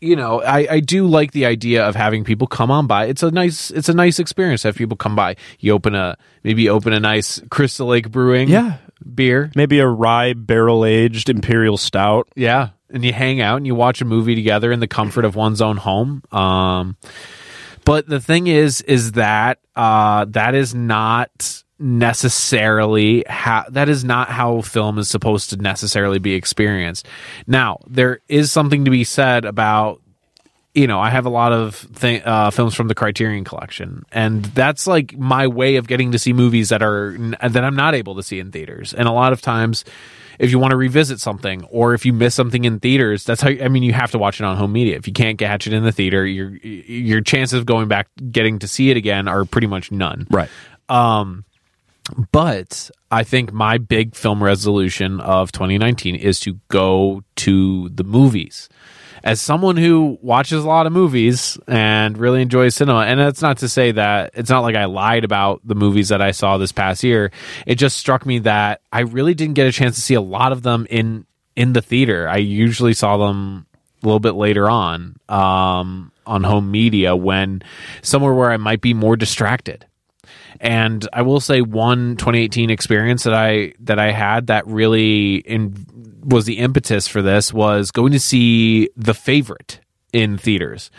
you 0.00 0.16
know, 0.16 0.42
I, 0.42 0.66
I 0.70 0.80
do 0.80 1.06
like 1.06 1.32
the 1.32 1.44
idea 1.46 1.84
of 1.86 1.94
having 1.94 2.24
people 2.24 2.46
come 2.46 2.70
on 2.70 2.86
by. 2.86 3.04
It's 3.06 3.22
a 3.22 3.30
nice 3.30 3.70
it's 3.70 3.88
a 3.90 3.94
nice 3.94 4.18
experience 4.18 4.62
to 4.62 4.68
have 4.68 4.76
people 4.76 4.96
come 4.96 5.14
by. 5.14 5.36
You 5.60 5.72
open 5.74 5.94
a 5.94 6.16
maybe 6.42 6.68
open 6.70 6.92
a 6.94 7.00
nice 7.00 7.40
Crystal 7.50 7.86
Lake 7.86 8.10
Brewing 8.10 8.48
Yeah. 8.48 8.78
beer. 9.14 9.50
Maybe 9.54 9.78
a 9.78 9.86
rye 9.86 10.32
barrel 10.32 10.84
aged 10.86 11.28
imperial 11.28 11.76
stout. 11.76 12.28
Yeah. 12.34 12.70
And 12.90 13.04
you 13.04 13.12
hang 13.12 13.40
out 13.40 13.56
and 13.56 13.66
you 13.66 13.74
watch 13.74 14.00
a 14.00 14.04
movie 14.04 14.34
together 14.34 14.70
in 14.72 14.80
the 14.80 14.86
comfort 14.88 15.24
of 15.24 15.34
one's 15.36 15.60
own 15.60 15.76
home. 15.76 16.22
Um, 16.32 16.96
but 17.84 18.08
the 18.08 18.20
thing 18.20 18.46
is, 18.46 18.80
is 18.82 19.12
that 19.12 19.58
uh, 19.74 20.26
that 20.30 20.54
is 20.54 20.74
not 20.74 21.63
necessarily 21.84 23.24
how 23.28 23.66
that 23.68 23.90
is 23.90 24.04
not 24.04 24.30
how 24.30 24.62
film 24.62 24.98
is 24.98 25.10
supposed 25.10 25.50
to 25.50 25.56
necessarily 25.58 26.18
be 26.18 26.32
experienced. 26.32 27.06
Now, 27.46 27.78
there 27.86 28.20
is 28.26 28.50
something 28.50 28.86
to 28.86 28.90
be 28.90 29.04
said 29.04 29.44
about 29.44 30.00
you 30.72 30.88
know, 30.88 30.98
I 30.98 31.10
have 31.10 31.24
a 31.24 31.30
lot 31.30 31.52
of 31.52 31.86
th- 32.00 32.24
uh, 32.24 32.50
films 32.50 32.74
from 32.74 32.88
the 32.88 32.96
Criterion 32.96 33.44
Collection, 33.44 34.04
and 34.10 34.44
that's 34.44 34.88
like 34.88 35.16
my 35.16 35.46
way 35.46 35.76
of 35.76 35.86
getting 35.86 36.10
to 36.12 36.18
see 36.18 36.32
movies 36.32 36.70
that 36.70 36.82
are 36.82 37.16
that 37.16 37.64
I'm 37.64 37.76
not 37.76 37.94
able 37.94 38.16
to 38.16 38.24
see 38.24 38.40
in 38.40 38.50
theaters. 38.50 38.92
And 38.92 39.06
a 39.06 39.12
lot 39.12 39.32
of 39.32 39.40
times, 39.40 39.84
if 40.40 40.50
you 40.50 40.58
want 40.58 40.72
to 40.72 40.76
revisit 40.76 41.20
something, 41.20 41.62
or 41.70 41.94
if 41.94 42.04
you 42.04 42.12
miss 42.12 42.34
something 42.34 42.64
in 42.64 42.80
theaters, 42.80 43.22
that's 43.22 43.40
how. 43.40 43.50
I 43.50 43.68
mean, 43.68 43.84
you 43.84 43.92
have 43.92 44.10
to 44.12 44.18
watch 44.18 44.40
it 44.40 44.44
on 44.44 44.56
home 44.56 44.72
media. 44.72 44.96
If 44.96 45.06
you 45.06 45.12
can't 45.12 45.38
catch 45.38 45.68
it 45.68 45.72
in 45.72 45.84
the 45.84 45.92
theater, 45.92 46.26
your 46.26 46.50
your 46.50 47.20
chances 47.20 47.60
of 47.60 47.66
going 47.66 47.86
back 47.86 48.08
getting 48.32 48.58
to 48.58 48.66
see 48.66 48.90
it 48.90 48.96
again 48.96 49.28
are 49.28 49.44
pretty 49.44 49.68
much 49.68 49.92
none. 49.92 50.26
Right. 50.28 50.50
Um, 50.88 51.44
but 52.30 52.90
I 53.10 53.24
think 53.24 53.52
my 53.52 53.78
big 53.78 54.14
film 54.14 54.42
resolution 54.42 55.20
of 55.20 55.52
2019 55.52 56.16
is 56.16 56.40
to 56.40 56.58
go 56.68 57.22
to 57.36 57.88
the 57.88 58.04
movies. 58.04 58.68
As 59.22 59.40
someone 59.40 59.78
who 59.78 60.18
watches 60.20 60.62
a 60.62 60.68
lot 60.68 60.86
of 60.86 60.92
movies 60.92 61.56
and 61.66 62.18
really 62.18 62.42
enjoys 62.42 62.74
cinema, 62.74 63.00
and 63.00 63.18
that's 63.18 63.40
not 63.40 63.58
to 63.58 63.70
say 63.70 63.92
that 63.92 64.32
it's 64.34 64.50
not 64.50 64.60
like 64.60 64.76
I 64.76 64.84
lied 64.84 65.24
about 65.24 65.62
the 65.64 65.74
movies 65.74 66.10
that 66.10 66.20
I 66.20 66.32
saw 66.32 66.58
this 66.58 66.72
past 66.72 67.02
year. 67.02 67.30
It 67.66 67.76
just 67.76 67.96
struck 67.96 68.26
me 68.26 68.40
that 68.40 68.82
I 68.92 69.00
really 69.00 69.32
didn't 69.32 69.54
get 69.54 69.66
a 69.66 69.72
chance 69.72 69.94
to 69.94 70.02
see 70.02 70.14
a 70.14 70.20
lot 70.20 70.52
of 70.52 70.62
them 70.62 70.86
in 70.90 71.24
in 71.56 71.72
the 71.72 71.80
theater. 71.80 72.28
I 72.28 72.36
usually 72.36 72.92
saw 72.92 73.16
them 73.16 73.64
a 74.02 74.06
little 74.06 74.20
bit 74.20 74.34
later 74.34 74.68
on 74.68 75.16
um, 75.30 76.12
on 76.26 76.42
home 76.42 76.70
media 76.70 77.16
when 77.16 77.62
somewhere 78.02 78.34
where 78.34 78.50
I 78.50 78.58
might 78.58 78.82
be 78.82 78.92
more 78.92 79.16
distracted. 79.16 79.86
And 80.60 81.08
I 81.12 81.22
will 81.22 81.40
say 81.40 81.60
one 81.60 82.16
2018 82.16 82.70
experience 82.70 83.24
that 83.24 83.34
I 83.34 83.74
that 83.80 83.98
I 83.98 84.12
had 84.12 84.46
that 84.48 84.66
really 84.66 85.36
in, 85.36 85.86
was 86.24 86.44
the 86.44 86.58
impetus 86.58 87.08
for 87.08 87.22
this 87.22 87.52
was 87.52 87.90
going 87.90 88.12
to 88.12 88.20
see 88.20 88.88
The 88.96 89.14
Favorite 89.14 89.80
in 90.12 90.38
theaters. 90.38 90.90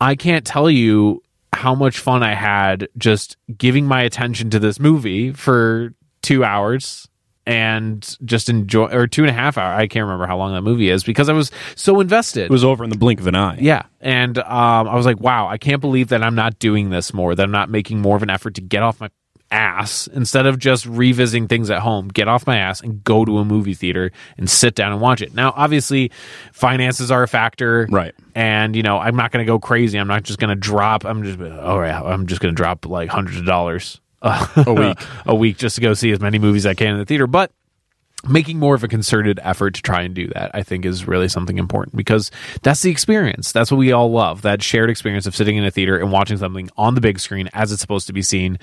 I 0.00 0.14
can't 0.14 0.44
tell 0.44 0.68
you 0.68 1.22
how 1.52 1.74
much 1.74 1.98
fun 1.98 2.22
I 2.22 2.34
had 2.34 2.88
just 2.98 3.36
giving 3.56 3.86
my 3.86 4.02
attention 4.02 4.50
to 4.50 4.58
this 4.58 4.80
movie 4.80 5.32
for 5.32 5.94
2 6.22 6.44
hours 6.44 7.08
and 7.46 8.16
just 8.24 8.48
enjoy 8.48 8.86
or 8.86 9.06
two 9.06 9.22
and 9.22 9.30
a 9.30 9.32
half 9.32 9.58
hour. 9.58 9.74
I 9.74 9.86
can't 9.86 10.04
remember 10.04 10.26
how 10.26 10.36
long 10.36 10.52
that 10.54 10.62
movie 10.62 10.90
is 10.90 11.02
because 11.02 11.28
I 11.28 11.32
was 11.32 11.50
so 11.74 12.00
invested. 12.00 12.44
It 12.44 12.50
was 12.50 12.64
over 12.64 12.84
in 12.84 12.90
the 12.90 12.98
blink 12.98 13.20
of 13.20 13.26
an 13.26 13.34
eye. 13.34 13.58
Yeah. 13.60 13.82
And 14.00 14.38
um, 14.38 14.88
I 14.88 14.94
was 14.94 15.06
like, 15.06 15.20
wow, 15.20 15.48
I 15.48 15.58
can't 15.58 15.80
believe 15.80 16.08
that 16.08 16.22
I'm 16.22 16.34
not 16.34 16.58
doing 16.58 16.90
this 16.90 17.12
more, 17.12 17.34
that 17.34 17.42
I'm 17.42 17.50
not 17.50 17.70
making 17.70 18.00
more 18.00 18.16
of 18.16 18.22
an 18.22 18.30
effort 18.30 18.54
to 18.54 18.60
get 18.60 18.82
off 18.82 19.00
my 19.00 19.10
ass 19.50 20.06
instead 20.06 20.46
of 20.46 20.58
just 20.58 20.86
revisiting 20.86 21.46
things 21.46 21.68
at 21.68 21.80
home, 21.80 22.08
get 22.08 22.26
off 22.26 22.46
my 22.46 22.56
ass 22.56 22.80
and 22.80 23.04
go 23.04 23.24
to 23.24 23.38
a 23.38 23.44
movie 23.44 23.74
theater 23.74 24.10
and 24.38 24.48
sit 24.48 24.74
down 24.74 24.92
and 24.92 25.00
watch 25.00 25.20
it. 25.20 25.34
Now, 25.34 25.52
obviously, 25.54 26.10
finances 26.52 27.10
are 27.10 27.22
a 27.22 27.28
factor. 27.28 27.86
Right. 27.90 28.14
And, 28.34 28.74
you 28.74 28.82
know, 28.82 28.98
I'm 28.98 29.14
not 29.14 29.30
going 29.30 29.44
to 29.44 29.50
go 29.50 29.58
crazy. 29.58 29.98
I'm 29.98 30.08
not 30.08 30.22
just 30.22 30.38
going 30.38 30.48
to 30.48 30.56
drop, 30.56 31.04
I'm 31.04 31.22
just, 31.22 31.38
all 31.40 31.78
right, 31.78 31.92
I'm 31.92 32.26
just 32.26 32.40
going 32.40 32.54
to 32.54 32.56
drop 32.56 32.86
like 32.86 33.10
hundreds 33.10 33.38
of 33.38 33.44
dollars 33.44 34.00
a 34.66 34.72
week. 34.72 34.98
a 35.26 35.34
week 35.34 35.56
just 35.58 35.74
to 35.76 35.80
go 35.80 35.94
see 35.94 36.10
as 36.12 36.20
many 36.20 36.38
movies 36.38 36.64
as 36.66 36.70
I 36.70 36.74
can 36.74 36.94
in 36.94 36.98
the 36.98 37.06
theater. 37.06 37.26
But 37.26 37.52
making 38.26 38.58
more 38.58 38.74
of 38.74 38.84
a 38.84 38.88
concerted 38.88 39.40
effort 39.42 39.74
to 39.74 39.82
try 39.82 40.02
and 40.02 40.14
do 40.14 40.28
that 40.28 40.50
i 40.54 40.62
think 40.62 40.84
is 40.84 41.08
really 41.08 41.28
something 41.28 41.58
important 41.58 41.96
because 41.96 42.30
that's 42.62 42.82
the 42.82 42.90
experience 42.90 43.50
that's 43.52 43.70
what 43.70 43.78
we 43.78 43.90
all 43.90 44.10
love 44.10 44.42
that 44.42 44.62
shared 44.62 44.90
experience 44.90 45.26
of 45.26 45.34
sitting 45.34 45.56
in 45.56 45.64
a 45.64 45.70
theater 45.70 45.98
and 45.98 46.12
watching 46.12 46.36
something 46.36 46.70
on 46.76 46.94
the 46.94 47.00
big 47.00 47.18
screen 47.18 47.48
as 47.52 47.72
it's 47.72 47.80
supposed 47.80 48.06
to 48.06 48.12
be 48.12 48.22
seen 48.22 48.58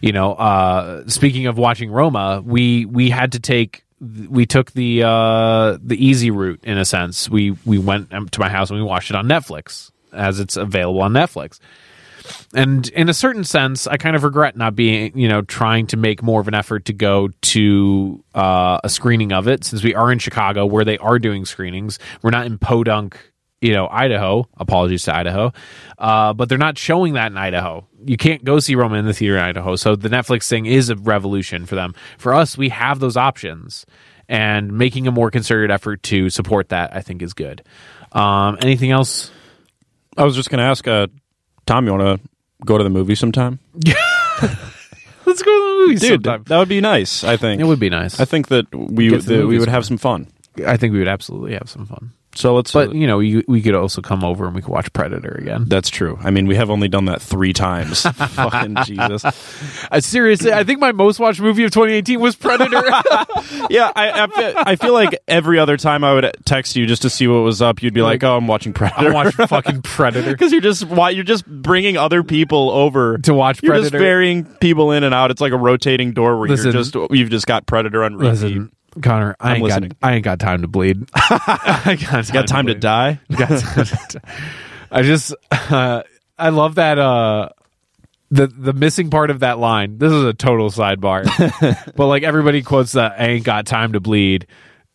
you 0.00 0.12
know 0.12 0.32
uh 0.34 1.06
speaking 1.08 1.46
of 1.46 1.58
watching 1.58 1.90
roma 1.90 2.42
we 2.44 2.86
we 2.86 3.10
had 3.10 3.32
to 3.32 3.40
take 3.40 3.84
we 4.30 4.46
took 4.46 4.72
the 4.72 5.02
uh 5.02 5.76
the 5.82 5.96
easy 5.98 6.30
route 6.30 6.60
in 6.64 6.78
a 6.78 6.84
sense 6.84 7.28
we 7.28 7.50
we 7.66 7.78
went 7.78 8.10
to 8.32 8.40
my 8.40 8.48
house 8.48 8.70
and 8.70 8.78
we 8.78 8.84
watched 8.84 9.10
it 9.10 9.16
on 9.16 9.26
netflix 9.26 9.90
as 10.12 10.40
it's 10.40 10.56
available 10.56 11.02
on 11.02 11.12
netflix 11.12 11.58
and 12.54 12.88
in 12.88 13.08
a 13.08 13.14
certain 13.14 13.44
sense, 13.44 13.86
I 13.86 13.96
kind 13.96 14.16
of 14.16 14.24
regret 14.24 14.56
not 14.56 14.74
being, 14.74 15.16
you 15.18 15.28
know, 15.28 15.42
trying 15.42 15.86
to 15.88 15.96
make 15.96 16.22
more 16.22 16.40
of 16.40 16.48
an 16.48 16.54
effort 16.54 16.86
to 16.86 16.92
go 16.92 17.28
to 17.28 18.24
uh, 18.34 18.80
a 18.84 18.88
screening 18.88 19.32
of 19.32 19.48
it 19.48 19.64
since 19.64 19.82
we 19.82 19.94
are 19.94 20.12
in 20.12 20.18
Chicago 20.18 20.66
where 20.66 20.84
they 20.84 20.98
are 20.98 21.18
doing 21.18 21.44
screenings. 21.44 21.98
We're 22.22 22.30
not 22.30 22.46
in 22.46 22.58
Podunk, 22.58 23.18
you 23.60 23.72
know, 23.72 23.88
Idaho. 23.88 24.48
Apologies 24.56 25.04
to 25.04 25.14
Idaho. 25.14 25.52
Uh, 25.98 26.32
but 26.32 26.48
they're 26.48 26.58
not 26.58 26.78
showing 26.78 27.14
that 27.14 27.30
in 27.30 27.38
Idaho. 27.38 27.86
You 28.04 28.16
can't 28.16 28.44
go 28.44 28.58
see 28.58 28.74
Roma 28.74 28.96
in 28.96 29.06
the 29.06 29.14
theater 29.14 29.36
in 29.36 29.42
Idaho. 29.42 29.76
So 29.76 29.96
the 29.96 30.08
Netflix 30.08 30.48
thing 30.48 30.66
is 30.66 30.90
a 30.90 30.96
revolution 30.96 31.66
for 31.66 31.74
them. 31.74 31.94
For 32.18 32.34
us, 32.34 32.58
we 32.58 32.70
have 32.70 33.00
those 33.00 33.16
options. 33.16 33.86
And 34.28 34.78
making 34.78 35.06
a 35.06 35.10
more 35.10 35.30
concerted 35.30 35.70
effort 35.70 36.02
to 36.04 36.30
support 36.30 36.70
that, 36.70 36.94
I 36.96 37.02
think, 37.02 37.20
is 37.20 37.34
good. 37.34 37.62
Um, 38.12 38.56
anything 38.62 38.90
else? 38.90 39.30
I 40.16 40.24
was 40.24 40.36
just 40.36 40.48
going 40.48 40.58
to 40.58 40.64
ask, 40.64 40.86
uh, 40.88 41.08
Tom, 41.66 41.86
you 41.86 41.92
want 41.94 42.20
to 42.22 42.28
go 42.64 42.78
to 42.78 42.84
the 42.84 42.90
movie 42.90 43.14
sometime? 43.14 43.58
Let's 45.24 45.42
go 45.42 45.50
to 45.50 45.76
the 45.78 45.84
movies 45.86 46.00
Dude, 46.00 46.24
sometime. 46.24 46.44
that 46.48 46.58
would 46.58 46.68
be 46.68 46.80
nice, 46.80 47.24
I 47.24 47.36
think. 47.36 47.60
It 47.60 47.64
would 47.64 47.80
be 47.80 47.90
nice. 47.90 48.18
I 48.20 48.24
think 48.24 48.48
that 48.48 48.66
we 48.74 49.08
Get 49.08 49.22
to 49.22 49.26
the 49.26 49.32
that 49.34 49.38
we 49.40 49.44
movies 49.44 49.60
would 49.60 49.68
have 49.68 49.86
some 49.86 49.98
fun. 49.98 50.26
I 50.66 50.76
think 50.76 50.92
we 50.92 50.98
would 50.98 51.08
absolutely 51.08 51.54
have 51.54 51.68
some 51.68 51.86
fun. 51.86 52.12
So 52.34 52.54
let's. 52.54 52.72
But 52.72 52.94
you 52.94 53.06
know, 53.06 53.20
you, 53.20 53.44
we 53.46 53.60
could 53.60 53.74
also 53.74 54.00
come 54.00 54.24
over 54.24 54.46
and 54.46 54.54
we 54.54 54.62
could 54.62 54.70
watch 54.70 54.92
Predator 54.92 55.32
again. 55.32 55.64
that's 55.66 55.90
true. 55.90 56.18
I 56.22 56.30
mean, 56.30 56.46
we 56.46 56.56
have 56.56 56.70
only 56.70 56.88
done 56.88 57.04
that 57.06 57.20
three 57.20 57.52
times. 57.52 58.02
Fucking 58.06 58.76
Jesus. 58.84 59.24
Uh, 59.24 60.00
seriously, 60.00 60.52
I 60.52 60.64
think 60.64 60.80
my 60.80 60.92
most 60.92 61.18
watched 61.18 61.40
movie 61.40 61.64
of 61.64 61.70
2018 61.72 62.20
was 62.20 62.36
Predator. 62.36 62.82
Yeah, 63.70 63.92
I, 63.94 64.24
I, 64.24 64.26
feel, 64.26 64.52
I 64.56 64.76
feel 64.76 64.92
like 64.92 65.18
every 65.28 65.58
other 65.58 65.76
time 65.76 66.04
I 66.04 66.14
would 66.14 66.30
text 66.44 66.74
you 66.76 66.86
just 66.86 67.02
to 67.02 67.10
see 67.10 67.26
what 67.26 67.40
was 67.40 67.62
up, 67.62 67.82
you'd 67.82 67.94
be 67.94 68.02
like, 68.02 68.22
"Oh, 68.24 68.36
I'm 68.36 68.46
watching 68.46 68.72
Predator." 68.72 69.10
I 69.10 69.12
watched 69.12 69.36
fucking 69.36 69.82
Predator. 69.82 70.32
because 70.32 70.52
you're 70.52 70.60
just 70.60 70.84
why 70.84 71.10
you're 71.10 71.24
just 71.24 71.46
bringing 71.46 71.96
other 71.96 72.22
people 72.22 72.70
over 72.70 73.18
To 73.18 73.34
watch 73.34 73.60
Predator. 73.60 73.74
You're 73.74 73.82
just 73.90 73.92
varying 73.92 74.44
people 74.44 74.92
in 74.92 75.04
and 75.04 75.14
out. 75.14 75.30
It's 75.30 75.40
like 75.40 75.52
a 75.52 75.56
rotating 75.56 76.12
door 76.12 76.38
where 76.38 76.48
Listen. 76.48 76.72
you're 76.72 76.82
just 76.82 76.94
you've 77.10 77.30
just 77.30 77.46
got 77.46 77.66
Predator 77.66 78.04
on 78.04 78.16
repeat. 78.16 78.30
Listen, 78.30 78.72
Connor, 79.00 79.36
I 79.40 79.50
I'm 79.50 79.54
ain't 79.56 79.64
listening. 79.64 79.88
got 79.90 79.96
I 80.02 80.14
ain't 80.14 80.24
got 80.24 80.38
time 80.38 80.62
to 80.62 80.68
bleed. 80.68 81.08
I 81.14 81.96
got 82.00 82.24
time, 82.24 82.34
got 82.34 82.46
time 82.48 82.66
to 82.66 82.72
bleed. 82.74 82.80
die. 82.80 83.20
Got 83.36 83.60
time 83.60 83.84
to- 83.86 84.20
I 84.90 85.02
just 85.02 85.34
uh, 85.50 86.02
I 86.38 86.48
love 86.50 86.74
that 86.74 86.98
uh 86.98 87.48
the 88.30 88.46
the 88.46 88.72
missing 88.72 89.08
part 89.10 89.30
of 89.30 89.40
that 89.40 89.58
line. 89.58 89.98
This 89.98 90.12
is 90.12 90.24
a 90.24 90.32
total 90.34 90.70
sidebar, 90.70 91.24
but 91.96 92.06
like 92.06 92.22
everybody 92.22 92.62
quotes 92.62 92.92
that 92.92 93.12
"I 93.18 93.26
ain't 93.28 93.44
got 93.44 93.66
time 93.66 93.92
to 93.94 94.00
bleed." 94.00 94.46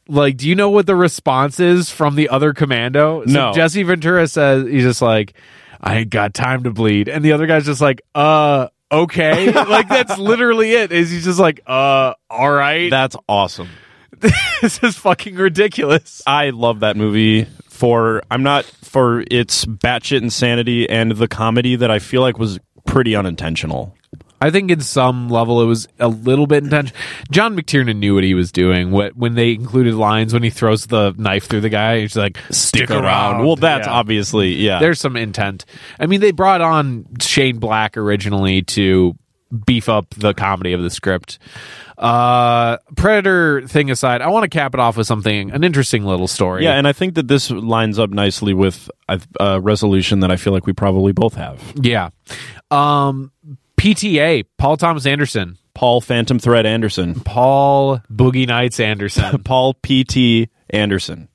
Like, 0.10 0.38
do 0.38 0.48
you 0.48 0.56
know 0.56 0.70
what 0.70 0.86
the 0.86 0.96
response 0.96 1.60
is 1.60 1.90
from 1.90 2.16
the 2.16 2.30
other 2.30 2.54
commando? 2.54 3.26
So 3.26 3.32
No. 3.32 3.54
Jesse 3.54 3.84
Ventura 3.84 4.28
says 4.28 4.66
he's 4.68 4.84
just 4.84 5.02
like, 5.02 5.34
"I 5.82 5.98
ain't 5.98 6.10
got 6.10 6.34
time 6.34 6.64
to 6.64 6.72
bleed," 6.72 7.10
and 7.10 7.24
the 7.26 7.32
other 7.34 7.46
guy's 7.48 7.66
just 7.66 7.82
like, 7.82 8.02
"Uh." 8.16 8.68
Okay, 8.90 9.52
like 9.52 9.90
that's 9.90 10.18
literally 10.18 10.72
it. 10.72 10.94
Is 10.94 11.12
he's 11.12 11.26
just 11.26 11.40
like, 11.40 11.60
uh, 11.68 12.14
all 12.30 12.50
right. 12.50 12.90
That's 12.90 13.18
awesome. 13.28 13.68
this 14.62 14.82
is 14.84 14.98
fucking 14.98 15.36
ridiculous. 15.36 16.22
I 16.26 16.50
love 16.52 16.80
that 16.82 16.98
movie 16.98 17.46
for 17.70 18.24
I'm 18.32 18.44
not 18.44 18.66
for 18.66 19.24
its 19.30 19.66
batshit 19.66 20.22
insanity 20.22 20.90
and 20.90 21.12
the 21.12 21.28
comedy 21.28 21.76
that 21.76 21.92
I 21.92 22.00
feel 22.00 22.22
like 22.22 22.40
was 22.40 22.60
pretty 22.86 23.16
unintentional. 23.16 23.94
I 24.40 24.52
think 24.52 24.70
in 24.70 24.82
some 24.82 25.30
level 25.30 25.62
it 25.64 25.66
was 25.66 25.88
a 26.00 26.08
little 26.08 26.46
bit 26.46 26.64
intentional. 26.64 27.00
John 27.32 27.56
McTiernan 27.58 27.98
knew 27.98 28.14
what 28.14 28.24
he 28.24 28.36
was 28.36 28.52
doing. 28.52 28.92
What 28.92 29.16
when 29.18 29.34
they 29.34 29.52
included 29.54 29.96
lines 29.96 30.32
when 30.32 30.44
he 30.44 30.52
throws 30.52 30.86
the 30.86 31.14
knife 31.18 31.46
through 31.48 31.62
the 31.62 31.70
guy, 31.70 32.02
he's 32.02 32.16
like, 32.16 32.38
"Stick, 32.52 32.92
around." 32.92 33.44
Well, 33.46 33.56
that's 33.56 33.88
Yeah. 33.88 33.94
obviously 33.94 34.54
yeah. 34.54 34.80
There's 34.80 35.00
some 35.00 35.16
intent. 35.16 35.66
I 36.00 36.06
mean, 36.06 36.22
they 36.22 36.32
brought 36.32 36.62
on 36.62 37.06
Shane 37.20 37.58
Black 37.58 37.98
originally 37.98 38.62
to 38.64 39.16
beef 39.66 39.88
up 39.90 40.10
the 40.12 40.34
comedy 40.34 40.74
of 40.74 40.82
the 40.82 40.90
script. 40.90 41.40
Uh, 41.98 42.78
Predator 42.96 43.68
thing 43.68 43.90
aside, 43.90 44.22
I 44.22 44.28
want 44.28 44.44
to 44.44 44.50
cap 44.50 44.74
it 44.74 44.80
off 44.80 44.98
with 44.98 45.08
something, 45.08 45.52
an 45.52 45.64
interesting 45.64 46.04
little 46.04 46.28
story. 46.28 46.64
yeah, 46.64 46.74
and 46.74 46.88
I 46.88 46.94
think 46.94 47.16
that 47.16 47.28
this 47.28 47.50
lines 47.50 47.98
up 48.00 48.10
nicely 48.12 48.54
with 48.54 48.90
a 49.10 49.20
a 49.40 49.60
resolution 49.60 50.20
that 50.20 50.32
I 50.32 50.36
feel 50.36 50.54
like 50.54 50.66
we 50.68 50.74
probably 50.74 51.12
both 51.12 51.34
have. 51.36 51.62
yeah. 51.82 52.10
Um, 52.70 53.32
PTA, 53.78 54.46
Paul 54.58 54.78
Thomas 54.78 55.06
Anderson, 55.06 55.58
Paul 55.74 56.02
Phantom 56.02 56.38
Thread 56.40 56.66
Anderson, 56.66 57.16
Paul 57.22 58.00
Boogie 58.12 58.48
Nights 58.48 58.80
Anderson, 58.80 59.42
Paul 59.44 59.74
P.T. 59.76 60.50
Anderson, 60.72 61.30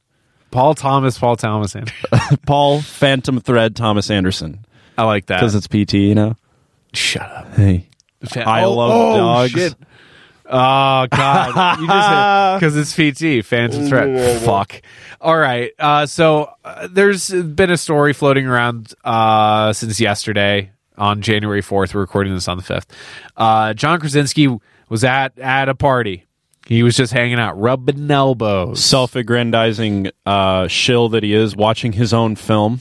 Paul 0.51 0.75
Thomas, 0.75 1.19
Paul 1.19 1.37
Thomas 1.37 1.75
Anderson. 1.75 2.39
Paul 2.47 2.81
Phantom 2.83 3.41
Thread 3.41 3.75
Thomas 3.75 4.11
Anderson 4.11 4.65
I 4.99 5.05
like 5.05 5.27
that. 5.27 5.41
because 5.41 5.55
it's 5.55 5.67
P.T. 5.69 5.99
You 6.07 6.15
know. 6.15 6.37
Shut 6.93 7.23
up. 7.23 7.55
Hey, 7.55 7.89
Fa- 8.25 8.49
I 8.49 8.64
oh, 8.64 8.75
love 8.75 8.91
oh, 8.93 9.16
dogs. 9.16 9.51
Shit. 9.51 9.75
Oh 10.45 11.07
God! 11.11 11.81
You 11.81 11.87
just 11.87 12.61
because 12.61 12.77
it's 12.99 13.43
PT 13.43 13.47
Phantom 13.47 13.87
Thread. 13.87 14.43
Fuck. 14.43 14.83
All 15.20 15.37
right. 15.37 15.73
Uh, 15.79 16.07
so 16.07 16.53
uh, 16.64 16.89
there's 16.91 17.31
been 17.31 17.70
a 17.70 17.77
story 17.77 18.12
floating 18.12 18.47
around 18.47 18.93
uh, 19.05 19.73
since 19.73 20.01
yesterday 20.01 20.73
on 20.99 21.23
January 21.23 21.62
fourth. 21.62 21.95
We're 21.95 22.03
recording 22.03 22.35
this 22.35 22.49
on 22.49 22.57
the 22.57 22.62
fifth. 22.62 22.87
Uh, 23.37 23.73
John 23.75 24.01
Krasinski 24.01 24.59
was 24.89 25.05
at 25.05 25.39
at 25.39 25.68
a 25.68 25.75
party. 25.75 26.27
He 26.66 26.83
was 26.83 26.97
just 26.97 27.12
hanging 27.12 27.39
out, 27.39 27.59
rubbing 27.59 28.11
elbows. 28.11 28.85
self-aggrandizing 28.85 30.11
uh, 30.25 30.68
shill 30.68 31.09
that 31.09 31.23
he 31.23 31.35
is, 31.35 31.57
watching 31.57 31.93
his 31.93 32.12
own 32.12 32.37
film. 32.37 32.81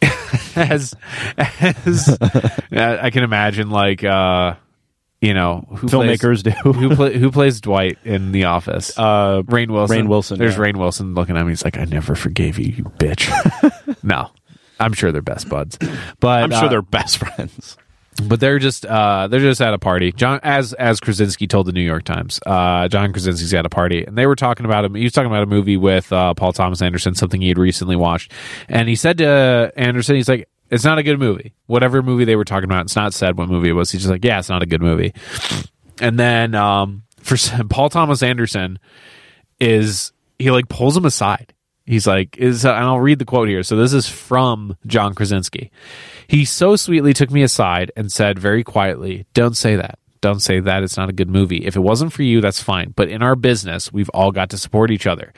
as 0.56 0.94
as 1.36 2.18
I 2.72 3.10
can 3.10 3.22
imagine, 3.22 3.70
like 3.70 4.04
uh, 4.04 4.54
you 5.20 5.34
know, 5.34 5.66
who 5.70 5.88
plays- 5.88 6.20
Filmmakers 6.20 6.42
do. 6.42 6.50
who 6.72 6.94
play, 6.94 7.18
who 7.18 7.30
plays 7.32 7.60
Dwight 7.60 7.98
in 8.04 8.32
The 8.32 8.44
Office? 8.44 8.96
Uh, 8.98 9.42
Rainn 9.46 9.70
Wilson. 9.70 9.96
Rainn 10.06 10.08
Wilson, 10.08 10.38
There's 10.38 10.54
yeah. 10.56 10.60
Rainn 10.62 10.76
Wilson 10.76 11.14
looking 11.14 11.36
at 11.36 11.44
me. 11.44 11.50
He's 11.52 11.64
like, 11.64 11.76
I 11.78 11.84
never 11.84 12.14
forgave 12.14 12.58
you, 12.58 12.72
you 12.72 12.84
bitch. 12.84 13.28
no, 14.04 14.30
I'm 14.78 14.92
sure 14.92 15.10
they're 15.12 15.22
best 15.22 15.48
buds, 15.48 15.76
but 16.20 16.44
I'm 16.44 16.50
sure 16.50 16.66
uh, 16.66 16.68
they're 16.68 16.82
best 16.82 17.18
friends. 17.18 17.76
but 18.28 18.40
they're 18.40 18.58
just 18.58 18.84
uh, 18.86 19.28
they're 19.28 19.40
just 19.40 19.60
at 19.60 19.74
a 19.74 19.78
party. 19.78 20.12
John, 20.12 20.40
as 20.42 20.72
as 20.72 21.00
Krasinski 21.00 21.46
told 21.46 21.66
the 21.66 21.72
New 21.72 21.82
York 21.82 22.04
Times, 22.04 22.40
uh, 22.46 22.86
John 22.88 23.12
Krasinski's 23.12 23.54
at 23.54 23.66
a 23.66 23.68
party, 23.68 24.04
and 24.04 24.16
they 24.16 24.26
were 24.26 24.36
talking 24.36 24.66
about 24.66 24.84
him. 24.84 24.94
He 24.94 25.04
was 25.04 25.12
talking 25.12 25.30
about 25.30 25.42
a 25.42 25.46
movie 25.46 25.76
with 25.76 26.12
uh, 26.12 26.34
Paul 26.34 26.52
Thomas 26.52 26.80
Anderson, 26.82 27.14
something 27.14 27.40
he 27.40 27.48
had 27.48 27.58
recently 27.58 27.96
watched, 27.96 28.32
and 28.68 28.88
he 28.88 28.94
said 28.96 29.18
to 29.18 29.72
Anderson, 29.76 30.16
he's 30.16 30.28
like, 30.28 30.48
"It's 30.70 30.84
not 30.84 30.98
a 30.98 31.02
good 31.02 31.18
movie. 31.18 31.54
Whatever 31.66 32.02
movie 32.02 32.24
they 32.24 32.36
were 32.36 32.44
talking 32.44 32.64
about, 32.64 32.86
it's 32.86 32.96
not 32.96 33.14
said 33.14 33.38
what 33.38 33.48
movie 33.48 33.70
it 33.70 33.72
was. 33.72 33.90
He's 33.90 34.02
just 34.02 34.10
like, 34.10 34.24
yeah, 34.24 34.38
it's 34.38 34.48
not 34.48 34.62
a 34.62 34.66
good 34.66 34.82
movie." 34.82 35.14
And 36.00 36.18
then 36.18 36.54
um, 36.54 37.02
for 37.20 37.36
Paul 37.70 37.88
Thomas 37.90 38.22
Anderson 38.22 38.78
is 39.60 40.12
he 40.38 40.50
like 40.50 40.68
pulls 40.68 40.96
him 40.96 41.04
aside. 41.04 41.54
He's 41.84 42.06
like, 42.06 42.36
is 42.36 42.66
and 42.66 42.76
I'll 42.76 43.00
read 43.00 43.18
the 43.18 43.24
quote 43.24 43.48
here. 43.48 43.62
So 43.62 43.76
this 43.76 43.94
is 43.94 44.06
from 44.06 44.76
John 44.86 45.14
Krasinski. 45.14 45.70
He 46.26 46.44
so 46.44 46.76
sweetly 46.76 47.14
took 47.14 47.30
me 47.30 47.42
aside 47.42 47.90
and 47.96 48.12
said 48.12 48.38
very 48.38 48.62
quietly, 48.62 49.26
"Don't 49.32 49.56
say 49.56 49.76
that. 49.76 49.98
Don't 50.20 50.40
say 50.40 50.60
that. 50.60 50.82
It's 50.82 50.98
not 50.98 51.08
a 51.08 51.14
good 51.14 51.30
movie. 51.30 51.64
If 51.64 51.76
it 51.76 51.80
wasn't 51.80 52.12
for 52.12 52.22
you, 52.22 52.40
that's 52.42 52.62
fine. 52.62 52.92
But 52.94 53.08
in 53.08 53.22
our 53.22 53.36
business, 53.36 53.90
we've 53.90 54.10
all 54.10 54.32
got 54.32 54.50
to 54.50 54.58
support 54.58 54.90
each 54.90 55.06
other." 55.06 55.32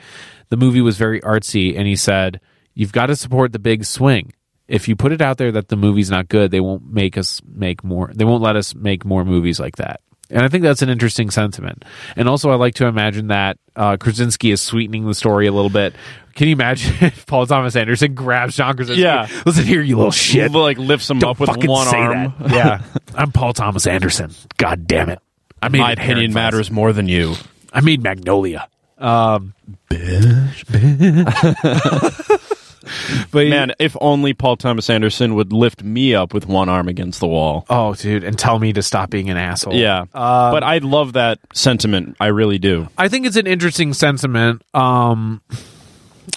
The 0.49 0.57
movie 0.57 0.81
was 0.81 0.97
very 0.97 1.21
artsy, 1.21 1.77
and 1.77 1.87
he 1.87 1.95
said, 1.95 2.41
"You've 2.73 2.91
got 2.91 3.05
to 3.05 3.15
support 3.15 3.53
the 3.53 3.59
big 3.59 3.85
swing." 3.85 4.33
If 4.71 4.87
you 4.87 4.95
put 4.95 5.11
it 5.11 5.21
out 5.21 5.37
there 5.37 5.51
that 5.51 5.67
the 5.67 5.75
movie's 5.75 6.09
not 6.09 6.29
good, 6.29 6.49
they 6.51 6.61
won't 6.61 6.85
make 6.91 7.17
us 7.17 7.41
make 7.45 7.83
more. 7.83 8.09
They 8.13 8.23
won't 8.25 8.41
let 8.41 8.55
us 8.55 8.73
make 8.73 9.03
more 9.03 9.25
movies 9.25 9.59
like 9.59 9.75
that. 9.75 9.99
And 10.29 10.43
I 10.45 10.47
think 10.47 10.63
that's 10.63 10.81
an 10.81 10.87
interesting 10.87 11.29
sentiment. 11.29 11.83
And 12.15 12.29
also, 12.29 12.51
I 12.51 12.55
like 12.55 12.75
to 12.75 12.85
imagine 12.85 13.27
that 13.27 13.57
uh, 13.75 13.97
Krasinski 13.97 14.51
is 14.51 14.61
sweetening 14.61 15.05
the 15.05 15.13
story 15.13 15.45
a 15.45 15.51
little 15.51 15.69
bit. 15.69 15.93
Can 16.35 16.47
you 16.47 16.53
imagine 16.53 16.95
if 17.05 17.25
Paul 17.25 17.45
Thomas 17.47 17.75
Anderson 17.75 18.15
grabs 18.15 18.55
John 18.55 18.77
Krasinski? 18.77 19.01
Yeah. 19.01 19.27
Listen 19.45 19.65
here, 19.65 19.81
you 19.81 19.97
little 19.97 20.09
shit. 20.11 20.53
Like 20.53 20.77
lifts 20.77 21.09
him 21.09 21.19
Don't 21.19 21.31
up 21.31 21.39
with 21.41 21.67
one 21.67 21.87
say 21.87 21.97
arm. 21.97 22.33
that. 22.39 22.51
Yeah. 22.51 22.81
I'm 23.15 23.33
Paul 23.33 23.51
Thomas 23.51 23.85
Anderson. 23.85 24.31
God 24.57 24.87
damn 24.87 25.09
it. 25.09 25.19
I 25.61 25.67
made 25.67 25.79
My 25.79 25.91
opinion 25.91 26.17
Heron 26.17 26.31
Falls. 26.31 26.33
matters 26.35 26.71
more 26.71 26.93
than 26.93 27.09
you. 27.09 27.35
I 27.73 27.81
made 27.81 28.01
Magnolia. 28.01 28.69
Um, 28.97 29.53
but 33.31 33.47
Man, 33.47 33.73
if 33.79 33.95
only 34.01 34.33
Paul 34.33 34.57
Thomas 34.57 34.89
Anderson 34.89 35.35
would 35.35 35.53
lift 35.53 35.83
me 35.83 36.15
up 36.15 36.33
with 36.33 36.47
one 36.47 36.69
arm 36.69 36.87
against 36.87 37.19
the 37.19 37.27
wall. 37.27 37.65
oh, 37.69 37.93
dude, 37.95 38.23
and 38.23 38.37
tell 38.37 38.59
me 38.59 38.73
to 38.73 38.81
stop 38.81 39.09
being 39.09 39.29
an 39.29 39.37
asshole. 39.37 39.73
Yeah. 39.73 40.05
but 40.13 40.63
I 40.63 40.79
love 40.79 41.13
that 41.13 41.39
sentiment. 41.53 42.17
I 42.19 42.27
really 42.27 42.59
do. 42.59 42.87
I 42.97 43.07
think 43.07 43.25
it's 43.25 43.37
an 43.37 43.47
interesting 43.47 43.93
sentiment. 43.93 44.63
Um, 44.73 45.41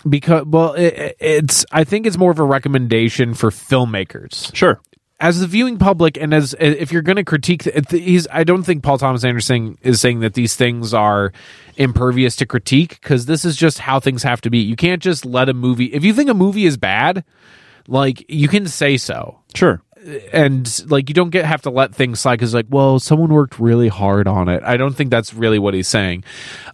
because 0.08 0.44
well, 0.46 0.74
it, 0.74 1.16
it's 1.20 1.64
I 1.72 1.84
think 1.84 2.06
it's 2.06 2.16
more 2.16 2.30
of 2.30 2.38
a 2.38 2.44
recommendation 2.44 3.34
for 3.34 3.50
filmmakers 3.50 4.54
Sure. 4.54 4.80
As 5.20 5.40
the 5.40 5.46
viewing 5.46 5.78
public, 5.78 6.16
and 6.16 6.34
as 6.34 6.54
if 6.58 6.90
you're 6.92 7.02
going 7.02 7.16
to 7.16 7.24
critique. 7.24 7.62
He's 7.90 8.26
I 8.32 8.44
don't 8.44 8.62
think 8.64 8.82
Paul 8.82 8.98
Thomas 8.98 9.24
Anderson 9.24 9.78
is 9.82 10.00
saying 10.00 10.20
that 10.20 10.34
these 10.34 10.56
things 10.56 10.92
are 10.92 11.32
impervious 11.76 12.36
to 12.36 12.46
critique 12.46 12.98
because 13.00 13.26
this 13.26 13.44
is 13.44 13.56
just 13.56 13.78
how 13.78 14.00
things 14.00 14.22
have 14.22 14.40
to 14.42 14.50
be. 14.50 14.58
You 14.58 14.76
can't 14.76 15.02
just 15.02 15.24
let 15.24 15.48
a 15.48 15.54
movie. 15.54 15.86
If 15.86 16.04
you 16.04 16.12
think 16.14 16.30
a 16.30 16.34
movie 16.34 16.66
is 16.66 16.76
bad, 16.76 17.24
like 17.86 18.24
you 18.28 18.48
can 18.48 18.66
say 18.66 18.96
so 18.96 19.38
Sure. 19.54 19.80
and 20.32 20.90
like 20.90 21.08
you 21.08 21.14
don't 21.14 21.30
get 21.30 21.44
have 21.44 21.62
to 21.62 21.70
let 21.70 21.94
things 21.94 22.20
slide 22.20 22.36
because 22.36 22.52
like 22.54 22.66
well 22.68 22.98
someone 22.98 23.32
worked 23.32 23.58
really 23.58 23.88
hard 23.88 24.26
on 24.28 24.48
it 24.48 24.62
i 24.64 24.76
don't 24.76 24.94
think 24.94 25.10
that's 25.10 25.32
really 25.32 25.58
what 25.58 25.72
he's 25.74 25.88
saying 25.88 26.24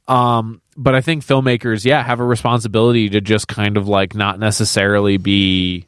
um 0.09 0.61
but 0.76 0.95
i 0.97 1.01
think 1.01 1.24
filmmakers 1.24 1.84
yeah 1.84 2.03
have 2.03 2.18
a 2.20 2.24
responsibility 2.24 3.09
to 3.09 3.20
just 3.20 3.47
kind 3.47 3.76
of 3.76 3.86
like 3.86 4.14
not 4.16 4.38
necessarily 4.41 5.16
be 5.16 5.86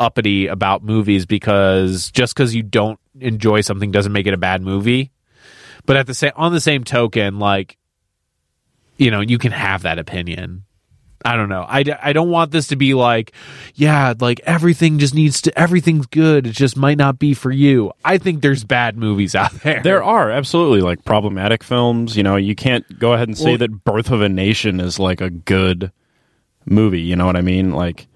uppity 0.00 0.46
about 0.48 0.82
movies 0.82 1.26
because 1.26 2.10
just 2.10 2.34
because 2.34 2.54
you 2.54 2.62
don't 2.62 2.98
enjoy 3.20 3.60
something 3.60 3.90
doesn't 3.92 4.12
make 4.12 4.26
it 4.26 4.34
a 4.34 4.38
bad 4.38 4.62
movie 4.62 5.12
but 5.86 5.96
at 5.96 6.06
the 6.06 6.14
same 6.14 6.32
on 6.36 6.52
the 6.52 6.60
same 6.60 6.82
token 6.82 7.38
like 7.38 7.76
you 8.96 9.10
know 9.10 9.20
you 9.20 9.36
can 9.38 9.52
have 9.52 9.82
that 9.82 9.98
opinion 9.98 10.64
I 11.22 11.36
don't 11.36 11.50
know. 11.50 11.66
I, 11.68 11.84
I 12.02 12.14
don't 12.14 12.30
want 12.30 12.50
this 12.50 12.68
to 12.68 12.76
be 12.76 12.94
like, 12.94 13.32
yeah, 13.74 14.14
like 14.18 14.40
everything 14.44 14.98
just 14.98 15.14
needs 15.14 15.42
to, 15.42 15.58
everything's 15.58 16.06
good. 16.06 16.46
It 16.46 16.52
just 16.52 16.78
might 16.78 16.96
not 16.96 17.18
be 17.18 17.34
for 17.34 17.50
you. 17.50 17.92
I 18.02 18.16
think 18.16 18.40
there's 18.40 18.64
bad 18.64 18.96
movies 18.96 19.34
out 19.34 19.52
there. 19.62 19.82
There 19.82 20.02
are 20.02 20.30
absolutely 20.30 20.80
like 20.80 21.04
problematic 21.04 21.62
films. 21.62 22.16
You 22.16 22.22
know, 22.22 22.36
you 22.36 22.54
can't 22.54 22.98
go 22.98 23.12
ahead 23.12 23.28
and 23.28 23.36
say 23.36 23.50
Well- 23.50 23.58
that 23.58 23.84
Birth 23.84 24.10
of 24.10 24.22
a 24.22 24.30
Nation 24.30 24.80
is 24.80 24.98
like 24.98 25.20
a 25.20 25.28
good 25.28 25.92
movie. 26.64 27.02
You 27.02 27.16
know 27.16 27.26
what 27.26 27.36
I 27.36 27.42
mean? 27.42 27.72
Like, 27.72 28.06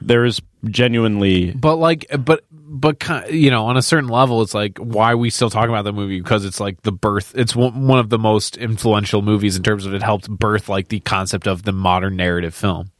there's 0.00 0.40
genuinely 0.64 1.52
But 1.52 1.76
like, 1.76 2.06
but, 2.18 2.44
but, 2.50 3.32
you 3.32 3.50
know, 3.50 3.66
on 3.66 3.76
a 3.76 3.82
certain 3.82 4.08
level, 4.08 4.42
it's 4.42 4.54
like, 4.54 4.78
why 4.78 5.12
are 5.12 5.16
we 5.16 5.30
still 5.30 5.50
talking 5.50 5.70
about 5.70 5.82
the 5.82 5.92
movie? 5.92 6.20
Because 6.20 6.44
it's 6.44 6.60
like 6.60 6.82
the 6.82 6.92
birth, 6.92 7.32
it's 7.36 7.54
one 7.54 7.86
one 7.86 7.98
of 7.98 8.08
the 8.08 8.18
most 8.18 8.56
influential 8.56 9.22
movies 9.22 9.56
in 9.56 9.62
terms 9.62 9.86
of 9.86 9.94
it 9.94 10.02
helped 10.02 10.28
birth 10.28 10.68
like 10.68 10.88
the 10.88 11.00
concept 11.00 11.46
of 11.46 11.62
the 11.62 11.72
modern 11.72 12.16
narrative 12.16 12.54
film. 12.54 12.90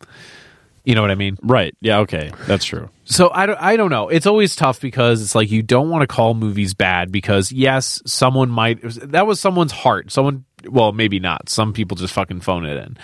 You 0.85 0.95
know 0.95 1.01
what 1.01 1.11
I 1.11 1.15
mean? 1.15 1.39
right. 1.43 1.75
Yeah. 1.81 2.01
Okay, 2.01 2.31
that's 2.47 2.65
true. 2.67 2.91
so 3.05 3.31
I 3.33 3.47
don't, 3.47 3.61
I 3.61 3.77
don't 3.77 3.89
know. 3.91 4.11
It's 4.11 4.27
always 4.27 4.55
tough 4.55 4.83
because 4.83 5.23
it's 5.23 5.35
like 5.35 5.51
you 5.51 5.62
don't 5.62 5.89
want 5.89 6.03
to 6.03 6.07
call 6.07 6.35
movies 6.35 6.75
bad 6.75 7.11
because 7.11 7.51
yes, 7.51 8.03
someone 8.05 8.51
might 8.51 8.83
that 8.83 9.27
was 9.27 9.41
someone's 9.41 9.73
heart. 9.73 10.12
Someone 10.12 10.45
well, 10.69 10.93
maybe 10.93 11.21
not. 11.21 11.49
Some 11.49 11.73
people 11.73 11.97
just 11.97 12.12
fucking 12.12 12.41
phone 12.41 12.67
it 12.67 12.77
in. 12.77 12.99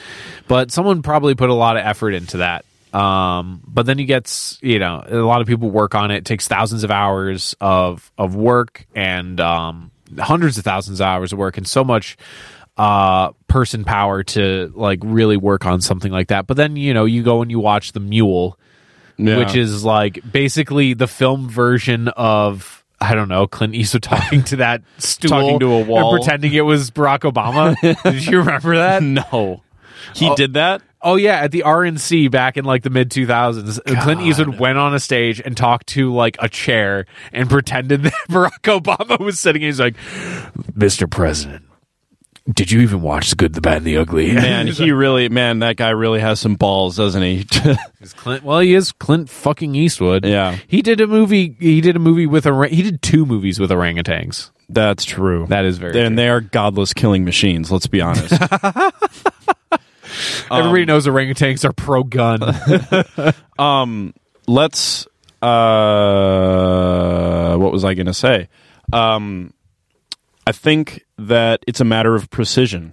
But 0.47 0.71
someone 0.71 1.03
probably 1.03 1.35
put 1.35 1.51
a 1.51 1.55
lot 1.55 1.77
of 1.77 1.85
effort 1.85 2.13
into 2.13 2.39
that. 2.39 2.65
Um, 2.93 3.63
but 3.67 3.87
then 3.87 3.99
you 3.99 4.05
get, 4.07 4.59
you 4.63 4.79
know, 4.79 5.05
a 5.07 5.17
lot 5.17 5.41
of 5.41 5.47
people 5.47 5.71
work 5.71 5.95
on 5.95 6.11
it. 6.11 6.17
It 6.19 6.25
takes 6.25 6.49
thousands 6.49 6.85
of 6.85 6.91
hours 6.91 7.55
of 7.61 8.11
of 8.19 8.35
work 8.35 8.87
and 8.95 9.41
um, 9.41 9.91
hundreds 10.19 10.59
of 10.59 10.65
thousands 10.65 11.01
of 11.01 11.07
hours 11.07 11.33
of 11.33 11.39
work 11.39 11.57
and 11.57 11.67
so 11.69 11.85
much 11.85 12.17
uh 12.77 13.31
person 13.47 13.85
power 13.85 14.23
to 14.23 14.73
like 14.75 15.01
really 15.03 15.37
work 15.37 15.67
on 15.67 15.81
something 15.81 16.11
like 16.13 16.29
that. 16.29 16.47
But 16.47 16.57
then, 16.57 16.77
you 16.77 16.95
know, 16.95 17.05
you 17.05 17.23
go 17.23 17.43
and 17.43 17.51
you 17.51 17.59
watch 17.61 17.93
The 17.93 18.01
Mule, 18.01 18.59
Yeah. 19.19 19.37
which 19.39 19.55
is 19.55 19.85
like 19.85 20.21
basically 20.33 20.95
the 20.95 21.07
film 21.09 21.49
version 21.49 22.09
of 22.09 22.85
I 23.01 23.15
don't 23.15 23.29
know 23.29 23.47
Clint 23.47 23.75
Eastwood 23.75 24.03
talking 24.05 24.45
to 24.45 24.57
that 24.57 24.83
stool, 24.99 25.31
Talking 25.31 25.61
to 25.61 25.73
a 25.73 25.85
wall. 25.85 26.15
and 26.15 26.23
pretending 26.23 26.53
it 26.55 26.61
was 26.63 26.91
Barack 26.91 27.21
Obama. 27.31 27.77
Did 28.03 28.27
you 28.27 28.39
remember 28.39 28.77
that? 28.77 29.03
no. 29.03 29.63
He 30.15 30.29
oh. 30.29 30.37
did 30.37 30.55
that? 30.55 30.83
Oh 31.03 31.17
yeah, 31.17 31.37
at 31.41 31.51
the 31.51 31.63
RNC 31.65 32.31
back 32.31 32.57
in 32.57 32.65
like 32.65 32.83
the 32.83 32.91
mid 32.91 33.11
2000s, 33.11 33.81
Clint 34.03 34.21
Eastwood 34.21 34.59
went 34.59 34.77
on 34.77 34.95
a 34.95 35.01
stage 35.01 35.41
and 35.41 35.57
talked 35.57 35.87
to 35.89 36.13
like 36.13 36.37
a 36.41 36.49
chair 36.49 37.07
and 37.33 37.49
pretended 37.51 38.03
that 38.03 38.13
Barack 38.29 38.81
Obama 38.81 39.19
was 39.19 39.41
sitting. 39.41 39.63
He's 39.63 39.81
like, 39.81 39.97
"Mr. 40.77 41.11
President, 41.11 41.65
did 42.53 42.71
you 42.71 42.81
even 42.81 43.01
watch 43.01 43.31
The 43.31 43.37
Good, 43.37 43.55
the 43.55 43.63
Bad, 43.63 43.79
and 43.79 43.87
the 43.87 43.97
Ugly?" 43.97 44.33
Man, 44.35 44.67
he 44.67 44.93
really, 44.93 45.31
man, 45.31 45.61
that 45.61 45.77
guy 45.77 45.91
really 45.91 46.21
has 46.21 46.39
some 46.39 46.57
balls, 46.57 46.97
doesn't 46.97 47.23
he? 47.23 47.45
Clint. 48.17 48.45
Well, 48.45 48.61
he 48.61 48.75
is 48.75 48.93
Clint 48.93 49.31
fucking 49.31 49.75
Eastwood. 49.75 50.27
Yeah. 50.27 50.59
he 50.69 50.83
did 50.83 51.01
a 51.01 51.07
movie. 51.07 51.57
He 51.59 51.81
did 51.81 51.97
a 51.97 52.01
movie 52.01 52.27
with 52.27 52.45
a. 52.45 52.69
He 52.69 52.83
did 52.83 53.01
two 53.01 53.25
movies 53.25 53.59
with 53.59 53.71
orangutans. 53.71 54.51
That's 54.69 55.05
true. 55.05 55.47
That 55.49 55.65
is 55.65 55.79
very. 55.79 55.99
and 55.99 56.11
true. 56.11 56.17
they 56.17 56.29
are 56.29 56.41
godless 56.41 56.93
killing 56.93 57.25
machines, 57.25 57.73
let's 57.73 57.87
be 57.87 58.03
honest. 58.03 58.35
Everybody 60.51 60.85
knows 60.85 61.07
orangutans 61.07 61.65
are 61.65 61.73
pro 61.73 62.03
gun. 62.03 62.41
let's 64.51 65.07
uh 65.43 65.57
what 67.57 67.73
was 67.73 67.85
i 67.85 67.95
going 67.95 68.07
to 68.07 68.15
say 68.15 68.49
um 68.93 69.55
i 70.47 70.53
think 70.53 71.05
that 71.17 71.61
it's 71.67 71.81
a 71.81 71.85
matter 71.85 72.15
of 72.15 72.29
precision 72.31 72.93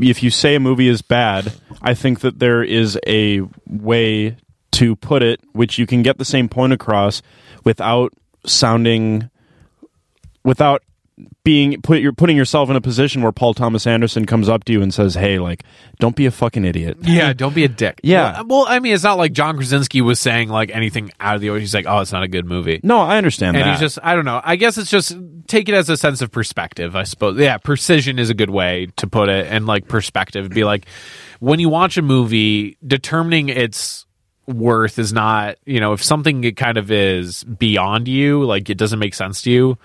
if 0.00 0.22
you 0.22 0.30
say 0.30 0.54
a 0.54 0.60
movie 0.60 0.88
is 0.88 1.02
bad 1.02 1.52
i 1.82 1.92
think 1.92 2.20
that 2.20 2.38
there 2.38 2.62
is 2.62 2.98
a 3.06 3.42
way 3.66 4.36
to 4.72 4.96
put 4.96 5.22
it 5.22 5.40
which 5.52 5.78
you 5.78 5.86
can 5.86 6.02
get 6.02 6.18
the 6.18 6.24
same 6.24 6.48
point 6.48 6.72
across 6.72 7.20
without 7.64 8.12
sounding 8.46 9.28
without 10.44 10.82
being 11.44 11.80
put 11.82 12.00
you're 12.00 12.12
putting 12.12 12.36
yourself 12.36 12.70
in 12.70 12.76
a 12.76 12.80
position 12.80 13.22
where 13.22 13.32
Paul 13.32 13.54
Thomas 13.54 13.86
Anderson 13.86 14.26
comes 14.26 14.48
up 14.48 14.64
to 14.64 14.72
you 14.72 14.82
and 14.82 14.92
says, 14.92 15.14
"Hey, 15.14 15.38
like, 15.38 15.64
don't 15.98 16.16
be 16.16 16.26
a 16.26 16.30
fucking 16.30 16.64
idiot." 16.64 16.98
yeah, 17.02 17.32
don't 17.32 17.54
be 17.54 17.64
a 17.64 17.68
dick. 17.68 18.00
Yeah. 18.02 18.32
Well, 18.32 18.40
uh, 18.40 18.44
well, 18.46 18.66
I 18.68 18.78
mean, 18.80 18.94
it's 18.94 19.04
not 19.04 19.18
like 19.18 19.32
John 19.32 19.56
Krasinski 19.56 20.00
was 20.00 20.20
saying 20.20 20.48
like 20.48 20.70
anything 20.74 21.10
out 21.20 21.34
of 21.34 21.40
the 21.40 21.48
ordinary. 21.48 21.62
He's 21.62 21.74
like, 21.74 21.86
"Oh, 21.86 22.00
it's 22.00 22.12
not 22.12 22.22
a 22.22 22.28
good 22.28 22.46
movie." 22.46 22.80
No, 22.82 23.00
I 23.00 23.18
understand 23.18 23.56
and 23.56 23.66
that. 23.66 23.70
he's 23.72 23.80
just 23.80 23.98
I 24.02 24.14
don't 24.14 24.24
know. 24.24 24.40
I 24.42 24.56
guess 24.56 24.78
it's 24.78 24.90
just 24.90 25.16
take 25.46 25.68
it 25.68 25.74
as 25.74 25.88
a 25.88 25.96
sense 25.96 26.22
of 26.22 26.30
perspective, 26.30 26.94
I 26.94 27.04
suppose. 27.04 27.38
Yeah, 27.38 27.58
precision 27.58 28.18
is 28.18 28.30
a 28.30 28.34
good 28.34 28.50
way 28.50 28.88
to 28.96 29.06
put 29.06 29.28
it 29.28 29.46
and 29.46 29.66
like 29.66 29.88
perspective 29.88 30.48
be 30.50 30.64
like 30.64 30.86
when 31.40 31.60
you 31.60 31.68
watch 31.68 31.96
a 31.96 32.02
movie, 32.02 32.76
determining 32.86 33.48
its 33.48 34.06
worth 34.46 34.98
is 34.98 35.12
not, 35.12 35.56
you 35.64 35.78
know, 35.80 35.92
if 35.92 36.02
something 36.02 36.42
kind 36.54 36.78
of 36.78 36.90
is 36.90 37.44
beyond 37.44 38.08
you, 38.08 38.44
like 38.44 38.70
it 38.70 38.78
doesn't 38.78 38.98
make 38.98 39.14
sense 39.14 39.42
to 39.42 39.50
you, 39.50 39.78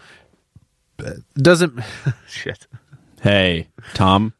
doesn't 1.35 1.79
shit. 2.27 2.67
hey, 3.21 3.67
Tom. 3.93 4.33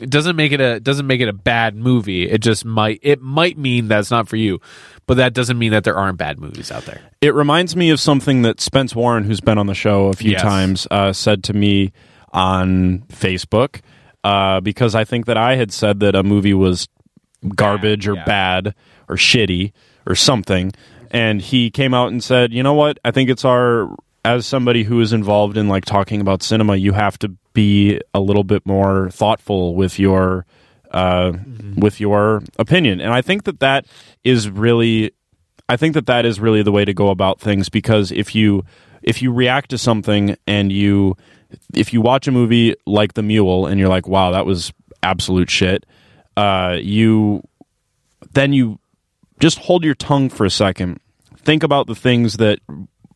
It 0.00 0.08
doesn't 0.08 0.34
make 0.34 0.52
it 0.52 0.62
a 0.62 0.80
doesn't 0.80 1.06
make 1.06 1.20
it 1.20 1.28
a 1.28 1.32
bad 1.34 1.76
movie. 1.76 2.26
It 2.28 2.38
just 2.40 2.64
might 2.64 3.00
it 3.02 3.20
might 3.20 3.58
mean 3.58 3.88
that's 3.88 4.10
not 4.10 4.28
for 4.28 4.36
you. 4.36 4.58
But 5.06 5.18
that 5.18 5.34
doesn't 5.34 5.58
mean 5.58 5.72
that 5.72 5.84
there 5.84 5.96
aren't 5.96 6.16
bad 6.16 6.38
movies 6.38 6.70
out 6.72 6.86
there. 6.86 7.00
It 7.20 7.34
reminds 7.34 7.76
me 7.76 7.90
of 7.90 8.00
something 8.00 8.40
that 8.42 8.60
Spence 8.60 8.94
Warren, 8.94 9.24
who's 9.24 9.40
been 9.42 9.58
on 9.58 9.66
the 9.66 9.74
show 9.74 10.06
a 10.06 10.14
few 10.14 10.30
Yes. 10.32 10.40
times, 10.42 10.86
uh, 10.90 11.12
said 11.12 11.44
to 11.44 11.52
me 11.52 11.92
on 12.32 13.00
Facebook. 13.08 13.80
Uh, 14.24 14.60
because 14.60 14.94
I 14.94 15.04
think 15.04 15.26
that 15.26 15.36
I 15.36 15.56
had 15.56 15.72
said 15.72 16.00
that 16.00 16.14
a 16.14 16.22
movie 16.22 16.54
was 16.54 16.88
garbage 17.54 18.06
or 18.08 18.14
yeah. 18.14 18.24
bad 18.24 18.74
or 19.08 19.16
shitty 19.16 19.72
or 20.06 20.14
something, 20.14 20.72
and 21.10 21.40
he 21.42 21.70
came 21.70 21.92
out 21.94 22.08
and 22.12 22.22
said, 22.22 22.52
"You 22.52 22.62
know 22.62 22.74
what? 22.74 22.98
I 23.04 23.10
think 23.10 23.28
it's 23.30 23.44
our 23.44 23.94
as 24.24 24.46
somebody 24.46 24.84
who 24.84 25.00
is 25.00 25.12
involved 25.12 25.56
in 25.56 25.68
like 25.68 25.84
talking 25.84 26.20
about 26.20 26.42
cinema, 26.42 26.76
you 26.76 26.92
have 26.92 27.18
to 27.20 27.28
be 27.52 28.00
a 28.14 28.20
little 28.20 28.44
bit 28.44 28.66
more 28.66 29.10
thoughtful 29.10 29.74
with 29.74 29.98
your 29.98 30.46
uh, 30.90 31.32
with 31.76 32.00
your 32.00 32.42
opinion." 32.58 33.00
And 33.00 33.12
I 33.12 33.22
think 33.22 33.44
that 33.44 33.60
that 33.60 33.86
is 34.24 34.50
really 34.50 35.12
I 35.70 35.76
think 35.76 35.94
that 35.94 36.06
that 36.06 36.26
is 36.26 36.40
really 36.40 36.64
the 36.64 36.72
way 36.72 36.84
to 36.84 36.92
go 36.92 37.10
about 37.10 37.40
things 37.40 37.68
because 37.68 38.10
if 38.10 38.34
you 38.34 38.64
if 39.02 39.22
you 39.22 39.32
react 39.32 39.70
to 39.70 39.78
something 39.78 40.36
and 40.44 40.72
you 40.72 41.16
if 41.72 41.92
you 41.92 42.00
watch 42.00 42.26
a 42.26 42.32
movie 42.32 42.74
like 42.86 43.14
The 43.14 43.22
Mule 43.22 43.66
and 43.66 43.78
you're 43.78 43.88
like, 43.88 44.08
"Wow, 44.08 44.32
that 44.32 44.46
was 44.46 44.72
absolute 45.02 45.48
shit," 45.48 45.86
uh, 46.36 46.76
you 46.80 47.42
then 48.32 48.52
you 48.52 48.80
just 49.38 49.58
hold 49.58 49.84
your 49.84 49.94
tongue 49.94 50.28
for 50.28 50.44
a 50.44 50.50
second. 50.50 50.98
Think 51.36 51.62
about 51.62 51.86
the 51.86 51.94
things 51.94 52.34
that 52.38 52.58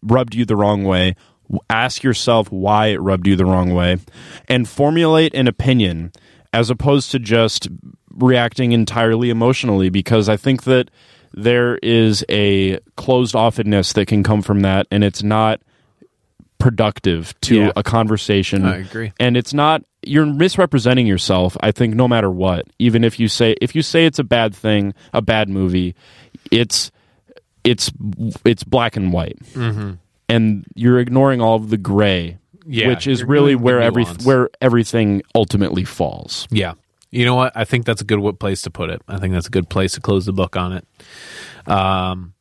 rubbed 0.05 0.35
you 0.35 0.45
the 0.45 0.57
wrong 0.57 0.85
way. 0.85 1.17
Ask 1.69 2.03
yourself 2.03 2.51
why 2.53 2.89
it 2.89 3.01
rubbed 3.01 3.27
you 3.27 3.37
the 3.37 3.45
wrong 3.45 3.75
way, 3.75 3.99
and 4.49 4.69
formulate 4.69 5.35
an 5.35 5.49
opinion 5.49 6.13
as 6.53 6.71
opposed 6.71 7.11
to 7.11 7.19
just 7.19 7.69
reacting 8.13 8.73
entirely 8.73 9.31
emotionally. 9.31 9.89
Because 9.91 10.29
I 10.29 10.37
think 10.37 10.63
that 10.65 10.91
there 11.33 11.77
is 11.79 12.25
a 12.29 12.79
closed 12.97 13.35
offedness 13.35 13.93
that 13.95 14.07
can 14.07 14.23
come 14.23 14.41
from 14.41 14.61
that, 14.61 14.87
and 14.91 15.03
it's 15.03 15.23
not 15.23 15.61
productive 16.59 17.39
to 17.43 17.57
Yeah. 17.57 17.73
a 17.77 17.83
conversation. 17.83 18.65
I 18.65 18.79
agree. 18.79 19.13
And 19.19 19.37
it's 19.37 19.53
not 19.53 19.83
you're 20.07 20.27
misrepresenting 20.27 21.07
yourself. 21.07 21.57
I 21.61 21.73
think 21.73 21.95
no 21.95 22.07
matter 22.07 22.31
what, 22.31 22.67
even 22.79 23.05
if 23.05 23.19
you 23.19 23.27
say 23.29 23.55
if 23.61 23.75
you 23.75 23.83
say 23.83 24.07
it's 24.07 24.19
a 24.19 24.25
bad 24.25 24.55
thing, 24.55 24.95
a 25.13 25.21
bad 25.23 25.49
movie, 25.49 25.95
it's 26.51 26.91
it's 27.65 27.91
it's 28.45 28.63
black 28.63 28.97
and 28.97 29.13
white, 29.13 29.39
mm-hmm. 29.53 29.95
and 30.29 30.65
you're 30.75 31.01
ignoring 31.01 31.41
all 31.41 31.57
of 31.57 31.71
the 31.71 31.79
gray, 31.79 32.39
Yeah, 32.67 32.89
which 32.89 33.07
is 33.07 33.25
really 33.25 33.57
where 33.57 33.81
every 33.81 34.05
where 34.05 34.51
everything 34.61 35.23
ultimately 35.35 35.85
falls. 35.85 36.47
Yeah. 36.51 36.75
You 37.11 37.25
know 37.25 37.37
what? 37.37 37.53
I 37.57 37.65
think 37.65 37.87
that's 37.87 38.01
a 38.01 38.05
good 38.05 38.41
place 38.41 38.63
to 38.63 38.71
put 38.71 38.91
it. 38.91 39.01
I 39.07 39.19
think 39.19 39.35
that's 39.35 39.47
a 39.47 39.51
good 39.51 39.69
place 39.69 39.93
to 39.93 40.01
close 40.01 40.27
the 40.27 40.33
book 40.33 40.57
on 40.57 40.73
it. 40.73 40.87
Um, 41.67 42.34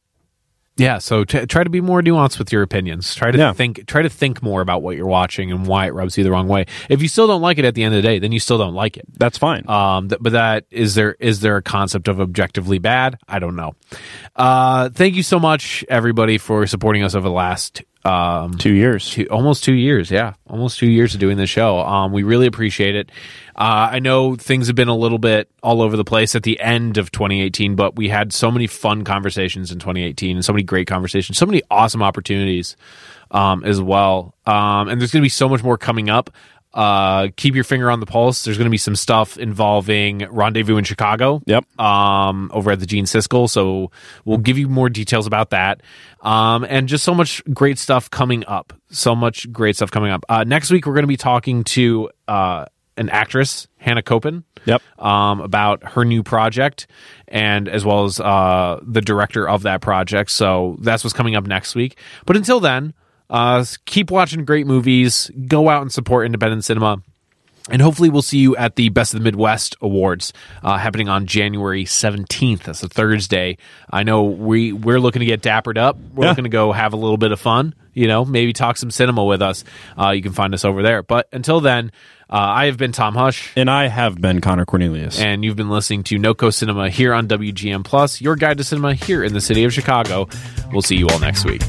yeah. 0.78 0.98
So 0.98 1.24
t- 1.24 1.46
try 1.46 1.64
to 1.64 1.70
be 1.70 1.82
more 1.82 2.02
nuanced 2.02 2.40
with 2.40 2.52
your 2.52 2.62
opinions. 2.64 3.14
Try 3.16 3.32
to 3.32 3.38
Yeah. 3.38 3.54
think. 3.54 3.86
Try 3.88 4.02
to 4.02 4.10
think 4.10 4.42
more 4.42 4.62
about 4.62 4.82
what 4.82 4.96
you're 4.96 5.06
watching 5.08 5.52
and 5.52 5.66
why 5.68 5.86
it 5.88 5.94
rubs 5.94 6.18
you 6.18 6.24
the 6.24 6.32
wrong 6.32 6.48
way. 6.48 6.66
If 6.90 7.02
you 7.02 7.08
still 7.08 7.28
don't 7.28 7.42
like 7.42 7.58
it 7.60 7.66
at 7.66 7.76
the 7.76 7.84
end 7.84 7.94
of 7.96 8.02
the 8.02 8.08
day, 8.08 8.20
then 8.20 8.32
you 8.32 8.40
still 8.40 8.58
don't 8.58 8.74
like 8.74 8.98
it. 8.98 9.06
That's 9.18 9.38
fine. 9.38 9.68
Um, 9.70 10.10
th- 10.10 10.20
but 10.22 10.34
that 10.34 10.66
is 10.72 10.96
there 10.96 11.16
is 11.20 11.42
there 11.42 11.58
a 11.58 11.62
concept 11.62 12.08
of 12.08 12.20
objectively 12.20 12.80
bad? 12.80 13.18
I 13.28 13.40
don't 13.40 13.56
know. 13.56 13.74
Uh, 14.36 14.90
thank 14.90 15.16
you 15.16 15.24
so 15.24 15.40
much, 15.40 15.86
everybody, 15.90 16.38
for 16.38 16.66
supporting 16.68 17.04
us 17.04 17.14
over 17.16 17.28
the 17.28 17.34
last 17.34 17.84
um, 18.06 18.58
Two 18.58 18.74
years. 18.74 19.10
two, 19.12 19.26
almost 19.32 19.64
two 19.64 19.74
years. 19.74 20.12
Yeah, 20.12 20.34
almost 20.50 20.78
two 20.78 20.90
years 20.90 21.14
of 21.14 21.20
doing 21.20 21.38
this 21.38 21.50
show. 21.50 21.80
Um, 21.80 22.12
we 22.12 22.24
really 22.24 22.48
appreciate 22.48 22.96
it. 22.96 23.10
Uh, 23.56 23.90
I 23.92 24.00
know 24.00 24.36
things 24.36 24.68
have 24.68 24.76
been 24.76 24.88
a 24.90 24.96
little 24.96 25.20
bit 25.20 25.50
all 25.62 25.82
over 25.82 25.96
the 25.96 26.04
place 26.04 26.36
at 26.36 26.44
the 26.44 26.60
end 26.60 26.98
of 26.98 27.12
2018, 27.12 27.76
but 27.76 27.96
we 27.96 28.10
had 28.10 28.34
so 28.34 28.52
many 28.52 28.68
fun 28.68 29.04
conversations 29.04 29.72
in 29.72 29.80
2018 29.80 30.38
and 30.38 30.44
so 30.44 30.52
many 30.52 30.64
great 30.64 30.88
conversations, 30.88 31.38
so 31.38 31.46
many 31.46 31.62
awesome 31.72 32.04
opportunities 32.04 32.76
um, 33.32 33.64
as 33.64 33.80
well. 33.80 34.36
Um, 34.46 34.90
and 34.90 35.00
there's 35.00 35.12
going 35.12 35.22
to 35.22 35.26
be 35.26 35.30
so 35.30 35.48
much 35.48 35.64
more 35.64 35.78
coming 35.78 36.10
up. 36.10 36.30
Uh, 36.74 37.28
keep 37.36 37.54
your 37.56 37.64
finger 37.64 37.92
on 37.92 38.00
the 38.00 38.06
pulse. 38.06 38.44
There's 38.44 38.58
going 38.58 38.66
to 38.66 38.72
be 38.72 38.78
some 38.78 38.96
stuff 38.96 39.38
involving 39.38 40.20
Rendezvous 40.30 40.78
in 40.78 40.84
Chicago 40.84 41.42
Yep. 41.46 41.80
um, 41.80 42.50
over 42.54 42.72
at 42.72 42.80
the 42.80 42.86
Gene 42.88 43.06
Siskel. 43.06 43.50
So 43.50 43.92
we'll 44.26 44.40
give 44.40 44.58
you 44.58 44.68
more 44.68 44.90
details 44.90 45.28
about 45.28 45.52
that. 45.52 45.82
Um, 46.22 46.66
and 46.68 46.88
just 46.88 47.04
so 47.04 47.14
much 47.14 47.44
great 47.54 47.78
stuff 47.78 48.10
coming 48.10 48.44
up. 48.48 48.74
So 48.90 49.16
much 49.16 49.52
great 49.52 49.76
stuff 49.76 49.92
coming 49.92 50.12
up. 50.12 50.26
Uh, 50.30 50.44
next 50.46 50.72
week, 50.72 50.86
we're 50.88 50.94
going 50.94 51.04
to 51.04 51.08
be 51.08 51.18
talking 51.18 51.64
to 51.66 52.10
uh, 52.28 52.66
an 52.98 53.10
actress, 53.10 53.68
Hannah 53.78 54.02
Copen. 54.04 54.44
Yep. 54.66 54.82
Um, 54.98 55.42
about 55.42 55.84
her 55.84 56.06
new 56.06 56.24
project 56.24 56.88
and 57.28 57.68
as 57.68 57.84
well 57.84 58.06
as 58.06 58.18
uh, 58.20 58.80
the 58.82 59.02
director 59.02 59.48
of 59.48 59.64
that 59.64 59.82
project. 59.82 60.32
So 60.32 60.78
that's 60.80 61.04
what's 61.04 61.14
coming 61.14 61.36
up 61.36 61.46
next 61.46 61.76
week. 61.76 61.98
But 62.26 62.38
until 62.38 62.62
then, 62.62 62.94
uh, 63.34 63.66
keep 63.86 64.10
watching 64.12 64.46
great 64.46 64.66
movies. 64.68 65.30
Go 65.48 65.68
out 65.68 65.82
and 65.82 65.92
support 65.92 66.26
independent 66.26 66.64
cinema. 66.64 67.02
And 67.70 67.82
hopefully, 67.82 68.10
we'll 68.10 68.22
see 68.22 68.40
you 68.40 68.58
at 68.58 68.76
the 68.76 68.90
Best 68.90 69.14
of 69.14 69.22
the 69.22 69.24
Midwest 69.24 69.78
Awards 69.82 70.34
uh, 70.64 70.78
happening 70.78 71.08
on 71.08 71.28
January 71.28 71.86
17th. 71.86 72.64
That's 72.64 72.84
a 72.84 72.90
Thursday. 72.90 73.58
I 73.90 74.04
know 74.04 74.24
we, 74.24 74.74
we're 74.74 75.00
looking 75.00 75.22
to 75.22 75.26
get 75.26 75.42
dappered 75.42 75.78
up. 75.78 75.98
We're 76.14 76.26
Yeah. 76.26 76.30
looking 76.32 76.44
to 76.44 76.50
go 76.50 76.74
have 76.74 76.92
a 76.92 76.98
little 76.98 77.16
bit 77.16 77.32
of 77.32 77.40
fun, 77.40 77.74
you 77.94 78.08
know, 78.10 78.26
maybe 78.26 78.52
talk 78.52 78.76
some 78.76 78.92
cinema 78.92 79.24
with 79.24 79.42
us. 79.42 79.64
Uh, 79.98 80.10
you 80.10 80.22
can 80.22 80.34
find 80.34 80.54
us 80.54 80.66
over 80.66 80.84
there. 80.84 81.04
But 81.04 81.30
until 81.32 81.62
then, 81.62 81.94
uh, 82.30 82.36
I 82.36 82.66
have 82.66 82.76
been 82.76 82.92
Tom 82.92 83.16
Hush. 83.16 83.54
And 83.56 83.72
I 83.72 83.88
have 83.88 84.20
been 84.20 84.42
Connor 84.42 84.66
Cornelius. 84.66 85.18
And 85.18 85.46
you've 85.46 85.56
been 85.56 85.70
listening 85.70 86.04
to 86.04 86.18
NoCo 86.18 86.54
Cinema 86.54 86.90
here 86.90 87.14
on 87.14 87.30
WGN 87.30 87.86
Plus, 87.86 88.20
your 88.20 88.36
guide 88.36 88.58
to 88.58 88.66
cinema 88.66 88.94
here 88.94 89.24
in 89.24 89.32
the 89.32 89.40
city 89.42 89.64
of 89.64 89.72
Chicago. 89.72 90.28
We'll 90.74 90.82
see 90.82 90.98
you 90.98 91.08
all 91.08 91.20
next 91.20 91.46
week. 91.46 91.62